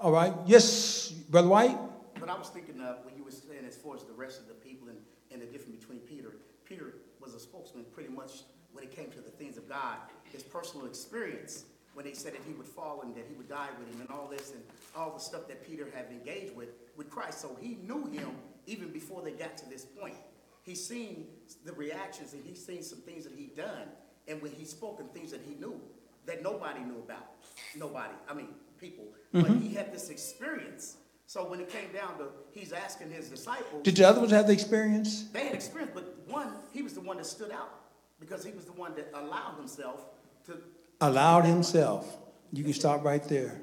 All 0.00 0.10
right. 0.10 0.34
Yes, 0.44 1.10
Brother 1.30 1.46
White? 1.46 1.78
But 2.18 2.28
I 2.28 2.36
was 2.36 2.48
thinking, 2.48 2.80
of 2.80 3.04
when 3.04 3.16
you 3.16 3.22
were 3.22 3.30
saying 3.30 3.64
as 3.64 3.76
far 3.76 3.94
as 3.94 4.02
the 4.02 4.12
rest 4.12 4.40
of 4.40 4.48
the 4.48 4.54
people 4.54 4.88
and, 4.88 4.98
and 5.30 5.40
the 5.40 5.46
difference 5.46 5.76
between 5.76 6.00
Peter, 6.00 6.32
Peter 6.64 6.94
was 7.20 7.34
a 7.34 7.38
spokesman 7.38 7.84
pretty 7.94 8.10
much 8.10 8.42
when 8.72 8.82
it 8.82 8.90
came 8.90 9.12
to 9.12 9.20
the 9.20 9.30
things 9.30 9.56
of 9.56 9.68
God, 9.68 9.98
his 10.32 10.42
personal 10.42 10.86
experience, 10.86 11.66
when 12.00 12.08
they 12.08 12.16
said 12.16 12.32
that 12.32 12.40
he 12.46 12.54
would 12.54 12.66
fall 12.66 13.02
and 13.02 13.14
that 13.14 13.26
he 13.28 13.34
would 13.34 13.50
die 13.50 13.68
with 13.78 13.94
him 13.94 14.00
and 14.00 14.08
all 14.08 14.26
this 14.26 14.52
and 14.52 14.62
all 14.96 15.12
the 15.12 15.20
stuff 15.20 15.46
that 15.46 15.62
Peter 15.66 15.86
had 15.94 16.06
engaged 16.10 16.56
with, 16.56 16.70
with 16.96 17.10
Christ. 17.10 17.42
So 17.42 17.54
he 17.60 17.76
knew 17.86 18.06
him 18.06 18.30
even 18.66 18.90
before 18.90 19.20
they 19.20 19.32
got 19.32 19.58
to 19.58 19.68
this 19.68 19.84
point. 19.84 20.14
He's 20.62 20.82
seen 20.82 21.26
the 21.66 21.74
reactions 21.74 22.32
and 22.32 22.42
he's 22.42 22.64
seen 22.64 22.82
some 22.82 23.00
things 23.00 23.24
that 23.24 23.34
he'd 23.36 23.54
done. 23.54 23.88
And 24.28 24.40
when 24.40 24.50
he's 24.50 24.70
spoken 24.70 25.08
things 25.08 25.30
that 25.32 25.42
he 25.46 25.56
knew 25.56 25.78
that 26.24 26.42
nobody 26.42 26.80
knew 26.80 27.00
about. 27.00 27.32
Nobody, 27.76 28.14
I 28.26 28.32
mean, 28.32 28.48
people. 28.80 29.04
But 29.34 29.44
mm-hmm. 29.44 29.60
he 29.60 29.74
had 29.74 29.92
this 29.92 30.08
experience. 30.08 30.96
So 31.26 31.46
when 31.50 31.60
it 31.60 31.68
came 31.68 31.92
down 31.92 32.16
to, 32.16 32.28
he's 32.52 32.72
asking 32.72 33.10
his 33.10 33.28
disciples, 33.28 33.82
Did 33.82 33.96
the 33.96 34.08
other 34.08 34.20
ones 34.20 34.32
have 34.32 34.46
the 34.46 34.54
experience? 34.54 35.24
they 35.34 35.44
had 35.44 35.54
experience, 35.54 35.92
but 35.94 36.16
one, 36.26 36.48
he 36.72 36.80
was 36.80 36.94
the 36.94 37.02
one 37.02 37.18
that 37.18 37.26
stood 37.26 37.50
out 37.50 37.74
because 38.18 38.42
he 38.42 38.52
was 38.52 38.64
the 38.64 38.72
one 38.72 38.94
that 38.94 39.10
allowed 39.12 39.56
himself 39.58 40.06
to. 40.46 40.62
Allowed 41.00 41.44
himself. 41.44 42.16
You 42.52 42.64
can 42.64 42.72
stop 42.72 43.04
right 43.04 43.22
there. 43.24 43.60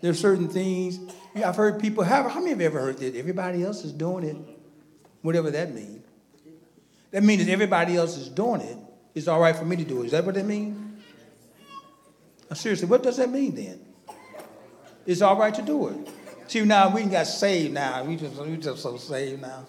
There's 0.00 0.18
certain 0.18 0.48
things. 0.48 0.98
I've 1.34 1.56
heard 1.56 1.80
people 1.80 2.02
have. 2.04 2.30
How 2.30 2.40
many 2.40 2.50
have 2.50 2.60
ever 2.60 2.80
heard 2.80 2.98
that 2.98 3.14
everybody 3.14 3.62
else 3.62 3.84
is 3.84 3.92
doing 3.92 4.24
it? 4.24 4.36
Whatever 5.22 5.50
that 5.50 5.74
means. 5.74 6.04
That 7.10 7.22
means 7.22 7.44
that 7.44 7.52
everybody 7.52 7.96
else 7.96 8.16
is 8.16 8.28
doing 8.28 8.60
it. 8.60 8.78
It's 9.14 9.28
all 9.28 9.40
right 9.40 9.54
for 9.54 9.64
me 9.64 9.76
to 9.76 9.84
do 9.84 10.02
it. 10.02 10.06
Is 10.06 10.12
that 10.12 10.24
what 10.24 10.34
that 10.36 10.46
means? 10.46 11.02
Seriously, 12.54 12.88
what 12.88 13.02
does 13.02 13.16
that 13.18 13.30
mean 13.30 13.54
then? 13.54 13.80
It's 15.06 15.22
all 15.22 15.36
right 15.36 15.54
to 15.54 15.62
do 15.62 15.88
it. 15.88 16.08
See, 16.48 16.64
now 16.64 16.92
we 16.92 17.04
got 17.04 17.26
saved 17.26 17.74
now. 17.74 18.02
We 18.04 18.16
just, 18.16 18.36
we 18.36 18.56
just 18.56 18.82
so 18.82 18.96
saved 18.96 19.42
now. 19.42 19.66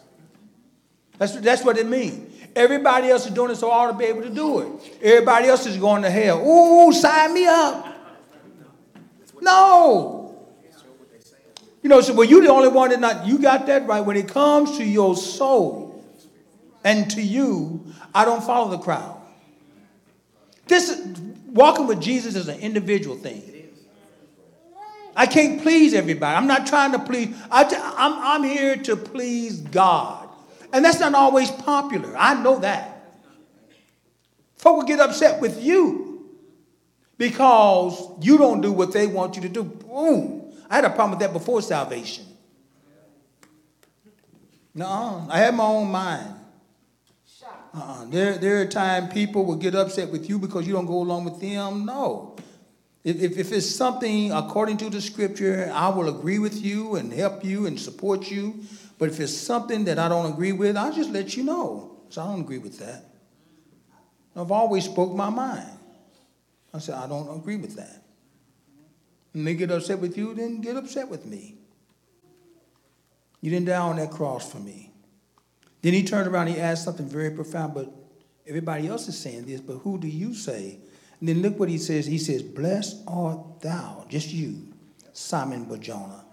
That's, 1.17 1.35
that's 1.37 1.63
what 1.63 1.77
it 1.77 1.87
means. 1.87 2.29
Everybody 2.55 3.09
else 3.09 3.25
is 3.25 3.31
doing 3.31 3.51
it, 3.51 3.55
so 3.55 3.69
I 3.69 3.85
ought 3.85 3.91
to 3.91 3.97
be 3.97 4.05
able 4.05 4.23
to 4.23 4.29
do 4.29 4.59
it. 4.59 4.97
Everybody 5.01 5.47
else 5.47 5.65
is 5.65 5.77
going 5.77 6.01
to 6.01 6.09
hell. 6.09 6.45
Ooh, 6.45 6.91
sign 6.91 7.33
me 7.33 7.45
up. 7.45 7.87
No. 9.41 10.21
You 11.81 11.89
know, 11.89 12.01
so 12.01 12.13
well, 12.13 12.27
you're 12.27 12.41
the 12.41 12.51
only 12.51 12.67
one 12.67 12.89
that 12.89 12.99
not, 12.99 13.25
you 13.25 13.39
got 13.39 13.65
that 13.67 13.87
right. 13.87 14.01
When 14.01 14.17
it 14.17 14.27
comes 14.27 14.77
to 14.77 14.83
your 14.83 15.15
soul 15.15 16.05
and 16.83 17.09
to 17.11 17.21
you, 17.21 17.85
I 18.13 18.25
don't 18.25 18.43
follow 18.43 18.69
the 18.69 18.77
crowd. 18.77 19.17
This 20.67 21.01
walking 21.47 21.87
with 21.87 22.01
Jesus 22.01 22.35
is 22.35 22.47
an 22.47 22.59
individual 22.59 23.15
thing. 23.15 23.43
I 25.15 25.25
can't 25.25 25.61
please 25.61 25.93
everybody. 25.93 26.37
I'm 26.37 26.47
not 26.47 26.67
trying 26.67 26.93
to 26.93 26.99
please. 26.99 27.35
I, 27.49 27.63
am 27.63 28.13
I'm 28.19 28.43
here 28.43 28.77
to 28.77 28.95
please 28.95 29.59
God. 29.59 30.20
And 30.73 30.85
that's 30.85 30.99
not 30.99 31.13
always 31.13 31.51
popular. 31.51 32.15
I 32.17 32.41
know 32.41 32.59
that. 32.59 33.15
Folk 34.55 34.77
will 34.77 34.85
get 34.85 34.99
upset 34.99 35.41
with 35.41 35.61
you 35.61 36.29
because 37.17 38.09
you 38.21 38.37
don't 38.37 38.61
do 38.61 38.71
what 38.71 38.93
they 38.93 39.07
want 39.07 39.35
you 39.35 39.41
to 39.41 39.49
do. 39.49 39.63
Boom. 39.63 40.53
I 40.69 40.75
had 40.75 40.85
a 40.85 40.89
problem 40.89 41.11
with 41.11 41.19
that 41.19 41.33
before 41.33 41.61
salvation. 41.61 42.25
No, 44.73 45.27
I 45.29 45.39
had 45.39 45.53
my 45.53 45.65
own 45.65 45.91
mind. 45.91 46.35
Uh-uh. 47.73 48.05
There, 48.05 48.37
there 48.37 48.61
are 48.61 48.65
times 48.65 49.13
people 49.13 49.45
will 49.45 49.55
get 49.55 49.75
upset 49.75 50.09
with 50.09 50.29
you 50.29 50.37
because 50.37 50.67
you 50.67 50.73
don't 50.73 50.85
go 50.85 51.01
along 51.01 51.25
with 51.25 51.39
them. 51.39 51.85
No. 51.85 52.35
If, 53.03 53.21
if, 53.21 53.37
if 53.37 53.51
it's 53.51 53.69
something 53.69 54.31
according 54.31 54.77
to 54.77 54.89
the 54.89 55.01
scripture, 55.01 55.71
I 55.73 55.89
will 55.89 56.09
agree 56.09 56.37
with 56.37 56.63
you 56.63 56.95
and 56.95 57.11
help 57.11 57.43
you 57.43 57.65
and 57.65 57.79
support 57.79 58.29
you. 58.29 58.63
But 59.01 59.09
if 59.09 59.19
it's 59.19 59.35
something 59.35 59.85
that 59.85 59.97
I 59.97 60.07
don't 60.09 60.31
agree 60.31 60.51
with, 60.51 60.77
I'll 60.77 60.93
just 60.93 61.09
let 61.09 61.35
you 61.35 61.43
know. 61.43 61.97
So 62.09 62.21
I 62.21 62.27
don't 62.27 62.41
agree 62.41 62.59
with 62.59 62.77
that. 62.77 63.03
I've 64.35 64.51
always 64.51 64.85
spoke 64.85 65.11
my 65.15 65.31
mind. 65.31 65.71
I 66.71 66.77
said, 66.77 66.93
I 66.93 67.07
don't 67.07 67.35
agree 67.35 67.55
with 67.55 67.75
that. 67.77 68.03
And 69.33 69.47
they 69.47 69.55
get 69.55 69.71
upset 69.71 69.97
with 69.97 70.15
you, 70.15 70.35
then 70.35 70.61
get 70.61 70.77
upset 70.77 71.09
with 71.09 71.25
me. 71.25 71.55
You 73.41 73.49
didn't 73.49 73.69
die 73.69 73.75
on 73.75 73.95
that 73.95 74.11
cross 74.11 74.51
for 74.51 74.59
me. 74.59 74.91
Then 75.81 75.93
he 75.93 76.03
turned 76.03 76.27
around, 76.27 76.49
he 76.49 76.59
asked 76.59 76.83
something 76.83 77.09
very 77.09 77.31
profound, 77.31 77.73
but 77.73 77.91
everybody 78.45 78.87
else 78.87 79.07
is 79.07 79.17
saying 79.17 79.47
this, 79.47 79.61
but 79.61 79.77
who 79.77 79.97
do 79.97 80.07
you 80.07 80.35
say? 80.35 80.77
And 81.19 81.27
then 81.27 81.41
look 81.41 81.59
what 81.59 81.69
he 81.69 81.79
says. 81.79 82.05
He 82.05 82.19
says, 82.19 82.43
Blessed 82.43 83.01
art 83.07 83.61
thou, 83.61 84.05
just 84.09 84.31
you, 84.31 84.71
Simon 85.11 85.63
Barjona. 85.63 86.25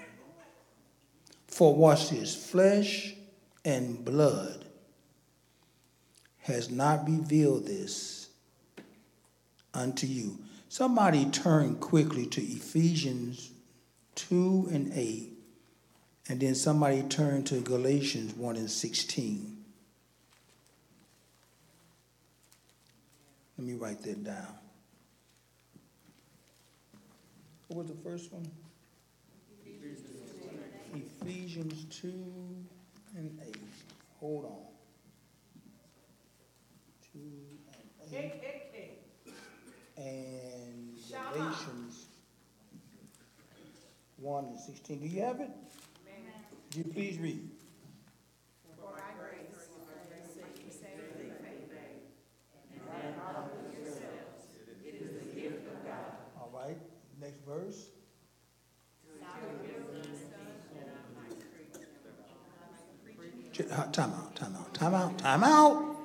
For 1.58 1.74
watch 1.74 2.10
this, 2.10 2.36
flesh 2.36 3.16
and 3.64 4.04
blood 4.04 4.64
has 6.42 6.70
not 6.70 7.04
revealed 7.04 7.66
this 7.66 8.28
unto 9.74 10.06
you. 10.06 10.38
Somebody 10.68 11.24
turn 11.24 11.74
quickly 11.74 12.26
to 12.26 12.40
Ephesians 12.40 13.50
2 14.14 14.68
and 14.70 14.92
8, 14.94 15.32
and 16.28 16.38
then 16.38 16.54
somebody 16.54 17.02
turn 17.02 17.42
to 17.46 17.60
Galatians 17.60 18.34
1 18.34 18.54
and 18.54 18.70
16. 18.70 19.64
Let 23.58 23.66
me 23.66 23.74
write 23.74 24.00
that 24.04 24.22
down. 24.22 24.54
What 27.66 27.78
was 27.78 27.88
the 27.88 28.00
first 28.08 28.32
one? 28.32 28.48
Ephesians 31.22 31.84
2 32.00 32.08
and 33.16 33.38
8. 33.44 33.56
Hold 34.20 34.44
on. 34.44 34.50
2 37.12 37.18
and 37.18 38.12
8. 38.12 38.16
Hey, 38.16 38.40
hey, 38.40 38.62
hey. 38.72 39.32
And 39.96 40.94
Galatians 41.34 42.06
1 44.18 44.44
and 44.44 44.58
16. 44.58 45.00
Do 45.00 45.06
you 45.06 45.22
have 45.22 45.40
it? 45.40 45.50
Would 46.76 46.86
you 46.86 46.92
please 46.92 47.18
read? 47.18 47.48
For 48.76 48.92
I 48.94 49.12
grace 49.18 49.68
the 49.68 49.80
fate. 50.40 50.58
And 53.02 53.14
offer 53.20 53.50
yourselves. 53.76 54.46
It 54.84 54.94
is 54.94 55.34
the 55.34 55.40
gift 55.40 55.66
of 55.66 55.84
God. 55.86 56.12
All 56.40 56.50
right, 56.54 56.78
next 57.20 57.40
verse. 57.46 57.88
Ch- 59.00 59.22
uh, 59.22 59.28
Uh, 63.58 63.84
time 63.90 64.12
out, 64.12 64.36
time 64.36 64.54
out, 64.54 64.72
time 64.72 64.94
out, 64.94 65.18
time 65.18 65.42
out. 65.42 65.96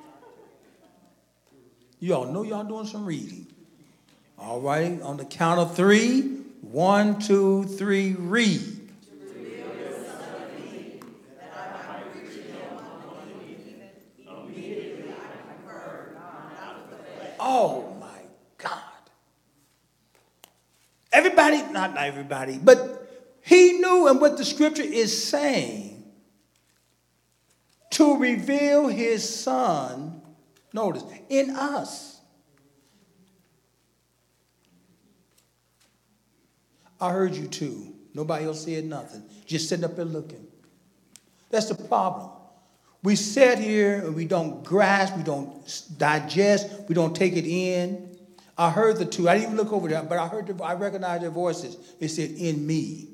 You 2.00 2.14
all 2.14 2.26
know 2.26 2.42
y'all 2.42 2.64
doing 2.64 2.84
some 2.84 3.06
reading. 3.06 3.46
All 4.36 4.60
right, 4.60 5.00
on 5.02 5.18
the 5.18 5.24
count 5.24 5.60
of 5.60 5.76
three. 5.76 6.22
One, 6.62 7.20
two, 7.20 7.62
three, 7.64 8.14
read. 8.14 8.60
Oh 17.38 17.96
my 18.00 18.08
God. 18.58 18.80
Everybody, 21.12 21.62
not 21.70 21.96
everybody, 21.96 22.58
but 22.58 23.08
he 23.42 23.74
knew 23.74 24.08
and 24.08 24.20
what 24.20 24.38
the 24.38 24.44
scripture 24.44 24.82
is 24.82 25.28
saying 25.28 25.93
to 27.94 28.16
reveal 28.16 28.88
his 28.88 29.28
son, 29.28 30.20
notice, 30.72 31.04
in 31.28 31.50
us. 31.50 32.20
I 37.00 37.10
heard 37.10 37.34
you 37.34 37.46
too. 37.46 37.94
Nobody 38.14 38.44
else 38.44 38.64
said 38.64 38.84
nothing. 38.84 39.22
Just 39.46 39.68
sitting 39.68 39.84
up 39.84 39.96
there 39.96 40.04
looking. 40.04 40.46
That's 41.50 41.66
the 41.66 41.74
problem. 41.74 42.30
We 43.02 43.16
sit 43.16 43.58
here 43.58 43.96
and 43.98 44.14
we 44.14 44.24
don't 44.24 44.64
grasp, 44.64 45.16
we 45.16 45.22
don't 45.22 45.84
digest, 45.98 46.68
we 46.88 46.94
don't 46.94 47.14
take 47.14 47.36
it 47.36 47.44
in. 47.44 48.16
I 48.56 48.70
heard 48.70 48.96
the 48.96 49.04
two. 49.04 49.28
I 49.28 49.34
didn't 49.34 49.52
even 49.52 49.56
look 49.56 49.72
over 49.72 49.88
there, 49.88 50.02
but 50.02 50.18
I 50.18 50.28
heard. 50.28 50.46
The, 50.46 50.64
I 50.64 50.74
recognized 50.74 51.22
their 51.22 51.30
voices. 51.30 51.76
It 51.98 52.08
said, 52.08 52.30
"In 52.30 52.64
me, 52.64 53.08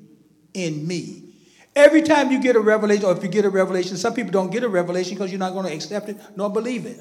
in 0.53 0.87
me." 0.87 1.30
Every 1.77 2.03
time 2.03 2.33
you 2.33 2.41
get 2.41 2.57
a 2.57 2.61
revelation, 2.61 3.05
or 3.05 3.17
if 3.17 3.23
you 3.23 3.29
get 3.29 3.45
a 3.45 3.51
revelation, 3.51 3.97
some 3.97 4.13
people 4.15 4.33
don't 4.33 4.51
get 4.51 4.65
a 4.65 4.69
revelation 4.69 5.15
because 5.15 5.31
you're 5.31 5.39
not 5.39 5.53
going 5.53 5.67
to 5.67 5.73
accept 5.73 6.09
it 6.09 6.17
nor 6.37 6.51
believe 6.51 6.87
it. 6.87 7.01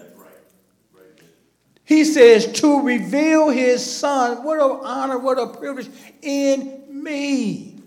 He 1.84 2.06
says 2.06 2.52
to 2.62 2.86
reveal 2.86 3.50
his 3.50 3.84
son. 3.84 4.44
What 4.44 4.60
an 4.60 4.80
honor, 4.84 5.18
what 5.18 5.40
a 5.40 5.48
privilege 5.48 5.90
in 6.22 6.86
me. 6.88 7.82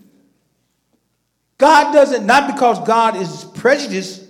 God 1.57 1.93
doesn't, 1.93 2.25
not 2.25 2.53
because 2.53 2.85
God 2.85 3.15
is 3.15 3.45
prejudiced, 3.55 4.27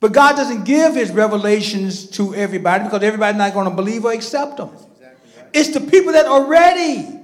but 0.00 0.12
God 0.12 0.36
doesn't 0.36 0.64
give 0.64 0.94
his 0.94 1.10
revelations 1.10 2.10
to 2.10 2.34
everybody 2.34 2.84
because 2.84 3.02
everybody's 3.02 3.38
not 3.38 3.54
going 3.54 3.70
to 3.70 3.74
believe 3.74 4.04
or 4.04 4.12
accept 4.12 4.58
them. 4.58 4.70
It's 5.54 5.70
the 5.70 5.80
people 5.80 6.12
that 6.12 6.26
are 6.26 6.44
ready 6.44 7.17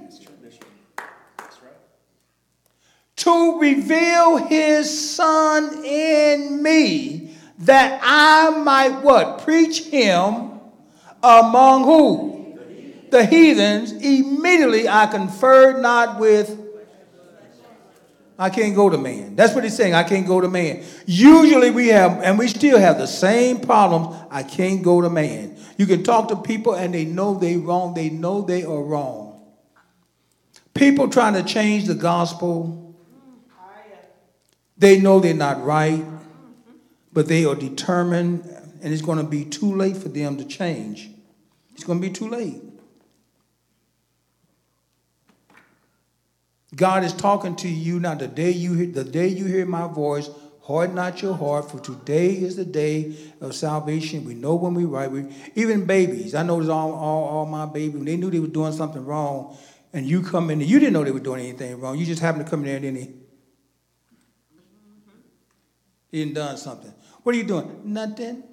to 3.25 3.59
reveal 3.59 4.37
his 4.37 5.15
son 5.15 5.83
in 5.83 6.61
me 6.61 7.35
that 7.57 7.99
I 8.03 8.51
might 8.51 9.01
what? 9.01 9.43
Preach 9.43 9.85
him 9.85 10.59
among 11.23 11.85
who? 11.85 12.59
The 13.09 13.25
heathens. 13.25 13.93
Immediately 13.93 14.87
I 14.87 15.07
conferred 15.07 15.81
not 15.81 16.19
with 16.19 16.61
I 18.37 18.51
can't 18.51 18.75
go 18.75 18.89
to 18.89 18.97
man. 18.97 19.35
That's 19.35 19.55
what 19.55 19.63
he's 19.63 19.75
saying. 19.75 19.95
I 19.95 20.03
can't 20.03 20.27
go 20.27 20.41
to 20.41 20.49
man. 20.49 20.83
Usually 21.07 21.71
we 21.71 21.87
have, 21.87 22.21
and 22.21 22.37
we 22.37 22.49
still 22.49 22.77
have 22.77 22.97
the 22.97 23.07
same 23.07 23.59
problems. 23.61 24.15
I 24.29 24.43
can't 24.43 24.83
go 24.83 25.01
to 25.01 25.09
man. 25.09 25.57
You 25.77 25.85
can 25.85 26.03
talk 26.03 26.27
to 26.27 26.35
people 26.35 26.75
and 26.75 26.93
they 26.93 27.05
know 27.05 27.33
they 27.39 27.57
wrong. 27.57 27.93
They 27.93 28.09
know 28.09 28.41
they 28.41 28.63
are 28.63 28.83
wrong. 28.83 29.41
People 30.73 31.07
trying 31.07 31.33
to 31.35 31.43
change 31.43 31.85
the 31.85 31.95
gospel, 31.95 32.84
they 34.77 34.99
know 34.99 35.19
they're 35.19 35.33
not 35.33 35.63
right, 35.63 36.03
but 37.13 37.27
they 37.27 37.45
are 37.45 37.55
determined, 37.55 38.43
and 38.81 38.93
it's 38.93 39.01
going 39.01 39.17
to 39.17 39.23
be 39.23 39.45
too 39.45 39.73
late 39.73 39.97
for 39.97 40.09
them 40.09 40.37
to 40.37 40.45
change. 40.45 41.09
It's 41.73 41.83
going 41.83 42.01
to 42.01 42.07
be 42.07 42.13
too 42.13 42.27
late. 42.29 42.61
God 46.75 47.05
is 47.05 47.13
talking 47.13 47.55
to 47.57 47.69
you 47.69 47.99
now. 47.99 48.15
The 48.15 48.27
day 48.27 48.51
you 48.51 48.73
hear, 48.73 48.87
the 48.87 49.05
day 49.05 49.27
you 49.27 49.45
hear 49.45 49.65
my 49.65 49.87
voice, 49.87 50.29
harden 50.63 50.95
not 50.95 51.21
your 51.21 51.33
heart, 51.33 51.71
for 51.71 51.79
today 51.79 52.31
is 52.31 52.57
the 52.57 52.65
day 52.65 53.15
of 53.39 53.55
salvation. 53.55 54.25
We 54.25 54.33
know 54.33 54.55
when 54.55 54.73
we 54.73 54.83
right. 54.83 55.09
We, 55.09 55.33
even 55.55 55.85
babies, 55.85 56.35
I 56.35 56.43
noticed 56.43 56.69
all, 56.69 56.91
all, 56.91 57.23
all 57.23 57.45
my 57.45 57.65
babies, 57.65 57.95
when 57.95 58.05
they 58.05 58.17
knew 58.17 58.29
they 58.29 58.41
were 58.41 58.47
doing 58.47 58.73
something 58.73 59.05
wrong, 59.05 59.57
and 59.93 60.05
you 60.05 60.21
come 60.21 60.49
in, 60.49 60.59
you 60.59 60.79
didn't 60.79 60.91
know 60.91 61.05
they 61.05 61.11
were 61.11 61.19
doing 61.21 61.39
anything 61.45 61.79
wrong. 61.79 61.97
You 61.97 62.05
just 62.05 62.21
happened 62.21 62.45
to 62.45 62.49
come 62.49 62.65
in 62.65 62.65
there 62.65 62.75
and 62.75 62.97
then 62.97 63.24
he, 66.15 66.23
didn't 66.23 66.35
done 66.35 66.57
something. 66.57 66.93
What 67.23 67.35
are 67.35 67.37
you 67.37 67.43
doing? 67.43 67.81
Nothing. 67.83 68.43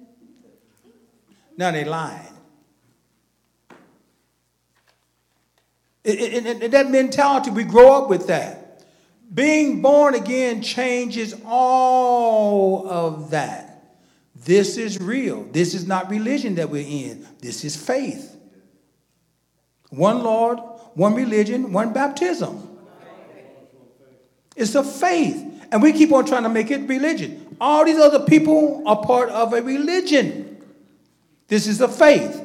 Now 1.57 1.71
they 1.71 1.85
lying. 1.85 2.27
And 6.05 6.73
that 6.73 6.89
mentality, 6.89 7.51
we 7.51 7.63
grow 7.63 7.93
up 7.93 8.09
with 8.09 8.27
that. 8.27 8.83
Being 9.33 9.81
born 9.81 10.15
again 10.15 10.61
changes 10.61 11.33
all 11.45 12.87
of 12.89 13.31
that. 13.31 13.69
This 14.35 14.77
is 14.77 14.99
real. 14.99 15.45
This 15.45 15.73
is 15.73 15.87
not 15.87 16.09
religion 16.09 16.55
that 16.55 16.69
we're 16.69 16.85
in. 16.85 17.25
This 17.39 17.63
is 17.63 17.75
faith. 17.75 18.35
One 19.89 20.23
Lord, 20.23 20.59
one 20.95 21.15
religion, 21.15 21.71
one 21.71 21.93
baptism. 21.93 22.69
It's 24.55 24.75
a 24.75 24.83
faith. 24.83 25.52
And 25.73 25.81
we 25.81 25.91
keep 25.91 26.11
on 26.13 26.23
trying 26.23 26.43
to 26.43 26.49
make 26.49 26.69
it 26.69 26.87
religion. 26.87 27.57
All 27.59 27.83
these 27.83 27.97
other 27.97 28.19
people 28.27 28.83
are 28.85 29.03
part 29.03 29.29
of 29.29 29.53
a 29.53 29.61
religion. 29.63 30.63
This 31.47 31.65
is 31.65 31.81
a 31.81 31.87
faith. 31.87 32.39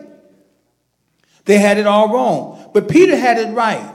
They 1.44 1.58
had 1.58 1.76
it 1.76 1.86
all 1.86 2.08
wrong. 2.08 2.70
But 2.72 2.88
Peter 2.88 3.14
had 3.14 3.36
it 3.36 3.52
right. 3.52 3.94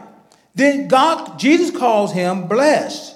Then 0.54 0.88
God, 0.88 1.40
Jesus 1.40 1.76
calls 1.76 2.14
him 2.14 2.48
blessed. 2.48 3.16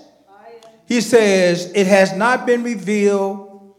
He 0.88 1.02
says, 1.02 1.72
It 1.76 1.86
has 1.86 2.14
not 2.14 2.48
been 2.48 2.64
revealed, 2.64 3.76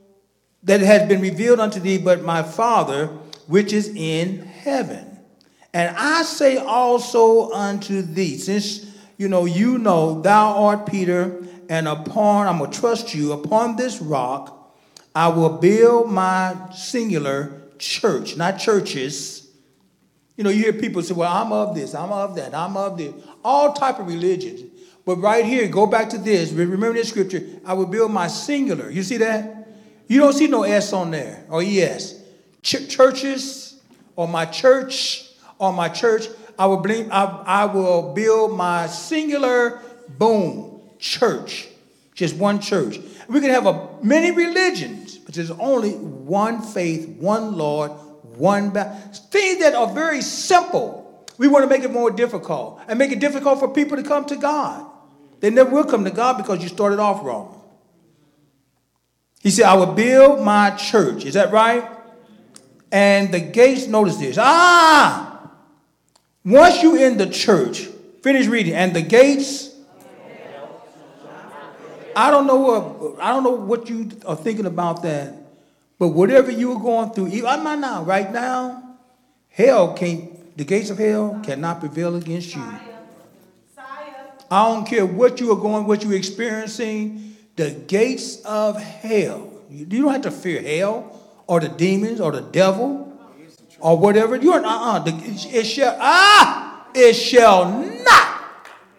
that 0.62 0.80
it 0.80 0.86
has 0.86 1.08
been 1.08 1.20
revealed 1.20 1.58
unto 1.58 1.80
thee, 1.80 1.98
but 1.98 2.22
my 2.22 2.44
Father, 2.44 3.08
which 3.48 3.72
is 3.72 3.88
in 3.88 4.42
heaven. 4.42 5.18
And 5.74 5.96
I 5.96 6.22
say 6.22 6.58
also 6.58 7.50
unto 7.50 8.00
thee, 8.00 8.38
since 8.38 8.86
you 9.16 9.28
know, 9.28 9.44
you 9.44 9.78
know, 9.78 10.20
thou 10.22 10.66
art 10.66 10.86
Peter, 10.86 11.42
and 11.68 11.86
upon, 11.86 12.46
I'm 12.46 12.58
going 12.58 12.70
to 12.70 12.80
trust 12.80 13.14
you, 13.14 13.32
upon 13.32 13.76
this 13.76 14.00
rock, 14.00 14.74
I 15.14 15.28
will 15.28 15.58
build 15.58 16.10
my 16.10 16.56
singular 16.74 17.62
church, 17.78 18.36
not 18.36 18.58
churches. 18.58 19.50
You 20.36 20.44
know, 20.44 20.50
you 20.50 20.62
hear 20.64 20.72
people 20.72 21.02
say, 21.02 21.14
well, 21.14 21.30
I'm 21.30 21.52
of 21.52 21.74
this, 21.74 21.94
I'm 21.94 22.10
of 22.10 22.36
that, 22.36 22.54
I'm 22.54 22.76
of 22.76 22.96
this. 22.96 23.12
All 23.44 23.72
type 23.72 23.98
of 23.98 24.06
religions. 24.06 24.62
But 25.04 25.16
right 25.16 25.44
here, 25.44 25.68
go 25.68 25.86
back 25.86 26.10
to 26.10 26.18
this. 26.18 26.52
Remember 26.52 26.92
this 26.92 27.08
scripture, 27.08 27.42
I 27.64 27.74
will 27.74 27.86
build 27.86 28.12
my 28.12 28.28
singular. 28.28 28.90
You 28.90 29.02
see 29.02 29.16
that? 29.18 29.68
You 30.06 30.20
don't 30.20 30.32
see 30.32 30.46
no 30.46 30.62
S 30.62 30.92
on 30.92 31.10
there 31.10 31.44
or 31.50 31.62
ES. 31.62 32.22
Ch- 32.62 32.88
churches 32.88 33.80
or 34.16 34.26
my 34.26 34.46
church 34.46 35.30
or 35.58 35.72
my 35.72 35.88
church, 35.88 36.28
I 36.58 36.66
will 36.66 36.84
I, 37.12 37.42
I 37.46 37.64
will 37.66 38.14
build 38.14 38.56
my 38.56 38.86
singular 38.86 39.80
boom 40.18 40.77
church, 40.98 41.68
just 42.14 42.36
one 42.36 42.60
church. 42.60 42.98
We 43.28 43.40
can 43.40 43.50
have 43.50 43.66
a, 43.66 43.88
many 44.02 44.30
religions, 44.30 45.18
but 45.18 45.34
there's 45.34 45.50
only 45.50 45.92
one 45.92 46.62
faith, 46.62 47.08
one 47.08 47.56
Lord, 47.56 47.90
one 48.22 48.70
baptism. 48.70 49.26
Things 49.30 49.60
that 49.60 49.74
are 49.74 49.92
very 49.92 50.22
simple. 50.22 51.26
We 51.38 51.48
want 51.48 51.64
to 51.64 51.68
make 51.68 51.84
it 51.84 51.92
more 51.92 52.10
difficult 52.10 52.80
and 52.88 52.98
make 52.98 53.12
it 53.12 53.20
difficult 53.20 53.60
for 53.60 53.68
people 53.68 53.96
to 53.96 54.02
come 54.02 54.24
to 54.26 54.36
God. 54.36 54.86
They 55.40 55.50
never 55.50 55.70
will 55.70 55.84
come 55.84 56.04
to 56.04 56.10
God 56.10 56.36
because 56.36 56.62
you 56.62 56.68
started 56.68 56.98
off 56.98 57.24
wrong. 57.24 57.54
He 59.40 59.50
said, 59.50 59.66
I 59.66 59.74
will 59.74 59.94
build 59.94 60.44
my 60.44 60.70
church. 60.70 61.24
Is 61.24 61.34
that 61.34 61.52
right? 61.52 61.88
And 62.90 63.32
the 63.32 63.40
gates, 63.40 63.86
notice 63.86 64.16
this. 64.16 64.36
Ah! 64.38 65.50
Once 66.44 66.82
you 66.82 66.96
in 66.96 67.18
the 67.18 67.26
church, 67.26 67.88
finish 68.22 68.46
reading, 68.46 68.74
and 68.74 68.94
the 68.94 69.02
gates. 69.02 69.67
I 72.18 72.32
don't 72.32 72.48
know 72.48 72.56
what 72.56 73.22
I 73.22 73.30
don't 73.30 73.44
know 73.44 73.52
what 73.52 73.88
you 73.88 74.10
are 74.26 74.34
thinking 74.34 74.66
about 74.66 75.04
that, 75.04 75.34
but 76.00 76.08
whatever 76.08 76.50
you 76.50 76.72
are 76.72 76.80
going 76.80 77.10
through, 77.10 77.28
even 77.28 77.44
right 77.44 77.78
now, 77.78 78.02
right 78.02 78.32
now, 78.32 78.96
hell 79.48 79.94
can't. 79.94 80.34
The 80.58 80.64
gates 80.64 80.90
of 80.90 80.98
hell 80.98 81.40
cannot 81.44 81.78
prevail 81.78 82.16
against 82.16 82.56
you. 82.56 82.64
I 84.50 84.68
don't 84.68 84.84
care 84.84 85.06
what 85.06 85.38
you 85.38 85.52
are 85.52 85.56
going, 85.56 85.86
what 85.86 86.02
you're 86.02 86.14
experiencing. 86.14 87.36
The 87.54 87.70
gates 87.70 88.42
of 88.44 88.82
hell. 88.82 89.52
You, 89.70 89.84
don't 89.84 90.10
have 90.12 90.22
to 90.22 90.32
fear 90.32 90.60
hell 90.60 91.16
or 91.46 91.60
the 91.60 91.68
demons 91.68 92.20
or 92.20 92.32
the 92.32 92.40
devil 92.40 93.16
or 93.78 93.96
whatever. 93.96 94.34
You're 94.34 94.64
uh-uh. 94.64 94.98
The, 95.00 95.12
it 95.56 95.64
shall 95.64 95.96
ah 96.00 96.88
it 96.92 97.14
shall 97.14 97.70
not. 97.70 98.42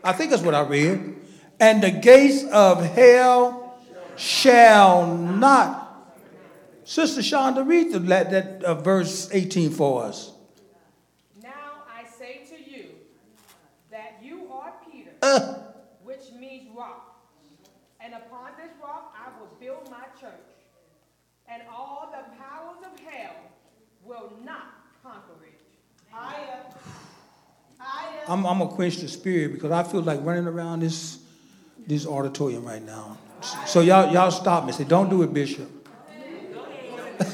I 0.06 0.14
think 0.14 0.32
that's 0.32 0.44
what 0.44 0.56
I 0.56 0.62
read. 0.62 1.19
And 1.60 1.84
the 1.84 1.92
gates 1.92 2.44
of 2.52 2.84
hell 2.84 3.78
shall 4.16 5.16
not. 5.16 5.86
Sister 6.86 7.22
Shonda, 7.22 7.68
read 7.68 7.94
the, 7.94 8.00
that, 8.00 8.32
that 8.32 8.64
uh, 8.64 8.74
verse 8.76 9.30
18 9.32 9.70
for 9.72 10.04
us. 10.04 10.32
Now 11.44 11.84
I 11.88 12.08
say 12.10 12.42
to 12.50 12.72
you 12.72 12.86
that 13.92 14.20
you 14.24 14.48
are 14.52 14.74
Peter, 14.92 15.12
Uh, 15.22 15.56
which 16.04 16.32
means 16.40 16.70
rock. 16.76 17.22
And 18.00 18.14
upon 18.14 18.52
this 18.58 18.72
rock 18.82 19.16
I 19.16 19.40
will 19.40 19.52
build 19.60 19.92
my 19.92 20.06
church. 20.20 20.34
And 21.48 21.62
all 21.72 22.10
the 22.12 22.24
powers 22.38 22.78
of 22.92 23.00
hell 23.06 23.36
will 24.04 24.34
not 24.44 24.74
conquer 25.04 25.44
it. 25.44 25.60
Higher, 26.10 26.64
higher. 27.78 28.24
I'm, 28.28 28.46
I'm 28.46 28.60
gonna 28.60 28.72
quench 28.72 28.98
the 28.98 29.08
spirit 29.08 29.54
because 29.54 29.72
I 29.72 29.84
feel 29.84 30.02
like 30.02 30.24
running 30.24 30.48
around 30.48 30.80
this 30.80 31.19
this 31.90 32.06
auditorium 32.06 32.64
right 32.64 32.86
now. 32.86 33.18
So 33.66 33.82
y'all 33.82 34.14
y'all 34.14 34.30
stop 34.30 34.66
me. 34.66 34.72
Say, 34.72 34.84
don't 34.84 35.10
do 35.10 35.24
it, 35.24 35.34
Bishop. 35.34 35.68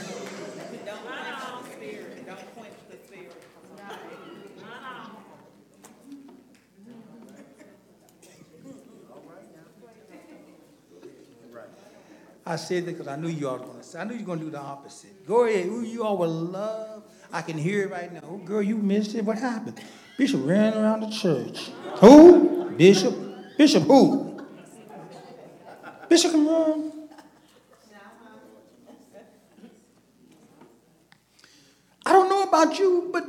I 12.45 12.55
said 12.55 12.85
that 12.85 12.91
because 12.91 13.07
I 13.07 13.17
knew 13.17 13.27
you 13.27 13.49
all 13.49 13.57
were 13.57 13.65
going 13.65 13.77
to 13.79 13.83
say. 13.83 13.99
I 13.99 14.05
knew 14.05 14.13
you 14.13 14.21
were 14.21 14.25
going 14.25 14.39
to 14.39 14.45
do 14.45 14.51
the 14.51 14.61
opposite. 14.61 15.27
Go 15.27 15.43
ahead. 15.43 15.65
Who 15.65 15.81
you 15.81 16.05
all 16.05 16.17
will 16.17 16.29
love. 16.29 17.03
I 17.33 17.41
can 17.41 17.57
hear 17.57 17.83
it 17.83 17.91
right 17.91 18.13
now. 18.13 18.21
Oh, 18.23 18.37
girl, 18.37 18.61
you 18.61 18.77
missed 18.77 19.15
it. 19.15 19.25
What 19.25 19.37
happened? 19.37 19.81
Bishop 20.17 20.39
ran 20.45 20.75
around 20.75 21.01
the 21.01 21.09
church. 21.09 21.71
Who? 21.97 22.69
Bishop. 22.77 23.15
Bishop 23.57 23.83
who? 23.83 24.34
Bishop 26.09 26.31
can 26.31 26.45
run. 26.45 26.91
I 32.05 32.13
don't 32.13 32.29
know 32.29 32.43
about 32.43 32.77
you, 32.77 33.09
but 33.11 33.23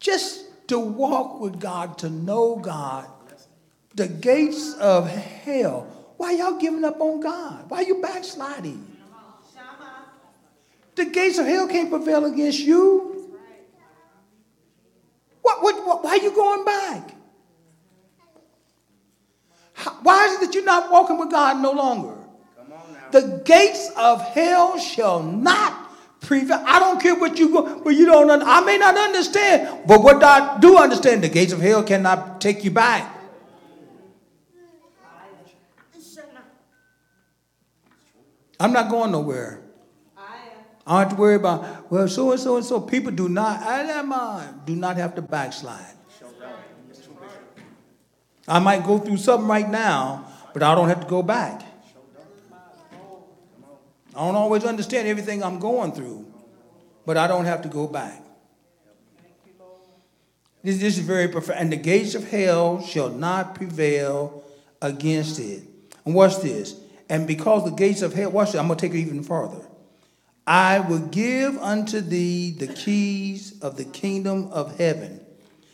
just 0.00 0.68
to 0.68 0.78
walk 0.78 1.40
with 1.40 1.60
God, 1.60 1.98
to 1.98 2.08
know 2.08 2.56
God, 2.56 3.06
the 3.94 4.08
gates 4.08 4.74
of 4.74 5.08
hell. 5.08 6.14
Why 6.16 6.32
y'all 6.32 6.58
giving 6.58 6.84
up 6.84 7.00
on 7.00 7.20
God? 7.20 7.68
Why 7.68 7.82
you 7.82 8.00
backsliding? 8.00 8.96
The 10.94 11.04
gates 11.04 11.38
of 11.38 11.46
hell 11.46 11.68
can't 11.68 11.90
prevail 11.90 12.24
against 12.24 12.60
you. 12.60 13.12
What, 15.42 15.62
what, 15.62 15.86
what, 15.86 16.02
why 16.02 16.10
are 16.12 16.16
you 16.16 16.34
going 16.34 16.64
back? 16.64 17.15
Why 20.02 20.26
is 20.26 20.34
it 20.34 20.46
that 20.46 20.54
you're 20.54 20.64
not 20.64 20.90
walking 20.90 21.18
with 21.18 21.30
God 21.30 21.60
no 21.60 21.72
longer? 21.72 22.14
The 23.12 23.42
gates 23.44 23.90
of 23.96 24.20
hell 24.22 24.78
shall 24.78 25.22
not 25.22 25.92
prevail. 26.20 26.62
I 26.66 26.78
don't 26.78 27.00
care 27.00 27.14
what 27.14 27.38
you 27.38 27.52
go, 27.52 27.80
but 27.84 27.90
you 27.90 28.06
don't. 28.06 28.30
I 28.30 28.60
may 28.62 28.78
not 28.78 28.96
understand, 28.96 29.86
but 29.86 30.02
what 30.02 30.22
I 30.22 30.58
do 30.58 30.76
understand, 30.76 31.22
the 31.22 31.28
gates 31.28 31.52
of 31.52 31.60
hell 31.60 31.82
cannot 31.82 32.40
take 32.40 32.64
you 32.64 32.70
back. 32.70 33.12
I'm 38.58 38.72
not 38.72 38.88
going 38.90 39.12
nowhere. 39.12 39.62
I 40.86 40.92
don't 40.92 40.98
have 41.00 41.08
to 41.10 41.16
worry 41.16 41.34
about, 41.34 41.90
well, 41.90 42.08
so 42.08 42.30
and 42.32 42.40
so 42.40 42.56
and 42.56 42.64
so. 42.64 42.80
People 42.80 43.12
do 43.12 43.28
not, 43.28 43.60
I 43.60 43.82
am, 43.82 44.62
do 44.64 44.74
not 44.74 44.96
have 44.96 45.14
to 45.16 45.22
backslide. 45.22 45.94
I 48.48 48.58
might 48.58 48.84
go 48.84 48.98
through 48.98 49.16
something 49.16 49.48
right 49.48 49.68
now, 49.68 50.26
but 50.52 50.62
I 50.62 50.74
don't 50.74 50.88
have 50.88 51.00
to 51.00 51.06
go 51.06 51.22
back. 51.22 51.62
I 54.14 54.20
don't 54.20 54.34
always 54.34 54.64
understand 54.64 55.08
everything 55.08 55.42
I'm 55.42 55.58
going 55.58 55.92
through, 55.92 56.26
but 57.04 57.16
I 57.16 57.26
don't 57.26 57.44
have 57.44 57.62
to 57.62 57.68
go 57.68 57.86
back. 57.86 58.22
This, 60.62 60.78
this 60.78 60.98
is 60.98 61.04
very 61.04 61.28
profound. 61.28 61.60
And 61.60 61.72
the 61.72 61.76
gates 61.76 62.14
of 62.14 62.28
hell 62.28 62.82
shall 62.82 63.10
not 63.10 63.54
prevail 63.54 64.42
against 64.80 65.38
it. 65.38 65.62
And 66.04 66.14
watch 66.14 66.40
this. 66.40 66.74
And 67.08 67.26
because 67.26 67.64
the 67.64 67.70
gates 67.70 68.02
of 68.02 68.14
hell, 68.14 68.30
watch 68.30 68.52
this, 68.52 68.60
I'm 68.60 68.66
going 68.66 68.78
to 68.78 68.88
take 68.88 68.94
it 68.96 69.00
even 69.00 69.22
farther. 69.22 69.64
I 70.46 70.80
will 70.80 71.00
give 71.00 71.58
unto 71.58 72.00
thee 72.00 72.52
the 72.52 72.68
keys 72.68 73.60
of 73.60 73.76
the 73.76 73.84
kingdom 73.84 74.48
of 74.48 74.78
heaven. 74.78 75.20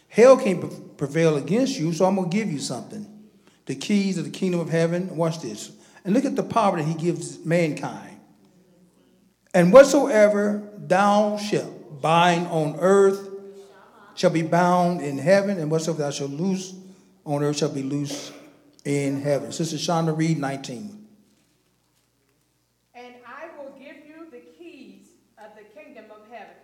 Hell 0.08 0.36
can't 0.36 0.60
prevail 1.02 1.36
against 1.36 1.80
you, 1.80 1.92
so 1.92 2.04
I'm 2.04 2.14
going 2.14 2.30
to 2.30 2.36
give 2.36 2.52
you 2.52 2.60
something. 2.60 3.04
The 3.66 3.74
keys 3.74 4.18
of 4.18 4.24
the 4.24 4.30
kingdom 4.30 4.60
of 4.60 4.68
heaven. 4.68 5.16
Watch 5.16 5.40
this. 5.40 5.72
And 6.04 6.14
look 6.14 6.24
at 6.24 6.36
the 6.36 6.44
power 6.44 6.76
that 6.76 6.84
he 6.84 6.94
gives 6.94 7.44
mankind. 7.44 8.20
And 9.52 9.72
whatsoever 9.72 10.62
thou 10.78 11.38
shalt 11.38 12.00
bind 12.00 12.46
on 12.46 12.76
earth 12.78 13.30
shall 14.14 14.30
be 14.30 14.42
bound 14.42 15.00
in 15.00 15.18
heaven, 15.18 15.58
and 15.58 15.72
whatsoever 15.72 16.04
thou 16.04 16.10
shalt 16.12 16.30
loose 16.30 16.72
on 17.26 17.42
earth 17.42 17.56
shall 17.56 17.70
be 17.70 17.82
loose 17.82 18.30
in 18.84 19.20
heaven. 19.20 19.50
Sister 19.50 19.78
Shonda 19.78 20.16
read, 20.16 20.38
19. 20.38 21.04
And 22.94 23.14
I 23.26 23.48
will 23.58 23.72
give 23.72 23.96
you 24.06 24.30
the 24.30 24.42
keys 24.56 25.08
of 25.36 25.50
the 25.56 25.64
kingdom 25.76 26.04
of 26.12 26.30
heaven. 26.30 26.54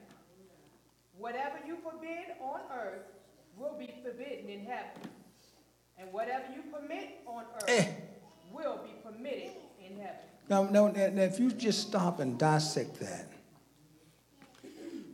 Whatever 1.19 1.59
you 1.67 1.77
forbid 1.83 2.37
on 2.41 2.61
earth 2.73 3.18
will 3.59 3.77
be 3.79 3.93
forbidden 4.03 4.49
in 4.49 4.65
heaven. 4.65 5.11
And 5.99 6.13
whatever 6.13 6.45
you 6.55 6.63
permit 6.73 7.21
on 7.27 7.45
Eh. 7.67 7.79
earth 7.79 7.95
will 8.53 8.79
be 8.85 8.93
permitted 9.03 9.53
in 9.85 9.97
heaven. 9.99 10.21
Now, 10.49 10.65
now, 10.65 10.89
now, 10.89 11.09
now, 11.09 11.23
if 11.23 11.39
you 11.39 11.51
just 11.51 11.89
stop 11.89 12.21
and 12.21 12.39
dissect 12.39 13.01
that, 13.01 13.27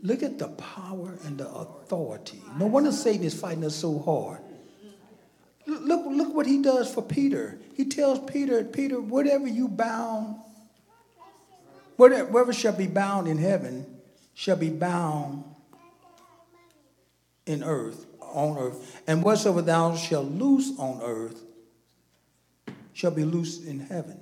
look 0.02 0.22
at 0.22 0.38
the 0.38 0.48
power 0.48 1.18
and 1.24 1.38
the 1.38 1.48
authority. 1.48 2.40
No 2.58 2.66
wonder 2.66 2.92
Satan 2.92 3.24
is 3.24 3.34
fighting 3.34 3.64
us 3.64 3.74
so 3.74 3.98
hard. 3.98 4.40
Look, 5.66 6.04
look, 6.06 6.34
what 6.34 6.46
he 6.46 6.60
does 6.60 6.92
for 6.92 7.02
Peter. 7.02 7.58
He 7.74 7.86
tells 7.86 8.18
Peter, 8.30 8.62
Peter, 8.64 9.00
whatever 9.00 9.48
you 9.48 9.66
bound, 9.66 10.36
whatever 11.96 12.52
shall 12.52 12.74
be 12.76 12.86
bound 12.86 13.26
in 13.26 13.38
heaven 13.38 13.86
shall 14.34 14.56
be 14.56 14.68
bound 14.68 15.44
in 17.46 17.62
earth, 17.64 18.06
on 18.34 18.58
earth. 18.58 19.02
And 19.06 19.22
whatsoever 19.22 19.62
thou 19.62 19.96
shalt 19.96 20.26
loose 20.26 20.78
on 20.78 21.00
earth 21.02 21.40
shall 22.92 23.10
be 23.10 23.24
loosed 23.24 23.64
in 23.64 23.80
heaven. 23.80 24.20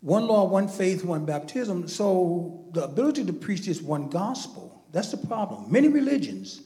One 0.00 0.26
law, 0.26 0.44
one 0.44 0.68
faith, 0.68 1.04
one 1.04 1.24
baptism. 1.24 1.88
So 1.88 2.64
the 2.72 2.84
ability 2.84 3.24
to 3.24 3.32
preach 3.32 3.66
this 3.66 3.80
one 3.80 4.08
gospel, 4.08 4.84
that's 4.92 5.10
the 5.10 5.16
problem. 5.16 5.70
Many 5.70 5.88
religions, 5.88 6.62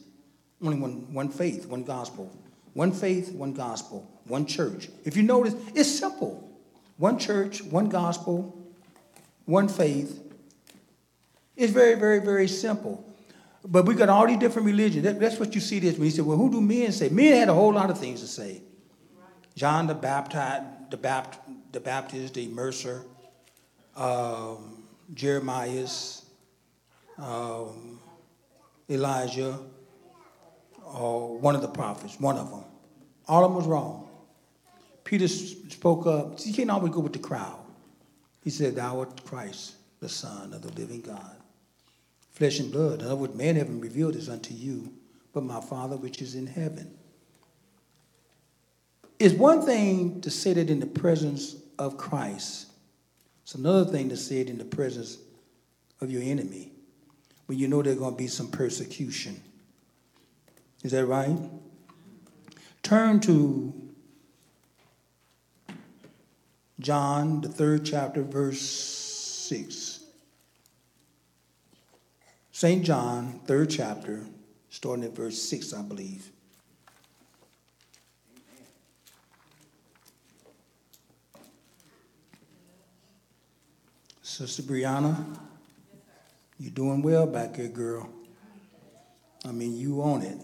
only 0.61 0.77
one, 0.77 1.13
one 1.13 1.29
faith, 1.29 1.65
one 1.65 1.83
gospel. 1.83 2.31
One 2.73 2.93
faith, 2.93 3.33
one 3.33 3.51
gospel, 3.51 4.09
one 4.27 4.45
church. 4.45 4.87
If 5.03 5.17
you 5.17 5.23
notice, 5.23 5.55
it's 5.75 5.89
simple. 5.91 6.47
one 7.01 7.17
church, 7.17 7.63
one 7.63 7.89
gospel, 7.89 8.55
one 9.45 9.67
faith. 9.67 10.21
It's 11.55 11.73
very, 11.73 11.95
very, 11.95 12.19
very 12.19 12.47
simple. 12.47 13.03
But 13.63 13.85
we 13.85 13.93
got 13.93 14.09
all 14.09 14.25
these 14.27 14.39
different 14.39 14.65
religions. 14.65 15.03
That- 15.03 15.19
that's 15.19 15.39
what 15.39 15.53
you 15.53 15.61
see 15.61 15.79
this 15.79 15.95
when 15.95 16.05
he 16.05 16.11
said, 16.11 16.25
well, 16.25 16.37
who 16.37 16.49
do 16.49 16.61
men 16.61 16.91
say? 16.91 17.09
Men 17.09 17.33
had 17.33 17.49
a 17.49 17.53
whole 17.53 17.73
lot 17.73 17.89
of 17.89 17.99
things 17.99 18.21
to 18.21 18.27
say. 18.27 18.61
John 19.55 19.87
the 19.87 19.93
Baptist, 19.93 20.89
the 20.89 20.97
Bapt, 20.97 21.37
the 21.71 21.79
Baptist, 21.79 22.33
the 22.33 22.47
um, 23.95 24.83
Jeremias, 25.13 26.25
um, 27.17 27.99
Elijah, 28.89 29.59
or 30.83 31.37
one 31.37 31.55
of 31.55 31.61
the 31.61 31.67
prophets, 31.67 32.19
one 32.19 32.37
of 32.37 32.49
them. 32.49 32.63
All 33.27 33.43
of 33.43 33.51
them 33.51 33.57
was 33.57 33.67
wrong. 33.67 34.09
Peter 35.03 35.27
spoke 35.27 36.07
up. 36.07 36.39
You 36.45 36.53
can't 36.53 36.69
always 36.69 36.93
go 36.93 37.01
with 37.01 37.13
the 37.13 37.19
crowd. 37.19 37.59
He 38.43 38.49
said, 38.49 38.75
Thou 38.75 38.99
art 38.99 39.23
Christ, 39.25 39.75
the 39.99 40.09
Son 40.09 40.53
of 40.53 40.61
the 40.61 40.71
living 40.79 41.01
God. 41.01 41.40
Flesh 42.41 42.59
and 42.59 42.71
blood. 42.71 43.01
In 43.01 43.05
other 43.05 43.17
words, 43.17 43.35
man 43.35 43.55
haven't 43.55 43.81
revealed 43.81 44.15
this 44.15 44.27
unto 44.27 44.55
you, 44.55 44.91
but 45.31 45.43
my 45.43 45.61
Father 45.61 45.95
which 45.95 46.23
is 46.23 46.33
in 46.33 46.47
heaven. 46.47 46.91
It's 49.19 49.35
one 49.35 49.63
thing 49.63 50.21
to 50.21 50.31
say 50.31 50.53
that 50.53 50.67
in 50.67 50.79
the 50.79 50.87
presence 50.87 51.55
of 51.77 51.97
Christ. 51.97 52.71
It's 53.43 53.53
another 53.53 53.85
thing 53.85 54.09
to 54.09 54.17
say 54.17 54.37
it 54.39 54.49
in 54.49 54.57
the 54.57 54.65
presence 54.65 55.19
of 56.01 56.09
your 56.09 56.23
enemy 56.23 56.71
when 57.45 57.59
you 57.59 57.67
know 57.67 57.83
there's 57.83 57.99
going 57.99 58.15
to 58.15 58.17
be 58.17 58.25
some 58.25 58.49
persecution. 58.49 59.39
Is 60.83 60.93
that 60.93 61.05
right? 61.05 61.37
Turn 62.81 63.19
to 63.19 63.71
John, 66.79 67.41
the 67.41 67.49
third 67.49 67.85
chapter, 67.85 68.23
verse 68.23 68.61
6. 68.61 69.90
St. 72.61 72.85
John, 72.85 73.39
third 73.47 73.71
chapter, 73.71 74.23
starting 74.69 75.03
at 75.03 75.15
verse 75.15 75.41
6, 75.41 75.73
I 75.73 75.81
believe. 75.81 76.29
Sister 84.21 84.61
Brianna, 84.61 85.39
you're 86.59 86.69
doing 86.69 87.01
well 87.01 87.25
back 87.25 87.55
here, 87.55 87.67
girl. 87.67 88.07
I 89.43 89.51
mean, 89.51 89.75
you 89.75 90.03
own 90.03 90.21
it. 90.21 90.37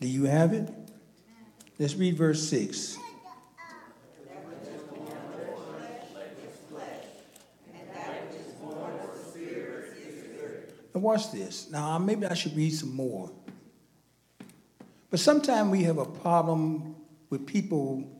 Do 0.00 0.08
you 0.08 0.24
have 0.24 0.54
it? 0.54 0.72
Let's 1.78 1.94
read 1.94 2.16
verse 2.16 2.42
6. 2.48 2.96
Now, 10.96 11.02
watch 11.02 11.30
this. 11.30 11.70
Now, 11.70 11.98
maybe 11.98 12.24
I 12.24 12.32
should 12.32 12.56
read 12.56 12.72
some 12.72 12.96
more. 12.96 13.30
But 15.10 15.20
sometimes 15.20 15.70
we 15.70 15.82
have 15.82 15.98
a 15.98 16.06
problem 16.06 16.96
with 17.28 17.46
people 17.46 18.10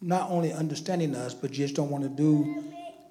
not 0.00 0.30
only 0.30 0.52
understanding 0.52 1.16
us, 1.16 1.34
but 1.34 1.50
just 1.50 1.74
don't 1.74 1.90
want 1.90 2.04
to 2.04 2.08
do 2.08 2.62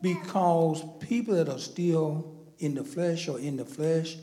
because 0.01 0.81
people 1.01 1.35
that 1.35 1.49
are 1.49 1.59
still 1.59 2.33
in 2.59 2.75
the 2.75 2.85
flesh 2.85 3.27
are 3.27 3.37
in 3.37 3.57
the 3.57 3.65
flesh, 3.65 4.15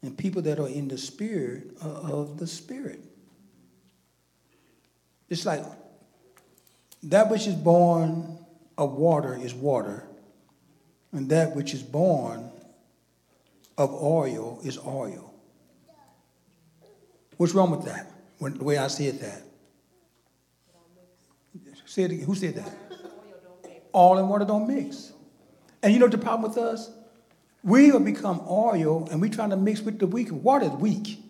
and 0.00 0.16
people 0.16 0.42
that 0.42 0.60
are 0.60 0.68
in 0.68 0.86
the 0.86 0.96
spirit 0.96 1.76
are 1.82 2.12
of 2.12 2.38
the 2.38 2.46
spirit. 2.46 3.00
It's 5.28 5.44
like 5.44 5.64
that 7.02 7.28
which 7.28 7.48
is 7.48 7.56
born 7.56 8.38
of 8.78 8.92
water 8.92 9.34
is 9.34 9.52
water, 9.52 10.06
and 11.10 11.28
that 11.30 11.56
which 11.56 11.74
is 11.74 11.82
born 11.82 12.52
of 13.78 13.92
oil 13.92 14.60
is 14.64 14.78
oil. 14.78 15.34
What's 17.36 17.54
wrong 17.54 17.70
with 17.70 17.84
that? 17.84 18.10
When, 18.38 18.56
the 18.58 18.64
way 18.64 18.78
I 18.78 18.86
it, 18.86 19.20
that. 19.20 19.42
Say 21.84 22.02
it 22.02 22.10
again. 22.10 22.26
Who 22.26 22.34
said 22.34 22.56
that? 22.56 22.70
All 23.92 24.18
and 24.18 24.28
water 24.28 24.44
don't 24.44 24.66
mix. 24.66 25.12
And 25.82 25.92
you 25.92 25.98
know 25.98 26.08
the 26.08 26.18
problem 26.18 26.50
with 26.50 26.58
us? 26.58 26.90
We 27.62 27.88
have 27.88 28.04
become 28.04 28.42
oil 28.48 29.08
and 29.10 29.20
we're 29.20 29.30
trying 29.30 29.50
to 29.50 29.56
mix 29.56 29.80
with 29.80 29.98
the 29.98 30.06
weak. 30.06 30.28
Water 30.30 30.66
is 30.66 30.72
weak. 30.72 31.20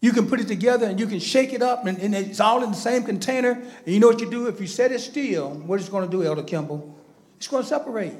You 0.00 0.12
can 0.12 0.28
put 0.28 0.40
it 0.40 0.46
together 0.46 0.86
and 0.86 1.00
you 1.00 1.06
can 1.06 1.18
shake 1.18 1.52
it 1.52 1.62
up 1.62 1.86
and, 1.86 1.98
and 1.98 2.14
it's 2.14 2.38
all 2.38 2.62
in 2.62 2.70
the 2.70 2.76
same 2.76 3.02
container. 3.02 3.52
And 3.52 3.94
you 3.94 3.98
know 3.98 4.08
what 4.08 4.20
you 4.20 4.30
do? 4.30 4.46
If 4.46 4.60
you 4.60 4.66
set 4.66 4.92
it 4.92 5.00
still, 5.00 5.50
what 5.50 5.80
it's 5.80 5.88
going 5.88 6.08
to 6.08 6.10
do, 6.10 6.22
Elder 6.22 6.42
Kimball? 6.42 6.96
It's 7.38 7.48
going 7.48 7.62
to 7.62 7.68
separate. 7.68 8.14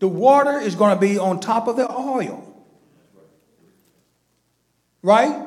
The 0.00 0.08
water 0.08 0.58
is 0.58 0.74
going 0.74 0.94
to 0.94 1.00
be 1.00 1.18
on 1.18 1.40
top 1.40 1.68
of 1.68 1.76
the 1.76 1.90
oil. 1.90 2.46
Right? 5.02 5.46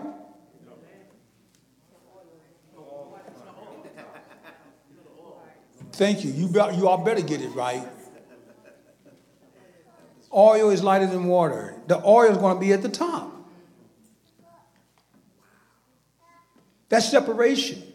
Thank 5.93 6.23
you. 6.23 6.31
You, 6.31 6.47
be- 6.47 6.75
you 6.75 6.87
all 6.87 7.03
better 7.03 7.21
get 7.21 7.41
it 7.41 7.49
right. 7.49 7.87
Oil 10.33 10.71
is 10.71 10.83
lighter 10.83 11.05
than 11.05 11.25
water. 11.25 11.75
The 11.87 12.03
oil 12.03 12.31
is 12.31 12.37
going 12.37 12.55
to 12.55 12.59
be 12.59 12.73
at 12.73 12.81
the 12.81 12.89
top. 12.89 13.31
That's 16.89 17.09
separation. 17.09 17.92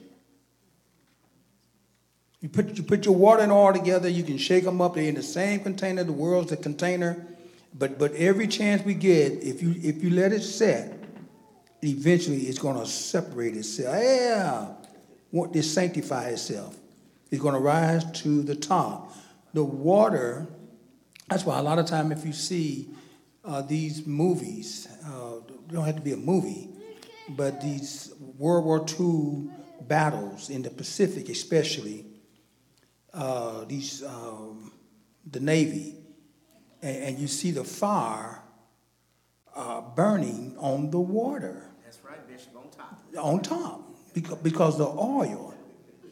You 2.41 2.49
put, 2.49 2.77
you 2.77 2.85
put 2.85 3.05
your 3.05 3.17
water 3.17 3.43
and 3.43 3.51
oil 3.51 3.73
together, 3.73 4.09
you 4.09 4.23
can 4.23 4.39
shake 4.39 4.65
them 4.65 4.81
up. 4.81 4.95
They're 4.95 5.05
in 5.05 5.17
the 5.17 5.23
same 5.23 5.61
container. 5.61 6.05
The 6.05 6.13
world's 6.13 6.51
the 6.51 6.57
container. 6.57 7.27
But, 7.75 7.99
but 7.99 8.13
every 8.15 8.47
chance 8.47 8.83
we 8.85 8.95
get, 8.95 9.33
if 9.43 9.63
you, 9.63 9.75
if 9.83 10.03
you 10.03 10.11
let 10.11 10.33
it 10.33 10.43
set, 10.43 10.95
eventually 11.83 12.43
it's 12.43 12.59
going 12.59 12.79
to 12.79 12.87
separate 12.87 13.57
itself. 13.57 13.97
Yeah. 14.01 14.69
Want 15.33 15.53
to 15.53 15.63
sanctify 15.63 16.29
itself. 16.29 16.77
It's 17.31 17.43
going 17.43 17.55
to 17.55 17.61
rise 17.61 18.11
to 18.23 18.43
the 18.43 18.55
top. 18.55 19.13
The 19.53 19.65
water, 19.65 20.47
that's 21.29 21.45
why 21.45 21.59
a 21.59 21.63
lot 21.63 21.79
of 21.79 21.87
time 21.87 22.13
if 22.13 22.25
you 22.25 22.33
see 22.33 22.89
uh, 23.45 23.63
these 23.63 24.07
movies, 24.07 24.89
uh, 25.05 25.41
don't 25.71 25.85
have 25.85 25.97
to 25.97 26.03
be 26.03 26.13
a 26.13 26.17
movie, 26.17 26.71
but 27.31 27.61
these 27.61 28.13
World 28.39 28.65
War 28.65 28.87
II 28.99 29.51
battles 29.83 30.51
in 30.51 30.63
the 30.63 30.71
Pacific 30.71 31.29
especially, 31.29 32.07
uh, 33.19 33.65
these, 33.65 34.03
um, 34.05 34.71
the 35.31 35.41
Navy, 35.41 35.97
and, 36.83 36.97
and 37.05 37.19
you 37.19 37.27
see 37.27 37.51
the 37.51 37.65
fire 37.65 38.41
uh, 39.57 39.81
burning 39.81 40.55
on 40.59 40.91
the 40.91 41.01
water 41.01 41.67
That's 41.85 41.99
right, 42.05 42.27
Bishop, 42.29 42.55
on 42.57 42.71
top. 42.71 43.03
on 43.19 43.41
top 43.43 43.81
because, 44.15 44.39
because 44.39 44.79
the 44.79 44.87
oil 44.87 45.55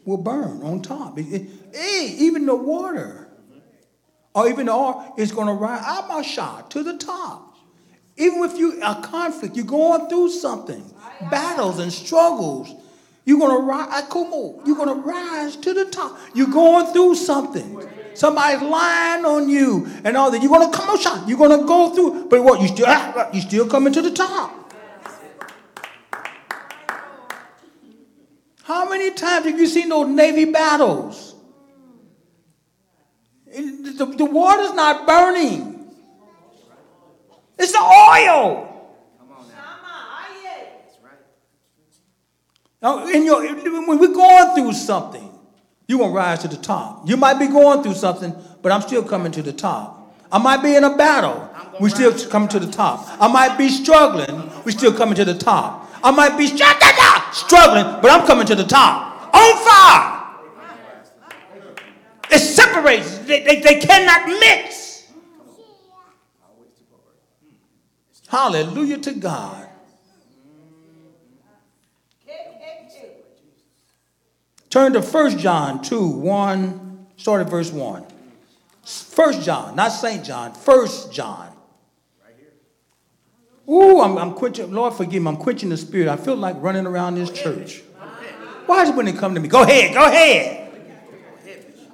will 0.05 0.17
burn 0.19 0.63
on 0.63 0.83
top. 0.83 1.17
It- 1.19 1.33
it- 1.33 1.49
hey, 1.73 2.17
even 2.19 2.45
the 2.47 2.57
water 2.57 3.29
or 4.35 4.49
even 4.49 4.67
the 4.67 4.73
oil 4.73 5.15
is 5.17 5.31
going 5.33 5.47
to 5.47 5.53
rise 5.55 5.83
out 5.87 6.09
my 6.09 6.23
shot 6.23 6.71
to 6.73 6.83
the 6.83 6.99
top. 6.99 7.55
Even 8.17 8.43
if 8.45 8.59
you 8.59 8.83
a 8.83 9.01
conflict, 9.03 9.55
you're 9.57 9.65
going 9.65 10.09
through 10.09 10.31
something, 10.31 10.83
battles 11.31 11.79
and 11.79 11.93
struggles. 11.93 12.75
You're 13.27 13.39
gonna 13.39 13.59
rise, 13.59 13.89
uh, 13.91 14.07
come 14.07 14.33
on, 14.33 14.65
you're 14.65 14.77
gonna 14.77 14.95
rise 14.95 15.57
to 15.57 15.75
the 15.75 15.85
top. 15.85 16.19
You're 16.33 16.47
going 16.47 16.93
through 16.95 17.17
something. 17.17 17.87
Somebody's 18.15 18.63
lying 18.63 19.27
on 19.27 19.49
you 19.51 19.87
and 20.05 20.17
all 20.17 20.31
that. 20.31 20.41
You're 20.41 20.51
gonna 20.51 20.73
come 20.73 20.89
on. 20.89 21.29
You're 21.29 21.37
gonna 21.37 21.65
go 21.65 21.93
through, 21.95 22.29
but 22.31 22.43
what? 22.43 22.63
You 22.63 22.69
still, 22.69 22.87
ah, 22.89 23.29
you 23.33 23.43
still 23.43 23.69
coming 23.69 23.93
to 23.93 24.01
the 24.01 24.13
top. 24.13 24.73
How 28.63 28.89
many 28.89 29.13
times 29.13 29.47
have 29.47 29.59
you 29.59 29.67
seen 29.67 29.91
those 29.91 30.09
Navy 30.09 30.45
battles? 30.45 31.35
The, 33.47 34.13
the 34.17 34.25
water's 34.25 34.75
not 34.75 35.07
burning. 35.07 35.89
It's 37.59 37.73
the 37.73 37.79
oil. 37.79 38.91
Come 39.19 39.31
on 39.31 39.49
now, 39.49 39.55
Shama, 39.55 39.79
aye. 39.85 40.69
that's 40.85 40.99
right. 41.03 41.13
Now, 42.83 43.07
in 43.07 43.25
your, 43.25 43.43
when 43.87 43.99
we're 43.99 44.15
going 44.15 44.55
through 44.55 44.73
something, 44.75 45.33
you're 45.89 45.99
going 45.99 46.11
to 46.11 46.17
rise 46.17 46.41
to 46.41 46.49
the 46.49 46.57
top. 46.57 47.09
You 47.09 47.17
might 47.17 47.39
be 47.39 47.47
going 47.47 47.83
through 47.83 47.95
something, 47.95 48.35
but 48.63 48.73
I'm 48.73 48.83
still 48.83 49.03
coming 49.03 49.33
to 49.33 49.43
the 49.43 49.53
top. 49.53 50.15
I 50.31 50.39
might 50.39 50.63
be 50.63 50.75
in 50.75 50.85
a 50.85 50.97
battle. 50.97 51.49
We 51.81 51.91
still 51.91 52.13
coming 52.29 52.49
to 52.49 52.59
the 52.59 52.71
top. 52.71 53.07
I 53.21 53.29
might 53.29 53.57
be 53.57 53.69
struggling. 53.69 54.51
We 54.65 54.73
still 54.73 54.93
coming 54.93 55.15
to 55.15 55.25
the 55.25 55.35
top. 55.35 55.91
I 56.03 56.11
might 56.11 56.37
be 56.37 56.47
struggling, 56.47 58.01
but 58.03 58.11
I'm 58.11 58.27
coming 58.27 58.47
to 58.47 58.55
the 58.55 58.65
top. 58.65 59.35
On 59.35 59.65
fire. 59.65 60.17
It 62.31 62.39
separates. 62.41 63.19
They, 63.19 63.45
they, 63.45 63.61
they 63.61 63.81
cannot 63.81 64.27
mix. 64.41 65.07
Hallelujah 68.29 68.99
to 68.99 69.13
God. 69.13 69.66
Turn 74.71 74.93
to 74.93 75.01
1 75.01 75.39
John 75.39 75.83
2, 75.83 76.09
1, 76.09 77.07
start 77.17 77.41
at 77.41 77.51
verse 77.51 77.71
1. 77.71 78.05
1 79.15 79.43
John, 79.43 79.77
not 79.77 79.89
St. 79.89 80.25
John, 80.25 80.53
1 80.53 80.89
John. 81.13 81.53
Ooh, 83.69 84.01
I'm, 84.01 84.17
I'm 84.17 84.35
quenching, 84.35 84.71
Lord 84.71 84.95
forgive 84.95 85.23
me, 85.23 85.29
I'm 85.29 85.37
quenching 85.37 85.71
the 85.71 85.77
spirit. 85.77 86.09
I 86.09 86.17
feel 86.17 86.37
like 86.37 86.55
running 86.61 86.87
around 86.87 87.17
this 87.17 87.31
church. 87.31 87.83
Why 88.67 88.83
is 88.83 88.91
it 88.91 88.95
when 88.95 89.07
they 89.07 89.13
come 89.13 89.35
to 89.35 89.41
me? 89.41 89.49
Go 89.49 89.63
ahead, 89.63 89.95
go 89.95 90.07
ahead. 90.07 90.63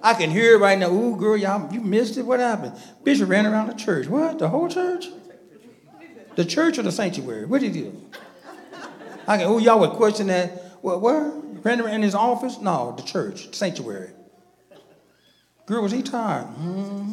I 0.02 0.14
can 0.14 0.30
hear 0.30 0.56
it 0.56 0.58
right 0.58 0.78
now. 0.78 0.90
Ooh, 0.90 1.16
girl, 1.16 1.36
y'all, 1.36 1.72
you 1.72 1.80
missed 1.80 2.16
it. 2.16 2.22
What 2.22 2.40
happened? 2.40 2.74
Bishop 3.04 3.28
ran 3.28 3.46
around 3.46 3.68
the 3.68 3.74
church. 3.74 4.08
What? 4.08 4.38
The 4.38 4.48
whole 4.48 4.68
church? 4.68 5.06
The 6.34 6.44
church 6.44 6.78
or 6.78 6.82
the 6.82 6.90
sanctuary? 6.90 7.46
What 7.46 7.60
did 7.60 7.74
he 7.74 7.82
do? 7.82 8.02
I 9.28 9.38
can, 9.38 9.50
ooh, 9.50 9.60
y'all 9.60 9.78
would 9.78 9.90
question 9.90 10.26
that. 10.26 10.61
What, 10.82 11.00
where? 11.00 11.32
In 11.64 12.02
his 12.02 12.14
office? 12.14 12.60
No, 12.60 12.94
the 12.96 13.02
church, 13.04 13.50
the 13.50 13.56
sanctuary. 13.56 14.10
Girl, 15.64 15.82
was 15.82 15.92
he 15.92 16.02
tired? 16.02 16.44
Hmm. 16.44 17.12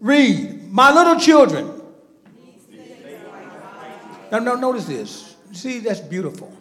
Read, 0.00 0.70
my 0.70 0.92
little 0.92 1.18
children. 1.18 1.80
Now, 4.30 4.40
no, 4.40 4.56
notice 4.56 4.84
this. 4.84 5.36
See, 5.52 5.78
that's 5.78 6.00
beautiful. 6.00 6.52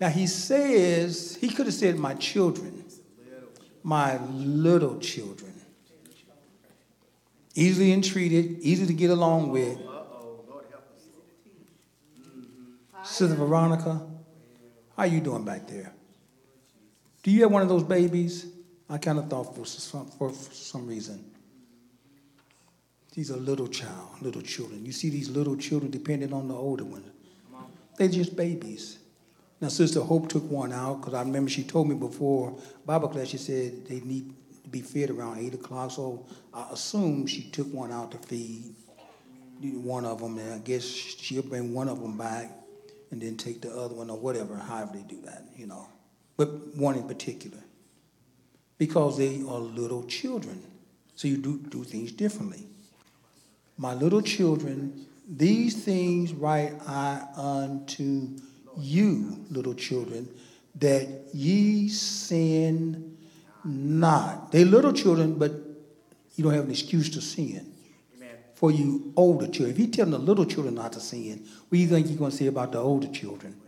Now, 0.00 0.08
he 0.08 0.26
says, 0.26 1.36
he 1.40 1.50
could 1.50 1.66
have 1.66 1.74
said, 1.74 1.98
my 1.98 2.14
children, 2.14 2.84
my 3.82 4.18
little 4.26 4.98
children. 4.98 5.49
Easily 7.54 7.92
entreated, 7.92 8.58
easy 8.60 8.86
to 8.86 8.92
get 8.92 9.10
along 9.10 9.50
with. 9.50 9.78
Sister 13.02 13.34
Veronica, 13.34 14.00
how 14.96 15.04
you 15.04 15.20
doing 15.20 15.44
back 15.44 15.66
there? 15.66 15.92
Do 17.22 17.30
you 17.30 17.42
have 17.42 17.50
one 17.50 17.62
of 17.62 17.68
those 17.68 17.82
babies? 17.82 18.46
I 18.88 18.98
kind 18.98 19.18
of 19.18 19.28
thought 19.28 19.54
for 19.54 19.64
some, 19.64 20.06
for 20.06 20.32
some 20.32 20.86
reason. 20.86 21.24
These 23.14 23.30
are 23.30 23.36
little 23.36 23.68
child, 23.68 24.22
little 24.22 24.42
children. 24.42 24.84
You 24.86 24.92
see 24.92 25.10
these 25.10 25.28
little 25.28 25.56
children 25.56 25.90
depending 25.90 26.32
on 26.32 26.48
the 26.48 26.54
older 26.54 26.84
ones. 26.84 27.06
They're 27.96 28.08
just 28.08 28.36
babies. 28.36 28.98
Now, 29.60 29.68
Sister 29.68 30.00
Hope 30.00 30.28
took 30.28 30.48
one 30.50 30.72
out 30.72 31.00
because 31.00 31.14
I 31.14 31.20
remember 31.20 31.50
she 31.50 31.64
told 31.64 31.88
me 31.88 31.94
before 31.94 32.56
Bible 32.86 33.08
class, 33.08 33.28
she 33.28 33.36
said 33.36 33.86
they 33.86 34.00
need 34.00 34.32
be 34.70 34.80
fed 34.80 35.10
around 35.10 35.38
8 35.38 35.54
o'clock. 35.54 35.90
So 35.90 36.26
I 36.52 36.68
assume 36.72 37.26
she 37.26 37.42
took 37.50 37.72
one 37.72 37.92
out 37.92 38.10
to 38.12 38.18
feed 38.18 38.74
one 39.60 40.06
of 40.06 40.20
them, 40.20 40.38
and 40.38 40.54
I 40.54 40.58
guess 40.58 40.84
she'll 40.84 41.42
bring 41.42 41.74
one 41.74 41.88
of 41.88 42.00
them 42.00 42.16
back 42.16 42.50
and 43.10 43.20
then 43.20 43.36
take 43.36 43.60
the 43.60 43.70
other 43.70 43.94
one 43.94 44.08
or 44.08 44.18
whatever, 44.18 44.56
however 44.56 44.92
they 44.94 45.02
do 45.02 45.20
that, 45.22 45.44
you 45.56 45.66
know. 45.66 45.86
But 46.36 46.76
one 46.76 46.96
in 46.96 47.06
particular. 47.06 47.58
Because 48.78 49.18
they 49.18 49.42
are 49.42 49.58
little 49.58 50.04
children. 50.04 50.62
So 51.14 51.28
you 51.28 51.36
do, 51.36 51.58
do 51.58 51.84
things 51.84 52.12
differently. 52.12 52.66
My 53.76 53.92
little 53.92 54.22
children, 54.22 55.06
these 55.28 55.84
things 55.84 56.32
write 56.32 56.72
I 56.86 57.26
unto 57.36 58.38
you, 58.78 59.44
little 59.50 59.74
children, 59.74 60.28
that 60.76 61.06
ye 61.34 61.88
sin 61.88 63.09
not. 63.64 64.52
They 64.52 64.64
little 64.64 64.92
children, 64.92 65.34
but 65.38 65.52
you 66.34 66.44
don't 66.44 66.54
have 66.54 66.64
an 66.64 66.70
excuse 66.70 67.10
to 67.10 67.20
sin. 67.20 67.72
Amen. 68.16 68.28
For 68.54 68.70
you 68.70 69.12
older 69.16 69.46
children. 69.46 69.70
If 69.70 69.76
he 69.76 69.88
telling 69.88 70.12
the 70.12 70.18
little 70.18 70.44
children 70.44 70.74
not 70.74 70.92
to 70.94 71.00
sin, 71.00 71.46
what 71.68 71.70
do 71.70 71.78
you 71.78 71.86
think 71.86 72.06
he's 72.06 72.16
going 72.16 72.30
to 72.30 72.36
say 72.36 72.46
about 72.46 72.72
the 72.72 72.78
older 72.78 73.08
children? 73.08 73.60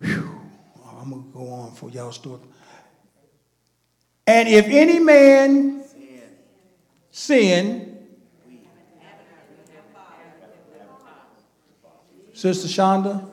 Whew. 0.00 0.40
I'm 0.98 1.10
going 1.10 1.24
to 1.24 1.28
go 1.32 1.48
on 1.48 1.72
for 1.74 1.90
y'all 1.90 2.12
start. 2.12 2.40
And 4.26 4.48
if 4.48 4.66
any 4.66 4.98
man 4.98 5.84
sin, 7.10 7.91
Sister 12.42 12.66
Shonda, 12.66 13.24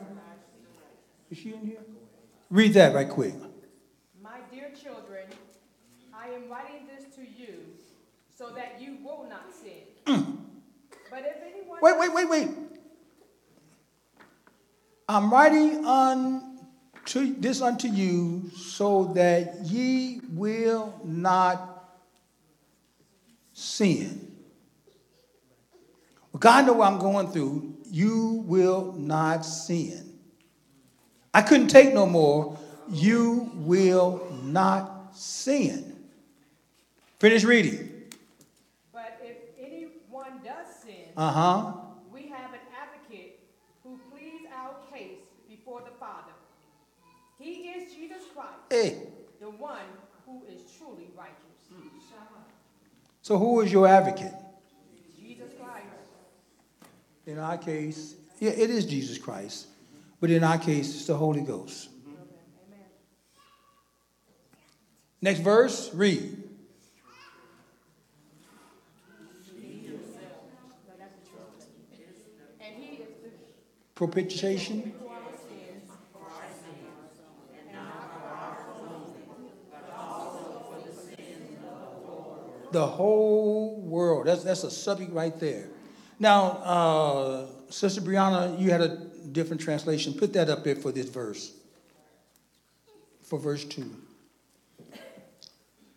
is 1.32 1.38
she 1.38 1.52
in 1.52 1.66
here? 1.66 1.80
Read 2.48 2.74
that 2.74 2.94
right 2.94 3.08
quick. 3.08 3.34
My 4.22 4.38
dear 4.52 4.70
children, 4.80 5.24
I 6.14 6.28
am 6.28 6.48
writing 6.48 6.86
this 6.86 7.12
to 7.16 7.22
you 7.22 7.56
so 8.32 8.50
that 8.50 8.80
you 8.80 8.98
will 9.02 9.26
not 9.28 9.52
sin. 9.52 9.82
Mm. 10.06 10.36
But 11.10 11.24
if 11.26 11.42
anyone. 11.42 11.80
Wait, 11.82 11.98
wait, 11.98 12.14
wait, 12.14 12.28
wait. 12.30 12.50
I'm 15.08 15.32
writing 15.32 15.84
unto 15.84 17.34
this 17.40 17.60
unto 17.62 17.88
you 17.88 18.48
so 18.56 19.06
that 19.16 19.62
ye 19.64 20.20
will 20.34 21.00
not 21.04 21.98
sin. 23.54 24.36
Well, 26.30 26.38
God 26.38 26.66
know 26.66 26.74
what 26.74 26.92
I'm 26.92 27.00
going 27.00 27.32
through. 27.32 27.79
You 27.90 28.44
will 28.46 28.92
not 28.92 29.44
sin. 29.44 30.18
I 31.34 31.42
couldn't 31.42 31.68
take 31.68 31.92
no 31.94 32.06
more. 32.06 32.56
You 32.88 33.50
will 33.54 34.26
not 34.42 35.14
sin. 35.14 35.96
Finish 37.18 37.44
reading. 37.44 37.90
But 38.92 39.20
if 39.22 39.36
anyone 39.58 40.40
does 40.44 40.66
sin, 40.82 41.08
Uh 41.16 41.30
huh. 41.32 41.72
we 42.12 42.22
have 42.28 42.52
an 42.52 42.60
advocate 42.80 43.40
who 43.84 43.98
pleads 44.10 44.44
our 44.56 44.74
case 44.92 45.18
before 45.48 45.80
the 45.82 45.94
Father. 45.98 46.32
He 47.38 47.68
is 47.70 47.92
Jesus 47.94 48.22
Christ, 48.34 48.50
Hey. 48.70 49.02
the 49.40 49.50
one 49.50 49.86
who 50.26 50.42
is 50.48 50.60
truly 50.78 51.08
righteous. 51.16 51.36
So 53.22 53.38
who 53.38 53.60
is 53.60 53.70
your 53.72 53.86
advocate? 53.86 54.32
In 57.30 57.38
our 57.38 57.56
case, 57.56 58.16
yeah, 58.40 58.50
it 58.50 58.70
is 58.70 58.84
Jesus 58.84 59.16
Christ. 59.16 59.68
But 60.20 60.30
in 60.30 60.42
our 60.42 60.58
case, 60.58 60.92
it's 60.92 61.06
the 61.06 61.14
Holy 61.14 61.42
Ghost. 61.42 61.88
Next 65.22 65.38
verse, 65.38 65.94
read. 65.94 66.42
Propitiation. 73.94 74.92
The 82.72 82.86
whole 82.86 83.80
world. 83.82 84.26
That's, 84.26 84.42
that's 84.42 84.64
a 84.64 84.70
subject 84.70 85.12
right 85.12 85.38
there. 85.38 85.68
Now, 86.20 86.42
uh, 86.62 87.46
Sister 87.70 88.02
Brianna, 88.02 88.60
you 88.60 88.70
had 88.70 88.82
a 88.82 88.88
different 89.32 89.62
translation. 89.62 90.12
Put 90.12 90.34
that 90.34 90.50
up 90.50 90.62
there 90.62 90.76
for 90.76 90.92
this 90.92 91.08
verse. 91.08 91.52
For 93.22 93.38
verse 93.38 93.64
2. 93.64 93.90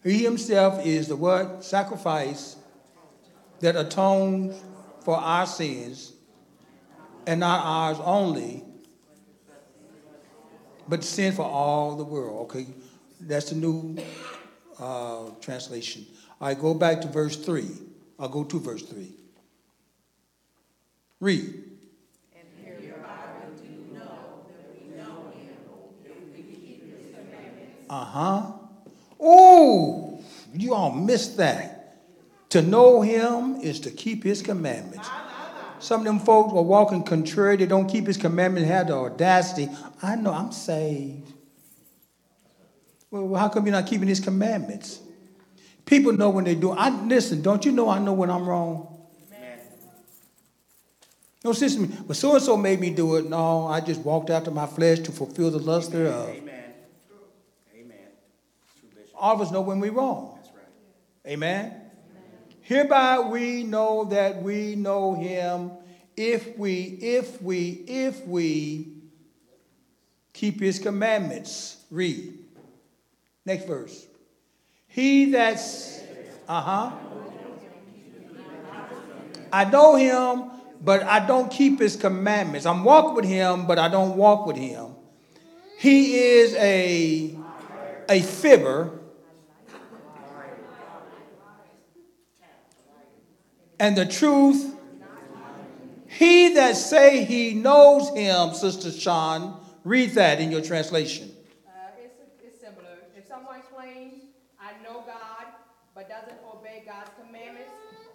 He 0.03 0.23
himself 0.23 0.85
is 0.85 1.09
the 1.09 1.17
what? 1.17 1.63
Sacrifice 1.63 2.55
that 3.59 3.75
atones 3.75 4.61
for 5.01 5.17
our 5.17 5.45
sins, 5.45 6.13
and 7.25 7.39
not 7.39 7.61
ours 7.63 7.97
only, 8.03 8.63
but 10.87 11.03
sin 11.03 11.33
for 11.33 11.43
all 11.43 11.95
the 11.95 12.03
world. 12.03 12.49
Okay, 12.49 12.67
that's 13.19 13.49
the 13.49 13.55
new 13.55 13.97
uh, 14.79 15.29
translation. 15.41 16.05
All 16.39 16.49
right, 16.49 16.59
go 16.59 16.73
back 16.73 17.01
to 17.01 17.07
verse 17.07 17.37
3. 17.37 17.69
I'll 18.19 18.29
go 18.29 18.43
to 18.43 18.59
verse 18.59 18.83
3. 18.83 19.22
Read. 21.23 21.53
Uh 27.89 28.03
huh. 28.03 28.51
Oh, 29.21 30.21
you 30.53 30.73
all 30.73 30.91
missed 30.91 31.37
that. 31.37 32.01
To 32.49 32.61
know 32.61 33.01
him 33.01 33.55
is 33.61 33.79
to 33.81 33.89
keep 33.91 34.25
his 34.25 34.41
commandments. 34.41 35.07
Some 35.79 36.01
of 36.01 36.05
them 36.05 36.19
folks 36.19 36.51
are 36.51 36.61
walking 36.61 37.03
contrary. 37.03 37.55
They 37.55 37.67
don't 37.67 37.87
keep 37.87 38.05
his 38.05 38.17
commandments, 38.17 38.69
have 38.69 38.87
the 38.87 38.95
audacity. 38.95 39.69
I 40.01 40.17
know 40.17 40.33
I'm 40.33 40.51
saved. 40.51 41.31
Well, 43.11 43.33
how 43.39 43.47
come 43.47 43.65
you're 43.65 43.71
not 43.71 43.87
keeping 43.87 44.09
his 44.09 44.19
commandments? 44.19 44.99
People 45.85 46.11
know 46.11 46.31
when 46.31 46.43
they 46.43 46.55
do. 46.55 46.71
I 46.71 46.89
listen. 46.89 47.41
Don't 47.41 47.63
you 47.63 47.71
know 47.71 47.87
I 47.89 47.99
know 47.99 48.11
when 48.11 48.29
I'm 48.29 48.45
wrong? 48.45 48.92
No 51.43 51.51
sense 51.51 51.75
to 51.75 51.81
me. 51.81 51.89
But 52.07 52.15
so 52.15 52.35
and 52.35 52.43
so 52.43 52.55
made 52.55 52.79
me 52.79 52.89
do 52.89 53.15
it. 53.15 53.29
No, 53.29 53.67
I 53.67 53.81
just 53.81 54.01
walked 54.01 54.29
after 54.29 54.49
my 54.49 54.65
flesh 54.65 54.99
to 54.99 55.11
fulfill 55.11 55.51
the 55.51 55.59
lust 55.59 55.91
thereof. 55.91 56.29
Amen. 56.29 56.73
Amen. 57.75 57.97
All 59.15 59.35
of 59.35 59.41
us 59.41 59.51
know 59.51 59.61
when 59.61 59.79
we're 59.79 59.91
wrong. 59.91 60.37
That's 60.37 60.55
right. 60.55 61.33
Amen? 61.33 61.81
Hereby 62.61 63.19
we 63.19 63.63
know 63.63 64.05
that 64.05 64.41
we 64.41 64.75
know 64.75 65.15
him 65.15 65.71
if 66.15 66.57
we, 66.57 66.81
if 67.01 67.41
we, 67.41 67.83
if 67.87 68.25
we 68.25 68.93
keep 70.31 70.61
his 70.61 70.79
commandments. 70.79 71.77
Read. 71.91 72.39
Next 73.45 73.65
verse. 73.65 74.07
He 74.87 75.31
that's, 75.31 76.01
uh 76.47 76.61
huh. 76.61 76.91
I 79.51 79.65
know 79.65 79.95
him, 79.95 80.51
but 80.81 81.03
I 81.03 81.25
don't 81.25 81.51
keep 81.51 81.79
his 81.79 81.95
commandments. 81.95 82.65
I'm 82.65 82.83
walking 82.83 83.15
with 83.15 83.25
him, 83.25 83.65
but 83.67 83.79
I 83.79 83.87
don't 83.87 84.17
walk 84.17 84.45
with 84.45 84.57
him. 84.57 84.95
He 85.77 86.15
is 86.15 86.53
a, 86.55 87.35
a 88.09 88.21
fibber. 88.21 88.99
And 93.79 93.97
the 93.97 94.05
truth, 94.05 94.75
he 96.07 96.53
that 96.53 96.77
say 96.77 97.25
he 97.25 97.53
knows 97.53 98.09
him, 98.15 98.53
Sister 98.53 98.91
Sean, 98.91 99.59
read 99.83 100.11
that 100.11 100.39
in 100.39 100.51
your 100.51 100.61
translation. 100.61 101.31
Uh, 101.67 101.71
it's, 101.99 102.15
it's 102.41 102.61
similar. 102.61 102.99
If 103.17 103.27
someone 103.27 103.61
claims, 103.73 104.21
I 104.57 104.71
know 104.83 105.03
God, 105.05 105.47
but 105.95 106.07
doesn't 106.07 106.37
obey 106.47 106.83
God's 106.85 107.09
commandments, 107.19 107.71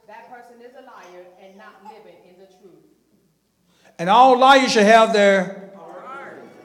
that 0.06 0.30
person 0.30 0.62
is 0.62 0.72
a 0.78 0.82
liar 0.86 1.26
and 1.42 1.58
not 1.58 1.82
living. 1.84 2.16
And 3.98 4.08
all 4.08 4.38
liars 4.38 4.72
should 4.72 4.84
have 4.84 5.12
their. 5.12 5.72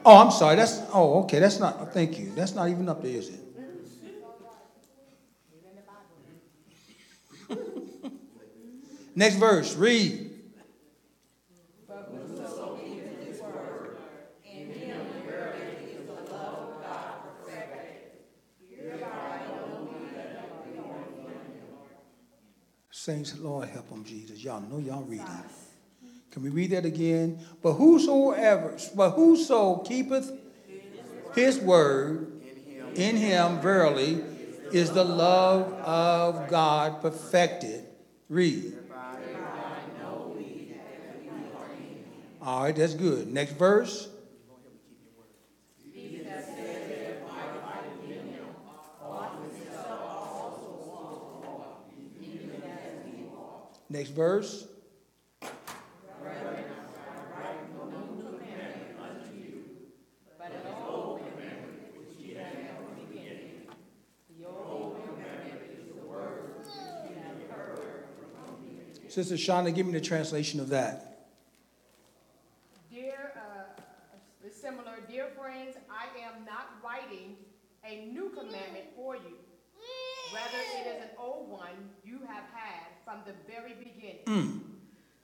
Oh, 0.06 0.18
I'm 0.18 0.30
sorry. 0.30 0.56
That's 0.56 0.80
oh, 0.92 1.22
okay. 1.24 1.40
That's 1.40 1.58
not. 1.58 1.92
Thank 1.92 2.18
you. 2.18 2.32
That's 2.34 2.54
not 2.54 2.68
even 2.68 2.88
up 2.88 3.02
there, 3.02 3.10
is 3.10 3.30
it? 3.30 3.40
Next 9.16 9.36
verse. 9.36 9.74
Read. 9.74 10.30
Saints, 22.90 23.38
Lord 23.38 23.68
help 23.68 23.90
them, 23.90 24.02
Jesus. 24.02 24.42
Y'all 24.42 24.62
know 24.62 24.78
y'all 24.78 25.02
reading. 25.02 25.26
Can 26.34 26.42
we 26.42 26.50
read 26.50 26.70
that 26.70 26.84
again? 26.84 27.38
But 27.62 27.74
whosoever, 27.74 28.76
but 28.96 29.10
whoso 29.10 29.76
keepeth 29.78 30.32
his 31.32 31.60
word 31.60 32.42
in 32.96 33.16
him 33.16 33.60
verily 33.60 34.20
is 34.72 34.90
the 34.90 35.04
love 35.04 35.72
of 35.74 36.48
God 36.48 37.00
perfected. 37.00 37.84
Read. 38.28 38.76
All 42.42 42.64
right, 42.64 42.74
that's 42.74 42.94
good. 42.94 43.32
Next 43.32 43.52
verse. 43.52 44.08
Next 53.88 54.10
verse. 54.10 54.66
Sister 69.14 69.36
Shauna, 69.36 69.72
give 69.72 69.86
me 69.86 69.92
the 69.92 70.00
translation 70.00 70.58
of 70.58 70.70
that. 70.70 71.28
Dear, 72.90 73.32
uh, 73.36 74.48
similar, 74.50 74.96
dear 75.08 75.28
friends, 75.38 75.76
I 75.88 76.06
am 76.26 76.44
not 76.44 76.70
writing 76.82 77.36
a 77.88 78.06
new 78.06 78.30
commandment 78.30 78.86
for 78.96 79.14
you. 79.14 79.38
Rather, 80.34 80.58
it 80.80 80.96
is 80.96 81.02
an 81.04 81.10
old 81.16 81.48
one 81.48 81.90
you 82.04 82.22
have 82.26 82.42
had 82.52 82.88
from 83.04 83.20
the 83.24 83.34
very 83.48 83.74
beginning. 83.74 84.64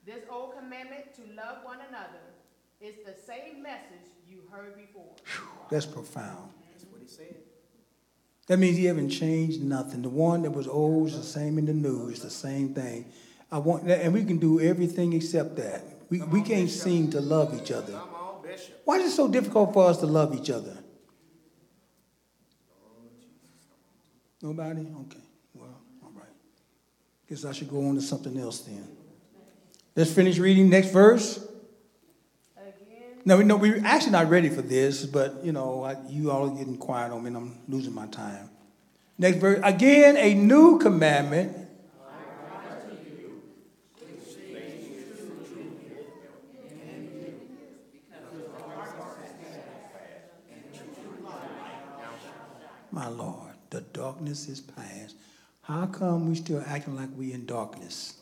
This 0.06 0.22
old 0.30 0.54
commandment 0.56 1.12
to 1.16 1.22
love 1.34 1.64
one 1.64 1.78
another 1.88 2.22
is 2.80 2.94
the 3.04 3.20
same 3.20 3.60
message 3.60 4.06
you 4.28 4.42
heard 4.52 4.76
before. 4.76 5.16
That's 5.68 5.84
profound. 5.84 6.52
That's 6.70 6.84
what 6.92 7.00
he 7.02 7.08
said. 7.08 7.34
That 8.46 8.58
means 8.58 8.76
he 8.76 8.84
haven't 8.84 9.10
changed 9.10 9.60
nothing. 9.60 10.02
The 10.02 10.10
one 10.10 10.42
that 10.42 10.52
was 10.52 10.68
old 10.68 11.08
is 11.08 11.16
the 11.16 11.24
same 11.24 11.58
in 11.58 11.66
the 11.66 11.74
new. 11.74 12.08
It's 12.08 12.20
the 12.20 12.30
same 12.30 12.72
thing. 12.72 13.06
I 13.52 13.58
want, 13.58 13.86
that, 13.86 14.02
and 14.02 14.14
we 14.14 14.24
can 14.24 14.38
do 14.38 14.60
everything 14.60 15.12
except 15.12 15.56
that. 15.56 15.82
We, 16.08 16.22
we 16.22 16.42
can't 16.42 16.70
seem 16.70 17.10
to 17.12 17.20
love 17.20 17.60
each 17.60 17.70
other. 17.70 17.94
On, 17.94 18.44
Why 18.84 18.98
is 18.98 19.12
it 19.12 19.16
so 19.16 19.28
difficult 19.28 19.72
for 19.72 19.88
us 19.88 19.98
to 19.98 20.06
love 20.06 20.34
each 20.34 20.50
other? 20.50 20.76
Nobody? 24.42 24.80
Okay. 24.80 25.20
Well, 25.54 25.80
all 26.02 26.12
right. 26.14 26.24
Guess 27.28 27.44
I 27.44 27.52
should 27.52 27.68
go 27.68 27.86
on 27.88 27.94
to 27.96 28.00
something 28.00 28.38
else 28.38 28.60
then. 28.60 28.86
Let's 29.94 30.12
finish 30.12 30.38
reading 30.38 30.70
next 30.70 30.92
verse. 30.92 31.46
Again, 32.56 33.20
No, 33.24 33.36
we 33.36 33.44
no, 33.44 33.56
we're 33.56 33.84
actually 33.84 34.12
not 34.12 34.30
ready 34.30 34.48
for 34.48 34.62
this, 34.62 35.04
but 35.04 35.44
you 35.44 35.52
know, 35.52 35.82
I, 35.82 35.96
you 36.08 36.30
all 36.30 36.48
are 36.48 36.56
getting 36.56 36.78
quiet 36.78 37.12
on 37.12 37.22
me, 37.22 37.28
and 37.28 37.36
I'm 37.36 37.58
losing 37.68 37.94
my 37.94 38.06
time. 38.06 38.48
Next 39.18 39.38
verse. 39.38 39.60
Again, 39.62 40.16
a 40.16 40.32
new 40.34 40.78
commandment. 40.78 41.56
My 53.00 53.08
Lord, 53.08 53.54
the 53.70 53.80
darkness 53.80 54.46
is 54.46 54.60
past. 54.60 55.16
How 55.62 55.86
come 55.86 56.28
we 56.28 56.34
still 56.34 56.62
acting 56.66 56.96
like 56.96 57.08
we 57.16 57.32
in 57.32 57.46
darkness? 57.46 58.20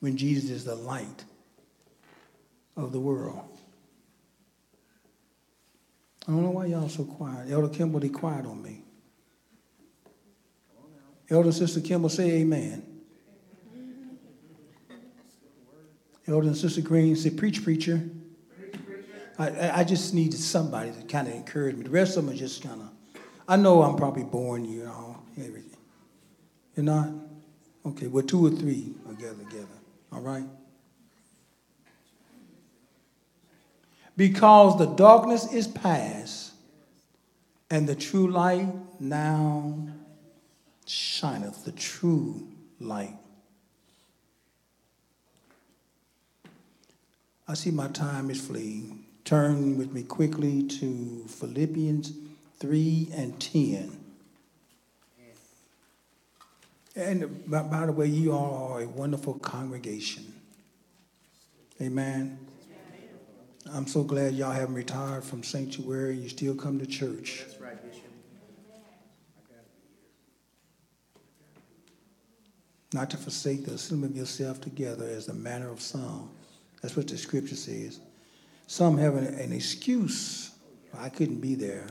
When 0.00 0.16
Jesus 0.16 0.50
is 0.50 0.64
the 0.64 0.74
light 0.74 1.24
of 2.76 2.90
the 2.90 2.98
world. 2.98 3.38
I 6.26 6.32
don't 6.32 6.42
know 6.42 6.50
why 6.50 6.66
y'all 6.66 6.88
so 6.88 7.04
quiet. 7.04 7.52
Elder 7.52 7.68
Kimball, 7.68 8.00
they 8.00 8.08
quiet 8.08 8.46
on 8.46 8.60
me. 8.60 8.82
Elder 11.30 11.52
Sister 11.52 11.80
Kimball, 11.80 12.10
say 12.10 12.40
amen. 12.40 12.82
Elder 16.26 16.48
and 16.48 16.56
Sister 16.56 16.80
Green, 16.80 17.14
say 17.14 17.30
preach, 17.30 17.62
preacher. 17.62 18.10
I, 19.38 19.80
I- 19.80 19.84
just 19.84 20.14
needed 20.14 20.38
somebody 20.40 20.92
to 20.92 21.02
kind 21.02 21.28
of 21.28 21.34
encourage 21.34 21.76
me. 21.76 21.84
The 21.84 21.90
rest 21.90 22.16
of 22.16 22.24
them 22.24 22.34
are 22.34 22.36
just 22.36 22.62
kind 22.62 22.80
of, 22.80 22.90
I 23.46 23.56
know 23.56 23.82
I'm 23.82 23.96
probably 23.96 24.24
boring 24.24 24.64
you 24.64 24.84
know, 24.84 25.22
everything. 25.38 25.76
You're 26.74 26.84
not? 26.84 27.08
Okay, 27.84 28.06
well, 28.08 28.24
two 28.24 28.44
or 28.46 28.50
three 28.50 28.94
are 29.06 29.14
gathered 29.14 29.48
together. 29.50 29.66
All 30.12 30.20
right? 30.20 30.44
Because 34.16 34.78
the 34.78 34.86
darkness 34.86 35.52
is 35.52 35.68
past, 35.68 36.52
and 37.70 37.88
the 37.88 37.94
true 37.94 38.28
light 38.30 38.68
now 39.00 39.88
shineth, 40.86 41.64
the 41.64 41.72
true 41.72 42.48
light. 42.80 43.16
I 47.48 47.54
see 47.54 47.70
my 47.70 47.88
time 47.88 48.30
is 48.30 48.40
fleeing. 48.44 49.05
Turn 49.26 49.76
with 49.76 49.92
me 49.92 50.04
quickly 50.04 50.62
to 50.62 51.24
Philippians 51.26 52.12
3 52.60 53.08
and 53.12 53.40
10. 53.40 53.98
And 56.94 57.50
by, 57.50 57.62
by 57.64 57.86
the 57.86 57.92
way, 57.92 58.06
you 58.06 58.30
all 58.30 58.72
are 58.72 58.82
a 58.82 58.86
wonderful 58.86 59.34
congregation. 59.34 60.32
Amen. 61.82 62.38
I'm 63.72 63.88
so 63.88 64.04
glad 64.04 64.34
y'all 64.34 64.52
haven't 64.52 64.76
retired 64.76 65.24
from 65.24 65.42
sanctuary. 65.42 66.12
And 66.12 66.22
you 66.22 66.28
still 66.28 66.54
come 66.54 66.78
to 66.78 66.86
church. 66.86 67.42
That's 67.48 67.60
right, 67.60 67.82
Bishop. 67.84 68.04
Not 72.92 73.10
to 73.10 73.16
forsake 73.16 73.64
the 73.64 73.72
assembly 73.72 74.10
of 74.10 74.16
yourself 74.16 74.60
together 74.60 75.04
as 75.04 75.26
the 75.26 75.34
manner 75.34 75.68
of 75.68 75.80
some. 75.80 76.30
That's 76.80 76.96
what 76.96 77.08
the 77.08 77.18
scripture 77.18 77.56
says. 77.56 77.98
Some 78.66 78.98
have 78.98 79.14
an, 79.14 79.26
an 79.26 79.52
excuse. 79.52 80.50
I 80.98 81.08
couldn't 81.08 81.40
be 81.40 81.54
there. 81.54 81.86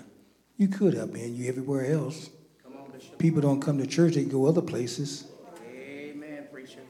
You 0.58 0.68
could 0.68 0.94
have 0.94 1.14
been. 1.14 1.36
You 1.36 1.48
everywhere 1.48 1.86
else. 1.92 2.30
On, 2.66 2.92
People 3.18 3.42
don't 3.42 3.62
come 3.62 3.78
to 3.78 3.88
church, 3.88 4.16
they 4.16 4.24
go 4.24 4.46
other 4.46 4.62
places. 4.62 5.26
Amen, 5.68 6.48
preacher. 6.52 6.82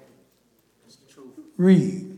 It's 0.85 0.95
the 0.97 1.11
truth. 1.11 1.33
Read. 1.57 2.15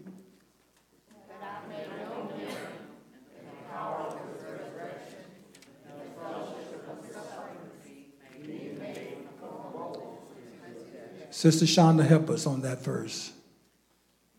Sister 11.37 11.65
Shonda, 11.65 12.03
help 12.03 12.31
us 12.31 12.47
on 12.47 12.61
that 12.61 12.83
verse. 12.83 13.31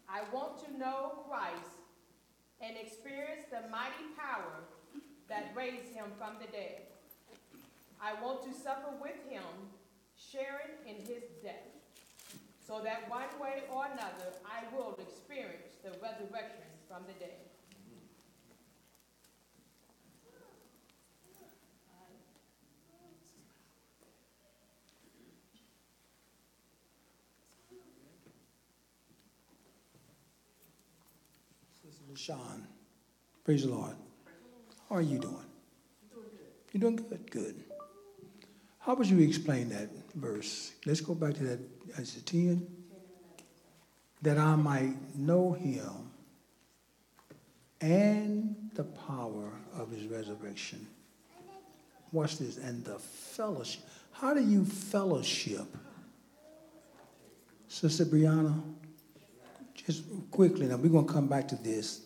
I 0.08 0.22
want 0.34 0.58
to 0.64 0.76
know 0.76 1.22
Christ 1.28 1.78
and 2.60 2.76
experience 2.76 3.44
the 3.52 3.68
mighty 3.70 4.10
power 4.18 4.64
that 5.28 5.47
raised 5.58 5.92
him 5.92 6.06
from 6.16 6.38
the 6.40 6.46
dead. 6.52 6.82
I 8.00 8.14
want 8.22 8.44
to 8.44 8.54
suffer 8.54 8.94
with 9.02 9.18
him, 9.28 9.42
sharing 10.16 10.78
in 10.86 11.02
his 11.04 11.24
death, 11.42 11.66
so 12.64 12.80
that 12.84 13.10
one 13.10 13.26
way 13.42 13.64
or 13.74 13.86
another 13.86 14.30
I 14.46 14.62
will 14.72 14.96
experience 15.00 15.74
the 15.82 15.90
resurrection 15.98 16.70
from 16.88 17.02
the 17.08 17.18
dead. 17.18 17.42
LaShawn, 32.10 32.62
praise 33.44 33.64
the 33.64 33.70
Lord. 33.70 33.94
How 34.88 34.96
are 34.96 35.02
you 35.02 35.18
doing? 35.18 35.36
You're 36.72 36.80
doing 36.80 36.96
good. 36.96 37.30
Good. 37.30 37.64
How 38.78 38.94
would 38.94 39.06
you 39.06 39.18
explain 39.20 39.68
that 39.70 39.90
verse? 40.14 40.72
Let's 40.86 41.00
go 41.00 41.14
back 41.14 41.34
to 41.34 41.44
that. 41.44 41.60
Is 41.98 42.16
it 42.16 42.26
10? 42.26 42.66
That 44.22 44.38
I 44.38 44.56
might 44.56 44.94
know 45.14 45.52
him 45.52 46.10
and 47.80 48.70
the 48.74 48.84
power 48.84 49.52
of 49.78 49.90
his 49.90 50.06
resurrection. 50.06 50.86
Watch 52.12 52.38
this. 52.38 52.56
And 52.56 52.84
the 52.84 52.98
fellowship. 52.98 53.82
How 54.12 54.32
do 54.34 54.40
you 54.40 54.64
fellowship? 54.64 55.66
Sister 57.68 58.06
Brianna, 58.06 58.60
just 59.74 60.04
quickly, 60.30 60.66
now 60.66 60.76
we're 60.76 60.88
going 60.88 61.06
to 61.06 61.12
come 61.12 61.28
back 61.28 61.46
to 61.48 61.56
this 61.56 62.00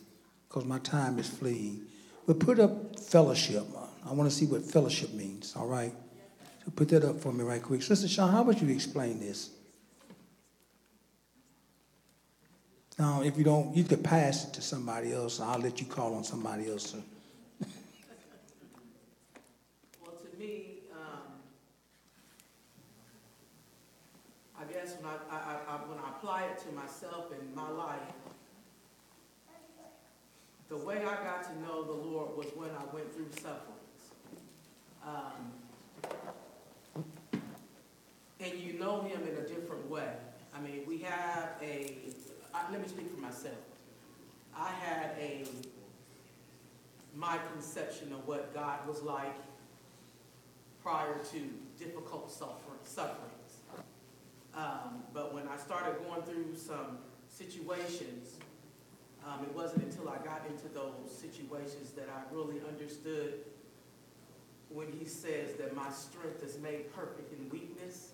because 0.49 0.65
my 0.65 0.81
time 0.81 1.19
is 1.21 1.29
fleeing. 1.29 1.87
But 2.27 2.39
put 2.39 2.59
up 2.61 2.99
fellowship. 3.01 3.65
I 4.07 4.13
want 4.13 4.31
to 4.31 4.35
see 4.37 4.47
what 4.47 4.63
fellowship 4.65 5.13
means, 5.13 5.55
all 5.57 5.67
right? 5.67 5.93
So 6.65 6.71
put 6.75 6.89
that 6.91 7.05
up 7.05 7.21
for 7.21 7.33
me 7.33 7.43
right 7.45 7.63
quick. 7.63 7.83
Sister 7.83 8.09
Sean, 8.09 8.31
how 8.31 8.43
would 8.43 8.61
you 8.61 8.69
explain 8.69 9.19
this? 9.21 9.51
Now, 12.99 13.23
if 13.23 13.37
you 13.39 13.45
don't, 13.45 13.75
you 13.77 13.85
could 13.85 14.05
pass 14.05 14.45
it 14.47 14.53
to 14.55 14.63
somebody 14.63 15.13
else. 15.13 15.41
I'll 15.41 15.59
let 15.59 15.81
you 15.81 15.87
call 15.87 16.15
on 16.15 16.25
somebody 16.25 16.71
else. 16.71 16.95
Well, 20.01 20.13
to 20.13 20.39
me, 20.39 20.81
um, 20.93 21.41
I 24.59 24.65
guess 24.73 24.95
when 25.01 25.07
I, 25.07 25.17
I, 25.35 25.75
I- 25.75 25.89
when 25.89 25.99
I 25.99 26.11
apply 26.11 26.45
it 26.45 26.59
to 26.69 26.73
myself 26.73 27.33
and 27.33 27.55
my 27.55 27.69
life, 27.71 28.12
the 30.73 30.79
way 30.79 31.01
I 31.01 31.23
got 31.23 31.45
to 31.45 31.61
know 31.61 31.85
the 31.85 31.93
Lord 31.93 32.35
was 32.35 32.47
when 32.55 32.71
I 32.71 32.95
went 32.95 33.15
through 33.15 33.29
sufferings. 33.33 33.61
Um, 35.07 35.53
and 38.41 38.59
you 38.59 38.79
know 38.79 39.03
Him 39.03 39.21
in 39.21 39.37
a 39.37 39.47
different 39.47 39.91
way. 39.91 40.09
I 40.57 40.61
mean, 40.61 40.85
we 40.89 40.97
have 41.01 41.51
a, 41.61 41.95
let 42.71 42.81
me 42.81 42.89
speak 42.89 43.11
for 43.15 43.21
myself. 43.21 43.55
I 44.57 44.71
had 44.71 45.11
a, 45.21 45.45
my 47.15 47.39
conception 47.53 48.11
of 48.15 48.27
what 48.27 48.55
God 48.55 48.89
was 48.89 49.03
like 49.03 49.37
prior 50.83 51.19
to 51.33 51.85
difficult 51.85 52.33
suffer, 52.33 52.73
sufferings. 52.85 53.59
Um, 54.57 55.03
but 55.13 55.35
when 55.35 55.49
I 55.49 55.59
started 55.59 55.97
going 56.09 56.23
through 56.23 56.57
some 56.57 56.97
situations, 57.29 58.39
um, 59.27 59.45
it 59.45 59.55
wasn't 59.55 59.85
until 59.85 60.09
I 60.09 60.19
got 60.19 60.43
into 60.49 60.69
those 60.69 61.11
situations 61.11 61.91
that 61.93 62.09
I 62.09 62.35
really 62.35 62.61
understood 62.69 63.35
when 64.69 64.91
he 64.99 65.05
says 65.05 65.55
that 65.59 65.77
my 65.77 65.91
strength 65.91 66.43
is 66.43 66.59
made 66.59 66.93
perfect 66.95 67.33
in 67.33 67.49
weakness. 67.51 68.13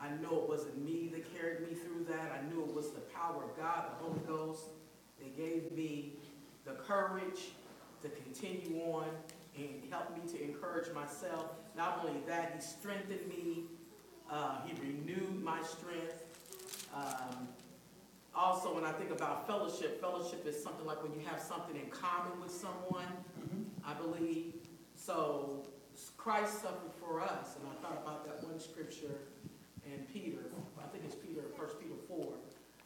I 0.00 0.08
know 0.22 0.42
it 0.42 0.48
wasn't 0.48 0.82
me 0.84 1.10
that 1.12 1.36
carried 1.36 1.60
me 1.60 1.74
through 1.74 2.04
that. 2.08 2.32
I 2.32 2.48
knew 2.48 2.62
it 2.62 2.72
was 2.72 2.90
the 2.92 3.00
power 3.00 3.42
of 3.44 3.56
God, 3.56 3.86
the 3.90 4.04
Holy 4.04 4.20
Ghost, 4.26 4.62
that 5.18 5.36
gave 5.36 5.72
me 5.72 6.12
the 6.64 6.72
courage 6.72 7.50
to 8.02 8.08
continue 8.08 8.80
on 8.82 9.08
and 9.56 9.82
helped 9.90 10.16
me 10.16 10.30
to 10.32 10.42
encourage 10.42 10.92
myself. 10.94 11.46
Not 11.76 12.04
only 12.04 12.20
that, 12.28 12.52
he 12.54 12.60
strengthened 12.60 13.26
me. 13.28 13.64
Uh, 14.30 14.58
he 14.64 14.80
renewed 14.80 15.42
my 15.42 15.60
strength. 15.62 16.22
Um, 16.94 17.48
also, 18.38 18.74
when 18.74 18.84
I 18.84 18.92
think 18.92 19.10
about 19.10 19.46
fellowship, 19.46 20.00
fellowship 20.00 20.46
is 20.46 20.62
something 20.62 20.86
like 20.86 21.02
when 21.02 21.12
you 21.12 21.26
have 21.26 21.40
something 21.40 21.74
in 21.74 21.90
common 21.90 22.40
with 22.40 22.52
someone, 22.52 23.10
I 23.84 23.94
believe. 23.94 24.54
So 24.94 25.66
Christ 26.16 26.62
suffered 26.62 26.94
for 27.00 27.20
us, 27.20 27.56
and 27.56 27.66
I 27.68 27.74
thought 27.82 28.00
about 28.02 28.24
that 28.26 28.46
one 28.46 28.60
scripture 28.60 29.18
in 29.84 30.04
Peter, 30.12 30.42
I 30.78 30.86
think 30.92 31.04
it's 31.04 31.14
Peter, 31.16 31.42
First 31.56 31.80
Peter 31.80 31.94
four. 32.06 32.34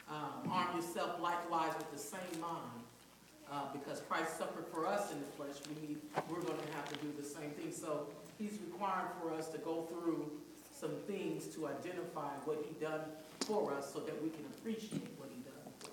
Um, 0.09 0.51
arm 0.51 0.77
yourself 0.77 1.21
likewise 1.21 1.73
with 1.77 1.91
the 1.93 1.99
same 1.99 2.41
mind, 2.41 2.83
uh, 3.51 3.73
because 3.73 4.01
Christ 4.09 4.39
suffered 4.39 4.67
for 4.73 4.87
us 4.87 5.13
in 5.13 5.21
the 5.21 5.27
flesh. 5.37 5.57
We 5.69 5.89
need, 5.89 5.99
we're 6.29 6.41
going 6.41 6.59
to 6.59 6.73
have 6.77 6.89
to 6.89 6.97
do 6.97 7.13
the 7.19 7.25
same 7.27 7.51
thing. 7.51 7.73
So 7.73 8.07
He's 8.39 8.59
requiring 8.67 9.09
for 9.21 9.33
us 9.35 9.49
to 9.49 9.59
go 9.59 9.83
through 9.91 10.31
some 10.75 10.97
things 11.07 11.47
to 11.55 11.67
identify 11.69 12.31
what 12.45 12.65
He 12.67 12.75
done 12.85 13.01
for 13.41 13.73
us, 13.75 13.93
so 13.93 14.01
that 14.01 14.23
we 14.23 14.31
can 14.31 14.45
appreciate 14.59 14.91
what 14.91 15.01
He 15.03 15.09
done. 15.09 15.22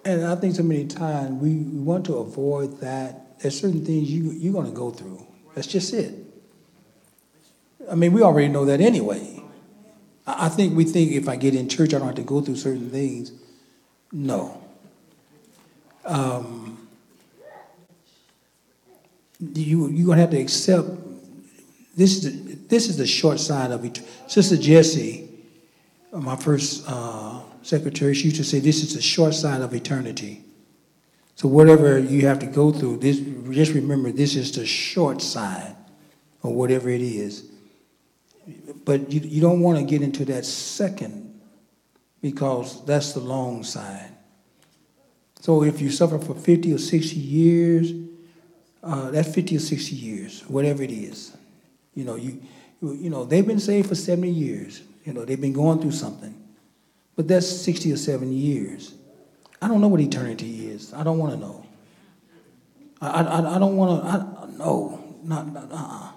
And 0.06 0.26
I 0.26 0.36
think 0.36 0.56
so 0.56 0.64
many 0.64 0.86
times 0.86 1.42
we, 1.42 1.56
we 1.56 1.80
want 1.80 2.06
to 2.06 2.16
avoid 2.18 2.80
that. 2.82 3.40
There's 3.40 3.60
certain 3.60 3.86
things 3.86 4.10
you, 4.10 4.32
you're 4.32 4.54
going 4.54 4.66
to 4.66 4.72
go 4.72 4.92
through. 4.92 5.26
That's 5.56 5.68
just 5.68 5.94
it. 5.94 6.14
I 7.90 7.96
mean, 7.96 8.14
we 8.14 8.22
already 8.22 8.48
know 8.50 8.66
that 8.66 8.82
anyway. 8.82 9.42
I, 10.28 10.50
think 10.50 10.76
we 10.76 10.84
think 10.84 11.12
if 11.12 11.28
I 11.28 11.36
get 11.36 11.56
in 11.56 11.70
church, 11.70 11.94
I 11.94 11.98
don't 11.98 12.08
have 12.08 12.16
to 12.16 12.22
go 12.22 12.42
through 12.42 12.58
certain 12.58 12.90
things. 12.90 13.32
No. 14.12 14.62
Um, 16.06 16.88
you, 19.40 19.88
you're 19.88 20.06
going 20.06 20.18
to 20.18 20.22
have 20.22 20.32
to 20.32 20.40
accept 20.40 20.88
this 21.96 22.16
is 22.16 22.24
the, 22.24 22.56
this 22.68 22.88
is 22.88 22.98
the 22.98 23.06
short 23.06 23.40
side 23.40 23.72
of 23.72 23.84
it. 23.84 24.02
Sister 24.28 24.56
Jessie, 24.56 25.30
my 26.14 26.36
first 26.36 26.86
uh, 26.88 27.42
secretary, 27.70 28.16
to 28.16 28.44
say, 28.44 28.60
"This 28.60 28.84
is 28.84 28.94
the 28.96 29.02
short 29.02 29.34
side 29.34 29.62
of 29.62 29.74
eternity." 29.74 30.44
So 31.36 31.48
whatever 31.48 32.00
you 32.00 32.28
have 32.28 32.40
to 32.40 32.48
go 32.48 32.72
through, 32.72 32.98
this 32.98 33.20
just 33.56 33.74
remember 33.74 34.12
this 34.12 34.36
is 34.36 34.52
the 34.52 34.66
short 34.66 35.22
side, 35.22 35.76
or 36.44 36.54
whatever 36.54 36.90
it 36.90 37.02
is. 37.02 37.46
But 38.84 39.12
you, 39.14 39.22
you 39.22 39.42
don't 39.42 39.62
want 39.62 39.78
to 39.78 39.86
get 39.86 40.02
into 40.02 40.26
that 40.26 40.46
second, 40.46 41.40
because 42.22 42.84
that's 42.86 43.14
the 43.14 43.20
long 43.20 43.64
side. 43.64 44.12
So 45.40 45.64
if 45.64 45.80
you 45.80 45.90
suffer 45.92 46.20
for 46.20 46.36
fifty 46.36 46.74
or 46.74 46.80
sixty 46.80 47.20
years, 47.20 47.94
uh, 48.84 49.12
that's 49.12 49.34
fifty 49.34 49.56
or 49.56 49.60
sixty 49.60 49.96
years, 49.96 50.42
whatever 50.48 50.84
it 50.84 50.92
is. 50.92 51.38
You 51.96 52.04
know, 52.06 52.16
you, 52.16 52.42
you 52.82 53.10
know 53.10 53.24
they've 53.24 53.48
been 53.48 53.60
saved 53.60 53.88
for 53.88 53.96
seventy 53.96 54.32
years. 54.32 54.82
You 55.06 55.14
know 55.14 55.24
they've 55.26 55.40
been 55.40 55.54
going 55.54 55.80
through 55.80 55.92
something, 55.92 56.36
but 57.20 57.28
that's 57.28 57.50
sixty 57.50 57.92
or 57.92 57.98
seventy 57.98 58.34
years. 58.34 58.94
I 59.62 59.68
don't 59.68 59.82
know 59.82 59.90
what 59.90 60.00
eternity 60.00 60.70
is. 60.70 60.94
I 60.94 61.04
don't 61.04 61.18
want 61.18 61.34
to 61.34 61.38
know. 61.38 61.66
I, 63.02 63.24
I, 63.24 63.56
I 63.58 63.60
don't 63.60 63.76
want 63.76 64.02
to. 64.06 64.58
No, 64.58 65.18
not, 65.26 65.52
not 65.52 65.70
uh-uh. 65.70 66.12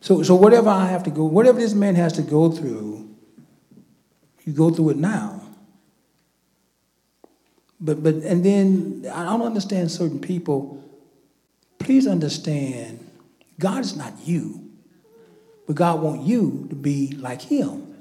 So 0.00 0.22
so 0.22 0.36
whatever 0.36 0.70
I 0.70 0.86
have 0.86 1.02
to 1.02 1.10
go, 1.10 1.26
whatever 1.26 1.60
this 1.60 1.74
man 1.74 1.96
has 1.96 2.14
to 2.14 2.22
go 2.22 2.50
through, 2.50 3.14
you 4.46 4.54
go 4.54 4.70
through 4.70 4.88
it 4.88 4.96
now. 4.96 5.42
But 7.78 8.02
but 8.02 8.14
and 8.14 8.42
then 8.42 9.04
I 9.12 9.24
don't 9.24 9.42
understand 9.42 9.90
certain 9.90 10.18
people. 10.18 10.82
Please 11.78 12.06
understand, 12.06 13.06
God 13.58 13.80
is 13.80 13.94
not 13.94 14.14
you, 14.24 14.70
but 15.66 15.76
God 15.76 16.00
wants 16.00 16.26
you 16.26 16.68
to 16.70 16.74
be 16.74 17.14
like 17.20 17.42
Him. 17.42 17.93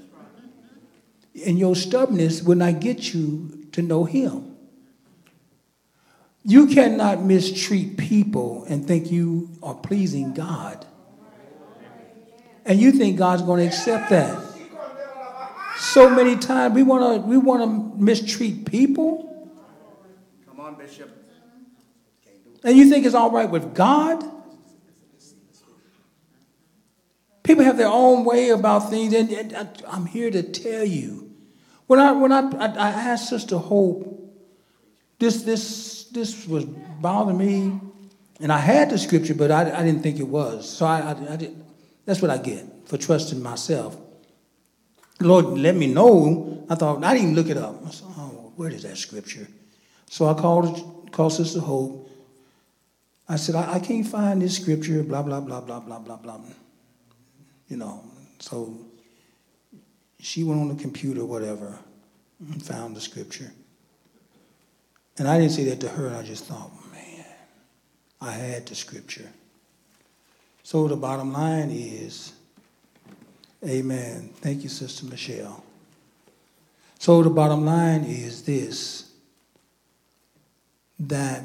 And 1.45 1.57
your 1.57 1.75
stubbornness 1.75 2.43
will 2.43 2.57
not 2.57 2.79
get 2.79 3.13
you 3.13 3.67
to 3.71 3.81
know 3.81 4.05
Him. 4.05 4.53
You 6.43 6.67
cannot 6.67 7.23
mistreat 7.23 7.97
people 7.97 8.65
and 8.67 8.85
think 8.85 9.09
you 9.09 9.49
are 9.63 9.75
pleasing 9.75 10.33
God. 10.33 10.85
And 12.65 12.79
you 12.79 12.91
think 12.91 13.17
God's 13.17 13.41
going 13.41 13.61
to 13.61 13.67
accept 13.67 14.09
that. 14.09 14.41
So 15.77 16.09
many 16.09 16.35
times 16.35 16.75
we 16.75 16.83
want 16.83 17.21
to 17.21 17.27
we 17.27 17.37
want 17.37 17.61
to 17.61 18.01
mistreat 18.01 18.65
people. 18.65 19.51
Come 20.47 20.59
on, 20.59 20.75
Bishop. 20.75 21.09
Can't 22.23 22.43
do 22.43 22.51
it. 22.51 22.59
And 22.63 22.77
you 22.77 22.89
think 22.89 23.05
it's 23.05 23.15
all 23.15 23.31
right 23.31 23.49
with 23.49 23.73
God? 23.73 24.23
People 27.43 27.65
have 27.65 27.77
their 27.77 27.87
own 27.87 28.23
way 28.23 28.49
about 28.49 28.89
things, 28.89 29.13
and, 29.13 29.29
and 29.29 29.83
I'm 29.87 30.05
here 30.05 30.31
to 30.31 30.41
tell 30.41 30.85
you 30.85 31.22
When 31.93 31.99
I, 31.99 32.11
when 32.11 32.31
I, 32.31 32.39
I, 32.57 32.67
I 32.69 32.89
asked 32.89 33.29
Sister 33.29 33.55
Hope, 33.55 34.19
this, 35.19 35.43
this, 35.43 36.05
this 36.05 36.47
was 36.47 36.65
bothering 36.65 37.37
me, 37.37 37.79
and 38.39 38.51
I 38.51 38.57
had 38.57 38.89
the 38.89 38.97
scripture, 38.97 39.35
but 39.35 39.51
I, 39.51 39.79
I 39.79 39.83
didn't 39.83 40.01
think 40.01 40.17
it 40.19 40.27
was. 40.27 40.67
So 40.67 40.87
I, 40.87 41.01
I, 41.01 41.33
I 41.33 41.35
did, 41.35 41.63
that's 42.03 42.19
what 42.19 42.31
I 42.31 42.39
get 42.39 42.65
for 42.85 42.97
trusting 42.97 43.43
myself. 43.43 43.95
The 45.19 45.27
Lord 45.27 45.45
let 45.45 45.75
me 45.75 45.85
know. 45.85 46.65
I 46.67 46.73
thought, 46.73 47.03
I 47.03 47.13
didn't 47.13 47.31
even 47.31 47.35
look 47.35 47.51
it 47.51 47.57
up. 47.57 47.85
I 47.85 47.91
said, 47.91 48.07
oh, 48.17 48.53
where 48.55 48.71
is 48.71 48.81
that 48.81 48.97
scripture? 48.97 49.47
So 50.09 50.25
I 50.25 50.33
called, 50.33 51.11
called 51.11 51.33
Sister 51.33 51.59
Hope. 51.59 52.09
I 53.29 53.35
said, 53.35 53.53
I, 53.53 53.73
I 53.75 53.79
can't 53.79 54.07
find 54.07 54.41
this 54.41 54.55
scripture, 54.59 55.03
blah, 55.03 55.21
blah, 55.21 55.41
blah, 55.41 55.61
blah, 55.61 55.79
blah, 55.79 55.99
blah, 55.99 56.17
blah. 56.17 56.39
You 57.67 57.77
know, 57.77 58.03
so 58.39 58.75
she 60.23 60.45
went 60.45 60.61
on 60.61 60.69
the 60.69 60.81
computer, 60.81 61.25
whatever, 61.25 61.77
and 62.39 62.63
found 62.63 62.95
the 62.95 63.01
scripture. 63.01 63.51
And 65.17 65.27
I 65.27 65.37
didn't 65.37 65.51
say 65.51 65.65
that 65.65 65.81
to 65.81 65.89
her, 65.89 66.15
I 66.15 66.23
just 66.23 66.45
thought, 66.45 66.71
man, 66.93 67.25
I 68.21 68.31
had 68.31 68.65
the 68.65 68.73
scripture. 68.73 69.29
So 70.63 70.87
the 70.87 70.95
bottom 70.95 71.33
line 71.33 71.71
is, 71.71 72.31
amen. 73.67 74.29
Thank 74.35 74.63
you, 74.63 74.69
Sister 74.69 75.05
Michelle. 75.07 75.61
So 76.99 77.21
the 77.21 77.29
bottom 77.29 77.65
line 77.65 78.05
is 78.05 78.43
this 78.43 79.11
that 81.01 81.43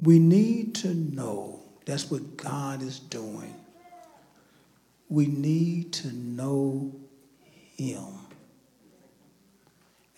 we 0.00 0.20
need 0.20 0.76
to 0.76 0.94
know 0.94 1.58
that's 1.84 2.12
what 2.12 2.36
God 2.36 2.80
is 2.80 3.00
doing. 3.00 3.54
We 5.08 5.26
need 5.26 5.92
to 5.94 6.12
know 6.12 6.94
Him. 7.76 8.04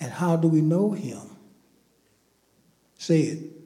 And 0.01 0.11
how 0.13 0.37
do 0.37 0.49
we 0.49 0.61
know 0.61 0.93
Him? 0.93 1.21
Say 2.99 3.21
it. 3.21 3.59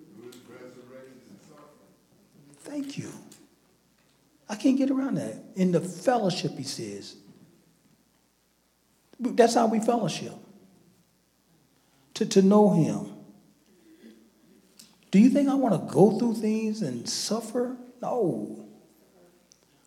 Thank 2.61 2.97
you. 2.97 3.11
I 4.49 4.55
can't 4.55 4.79
get 4.79 4.91
around 4.91 5.17
that. 5.17 5.37
In 5.57 5.73
the 5.73 5.81
fellowship, 5.81 6.53
he 6.57 6.65
says. 6.65 7.17
That's 9.19 9.55
how 9.55 9.67
we 9.67 9.81
fellowship. 9.81 10.35
To, 12.15 12.27
to 12.27 12.43
know 12.43 12.71
him. 12.71 13.13
Do 15.11 15.19
you 15.19 15.31
think 15.31 15.49
I 15.49 15.55
want 15.55 15.75
to 15.75 15.95
go 15.95 16.19
through 16.19 16.35
things 16.35 16.83
and 16.83 17.09
suffer? 17.09 17.77
No. 18.01 18.62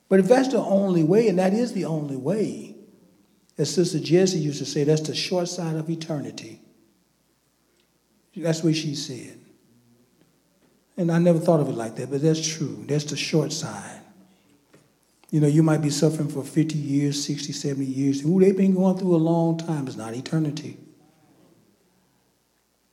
But 0.07 0.19
if 0.19 0.27
that's 0.27 0.49
the 0.49 0.60
only 0.60 1.03
way, 1.03 1.27
and 1.27 1.40
that 1.40 1.53
is 1.53 1.73
the 1.73 1.86
only 1.86 2.15
way, 2.15 2.76
as 3.57 3.73
Sister 3.73 3.99
Jessie 3.99 4.40
used 4.40 4.60
to 4.60 4.65
say, 4.65 4.84
that's 4.84 5.02
the 5.02 5.15
short 5.15 5.48
side 5.48 5.76
of 5.76 5.90
eternity. 5.90 6.61
That's 8.36 8.64
what 8.64 8.76
she 8.76 8.95
said. 8.95 9.40
And 10.98 11.11
I 11.11 11.19
never 11.19 11.40
thought 11.40 11.60
of 11.60 11.69
it 11.69 11.76
like 11.76 11.95
that, 11.95 12.10
but 12.10 12.22
that's 12.22 12.45
true. 12.45 12.84
That's 12.88 13.06
the 13.06 13.18
short 13.18 13.52
side. 13.52 14.02
You 15.32 15.41
know, 15.41 15.48
you 15.48 15.64
might 15.64 15.82
be 15.82 15.90
suffering 15.90 16.30
for 16.30 16.44
50 16.44 16.77
years, 16.77 17.23
60, 17.26 17.52
70 17.52 17.86
years. 17.86 18.26
Ooh, 18.26 18.40
they've 18.40 18.56
been 18.56 18.73
going 18.73 18.98
through 18.98 19.15
a 19.15 19.18
long 19.18 19.57
time. 19.57 19.88
It's 19.88 19.98
not 19.98 20.14
eternity. 20.14 20.77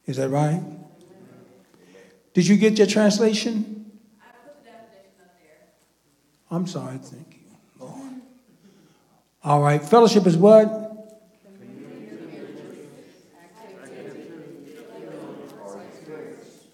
Is 0.07 0.17
that 0.17 0.29
right? 0.29 0.63
Did 2.35 2.47
you 2.47 2.57
get 2.57 2.79
your 2.79 2.87
translation? 2.87 3.93
I 4.21 4.33
put 4.45 4.65
the 4.65 4.71
definition 4.71 5.13
up 5.21 5.37
there. 5.41 5.69
I'm 6.53 6.67
sorry, 6.67 6.99
thank 6.99 7.33
you, 7.33 7.57
Lord. 7.81 8.21
All 9.43 9.63
right, 9.63 9.83
fellowship 9.83 10.27
is 10.27 10.37
what? 10.37 10.67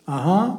Uh 0.08 0.18
huh. 0.20 0.56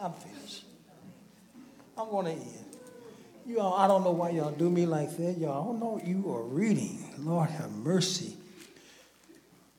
I'm 0.00 0.12
finished. 0.14 0.64
I'm 1.96 2.10
going 2.10 2.24
to 2.26 2.32
end. 2.32 2.57
You 3.48 3.60
all, 3.60 3.72
I 3.72 3.88
don't 3.88 4.04
know 4.04 4.10
why 4.10 4.28
y'all 4.28 4.50
do 4.50 4.68
me 4.68 4.84
like 4.84 5.16
that. 5.16 5.38
Y'all 5.38 5.64
don't 5.64 5.80
know 5.80 5.92
what 5.92 6.06
you 6.06 6.30
are 6.30 6.42
reading. 6.42 7.02
Lord 7.16 7.48
have 7.48 7.70
mercy. 7.70 8.36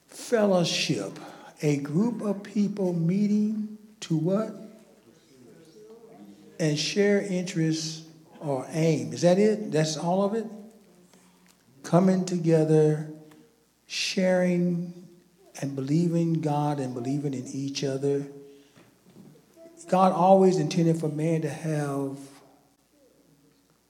Fellowship, 0.07 1.19
a 1.61 1.77
group 1.77 2.23
of 2.23 2.41
people 2.41 2.93
meeting 2.93 3.77
to 3.99 4.17
what? 4.17 4.55
And 6.59 6.79
share 6.79 7.21
interests 7.21 8.01
or 8.39 8.65
aim. 8.71 9.13
Is 9.13 9.21
that 9.21 9.37
it? 9.37 9.71
That's 9.71 9.97
all 9.97 10.23
of 10.23 10.33
it? 10.33 10.47
Coming 11.83 12.25
together, 12.25 13.07
sharing 13.85 14.91
and 15.61 15.75
believing 15.75 16.41
God 16.41 16.79
and 16.79 16.95
believing 16.95 17.35
in 17.35 17.45
each 17.45 17.83
other. 17.83 18.25
God 19.89 20.11
always 20.11 20.57
intended 20.57 20.99
for 20.99 21.07
man 21.07 21.43
to 21.43 21.49
have 21.49 22.17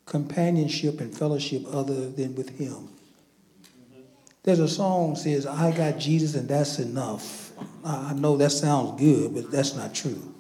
companionship 0.10 0.99
and 0.99 1.15
fellowship 1.15 1.64
other 1.72 2.10
than 2.10 2.36
with 2.36 2.57
him. 2.57 2.90
There's 4.41 4.60
a 4.60 4.68
song 4.68 5.15
says, 5.15 5.45
I 5.45 5.72
got 5.72 5.99
Jesus 5.99 6.34
and 6.34 6.49
that's 6.49 6.80
enough. 6.80 7.52
I 7.86 8.14
know 8.14 8.36
that 8.38 8.49
sounds 8.49 8.99
good, 8.99 9.36
but 9.36 9.52
that's 9.52 9.76
not 9.76 9.94
true. 9.94 10.34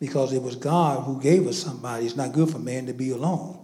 Because 0.00 0.32
it 0.32 0.42
was 0.42 0.56
God 0.56 1.04
who 1.04 1.20
gave 1.20 1.46
us 1.46 1.58
somebody. 1.58 2.06
It's 2.06 2.16
not 2.16 2.32
good 2.32 2.50
for 2.50 2.58
man 2.58 2.86
to 2.86 2.94
be 2.94 3.10
alone. 3.10 3.58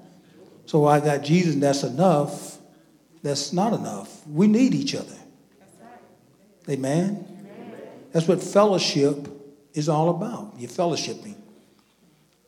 So 0.67 0.85
I 0.85 1.01
got 1.01 1.23
Jesus 1.23 1.55
and 1.55 1.63
that's 1.63 1.85
enough. 1.85 2.59
That's 3.23 3.53
not 3.53 3.73
enough. 3.73 4.27
We 4.27 4.47
need 4.47 4.75
each 4.75 4.95
other. 4.95 5.17
Amen? 6.69 7.25
That's 8.13 8.29
what 8.29 8.43
fellowship 8.43 9.27
is 9.73 9.89
all 9.89 10.11
about. 10.11 10.53
You're 10.59 10.69
fellowshipping. 10.69 11.37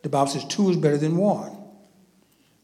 The 0.02 0.10
Bible 0.10 0.30
says 0.30 0.44
two 0.44 0.68
is 0.68 0.76
better 0.76 0.98
than 0.98 1.16
one. 1.16 1.56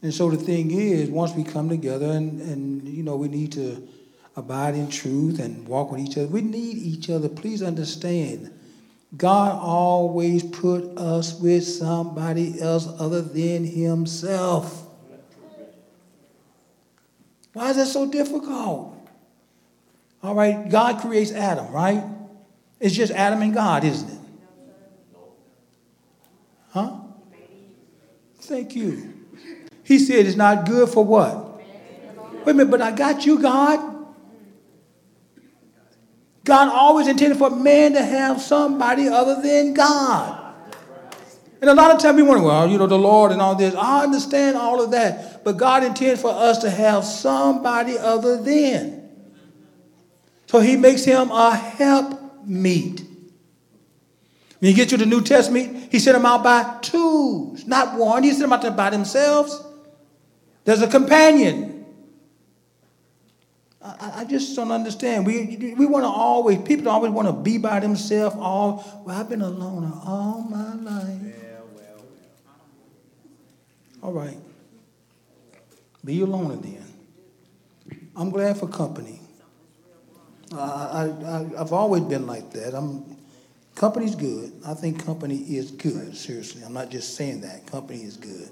And 0.01 0.13
so 0.13 0.29
the 0.29 0.37
thing 0.37 0.71
is, 0.71 1.09
once 1.09 1.33
we 1.33 1.43
come 1.43 1.69
together 1.69 2.11
and, 2.11 2.39
and 2.41 2.87
you 2.87 3.03
know, 3.03 3.15
we 3.15 3.27
need 3.27 3.51
to 3.53 3.87
abide 4.35 4.75
in 4.75 4.89
truth 4.89 5.39
and 5.39 5.67
walk 5.67 5.91
with 5.91 6.01
each 6.01 6.17
other, 6.17 6.27
we 6.27 6.41
need 6.41 6.77
each 6.77 7.09
other. 7.09 7.27
Please 7.27 7.63
understand, 7.63 8.53
God 9.15 9.57
always 9.59 10.43
put 10.43 10.97
us 10.97 11.39
with 11.39 11.63
somebody 11.65 12.61
else 12.61 12.87
other 12.99 13.21
than 13.21 13.63
Himself. 13.63 14.83
Why 17.53 17.71
is 17.71 17.77
that 17.77 17.87
so 17.87 18.09
difficult? 18.11 18.93
All 20.21 20.35
right, 20.35 20.69
God 20.69 21.01
creates 21.01 21.31
Adam, 21.31 21.71
right? 21.71 22.03
It's 22.79 22.93
just 22.93 23.11
Adam 23.13 23.41
and 23.41 23.53
God, 23.53 23.83
isn't 23.83 24.09
it? 24.09 24.19
Huh? 26.69 26.99
Thank 28.41 28.75
you. 28.75 29.16
He 29.87 29.99
said 29.99 30.25
it's 30.25 30.35
not 30.35 30.65
good 30.65 30.89
for 30.89 31.05
what? 31.05 31.61
Wait 32.45 32.47
a 32.47 32.53
minute, 32.53 32.69
but 32.69 32.81
I 32.81 32.91
got 32.91 33.25
you, 33.25 33.39
God. 33.39 33.79
God 36.43 36.67
always 36.67 37.07
intended 37.07 37.37
for 37.37 37.49
man 37.49 37.93
to 37.93 38.03
have 38.03 38.41
somebody 38.41 39.07
other 39.07 39.41
than 39.41 39.73
God. 39.73 40.53
And 41.61 41.69
a 41.69 41.73
lot 41.73 41.95
of 41.95 42.01
times 42.01 42.17
we 42.17 42.23
wonder, 42.23 42.43
well, 42.43 42.67
you 42.67 42.77
know, 42.77 42.85
the 42.85 42.99
Lord 42.99 43.31
and 43.31 43.41
all 43.41 43.55
this. 43.55 43.75
I 43.75 44.03
understand 44.03 44.57
all 44.57 44.83
of 44.83 44.91
that. 44.91 45.45
But 45.45 45.55
God 45.55 45.85
intends 45.85 46.21
for 46.21 46.31
us 46.31 46.57
to 46.59 46.69
have 46.69 47.05
somebody 47.05 47.97
other 47.97 48.43
than. 48.43 49.09
So 50.47 50.59
he 50.59 50.75
makes 50.75 51.05
him 51.05 51.31
a 51.31 51.55
help 51.55 52.45
meet. 52.45 53.05
When 54.59 54.69
He 54.69 54.73
gets 54.73 54.91
you 54.91 54.97
the 54.97 55.05
New 55.05 55.21
Testament, 55.21 55.93
he 55.93 55.99
sent 55.99 56.17
them 56.17 56.25
out 56.25 56.43
by 56.43 56.79
twos, 56.81 57.65
not 57.65 57.97
one. 57.97 58.23
He 58.23 58.31
sent 58.31 58.41
them 58.41 58.51
out 58.51 58.75
by 58.75 58.89
themselves. 58.89 59.63
There's 60.67 60.81
a 60.81 60.87
companion. 60.87 61.85
I, 63.81 64.15
I 64.15 64.25
just 64.25 64.53
don't 64.53 64.69
understand. 64.69 65.25
We, 65.25 65.75
we 65.77 65.85
want 65.85 66.03
to 66.03 66.09
always, 66.09 66.57
people 66.57 66.89
always 66.89 67.13
want 67.13 67.29
to 67.29 67.33
be 67.33 67.57
by 67.57 67.79
themselves. 67.79 68.35
All, 68.37 69.03
well, 69.05 69.17
I've 69.17 69.29
been 69.29 69.39
a 69.39 69.49
loner 69.49 69.93
all 70.03 70.41
my 70.41 70.73
life. 70.73 71.21
All 74.03 74.11
right. 74.11 74.37
Be 76.03 76.19
a 76.19 76.25
loner 76.25 76.57
then. 76.57 76.83
I'm 78.13 78.29
glad 78.29 78.57
for 78.57 78.67
company. 78.67 79.21
I, 80.51 80.57
I, 80.57 81.45
I've 81.61 81.71
always 81.71 82.03
been 82.03 82.27
like 82.27 82.51
that. 82.51 82.75
I'm, 82.75 83.15
company's 83.73 84.15
good. 84.15 84.51
I 84.65 84.73
think 84.73 85.05
company 85.05 85.37
is 85.37 85.71
good, 85.71 86.17
seriously. 86.17 86.63
I'm 86.65 86.73
not 86.73 86.89
just 86.89 87.15
saying 87.15 87.39
that. 87.39 87.67
Company 87.67 88.01
is 88.01 88.17
good. 88.17 88.49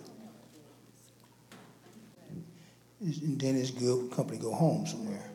And 3.02 3.40
then 3.40 3.56
it's 3.58 3.72
good 3.72 4.12
company 4.12 4.40
go 4.40 4.54
home 4.54 4.86
somewhere. 4.88 5.30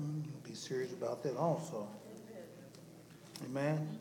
Mm, 0.00 0.22
Be 0.44 0.54
serious 0.54 0.92
about 0.92 1.22
that 1.22 1.36
also. 1.36 1.88
Amen? 3.44 3.98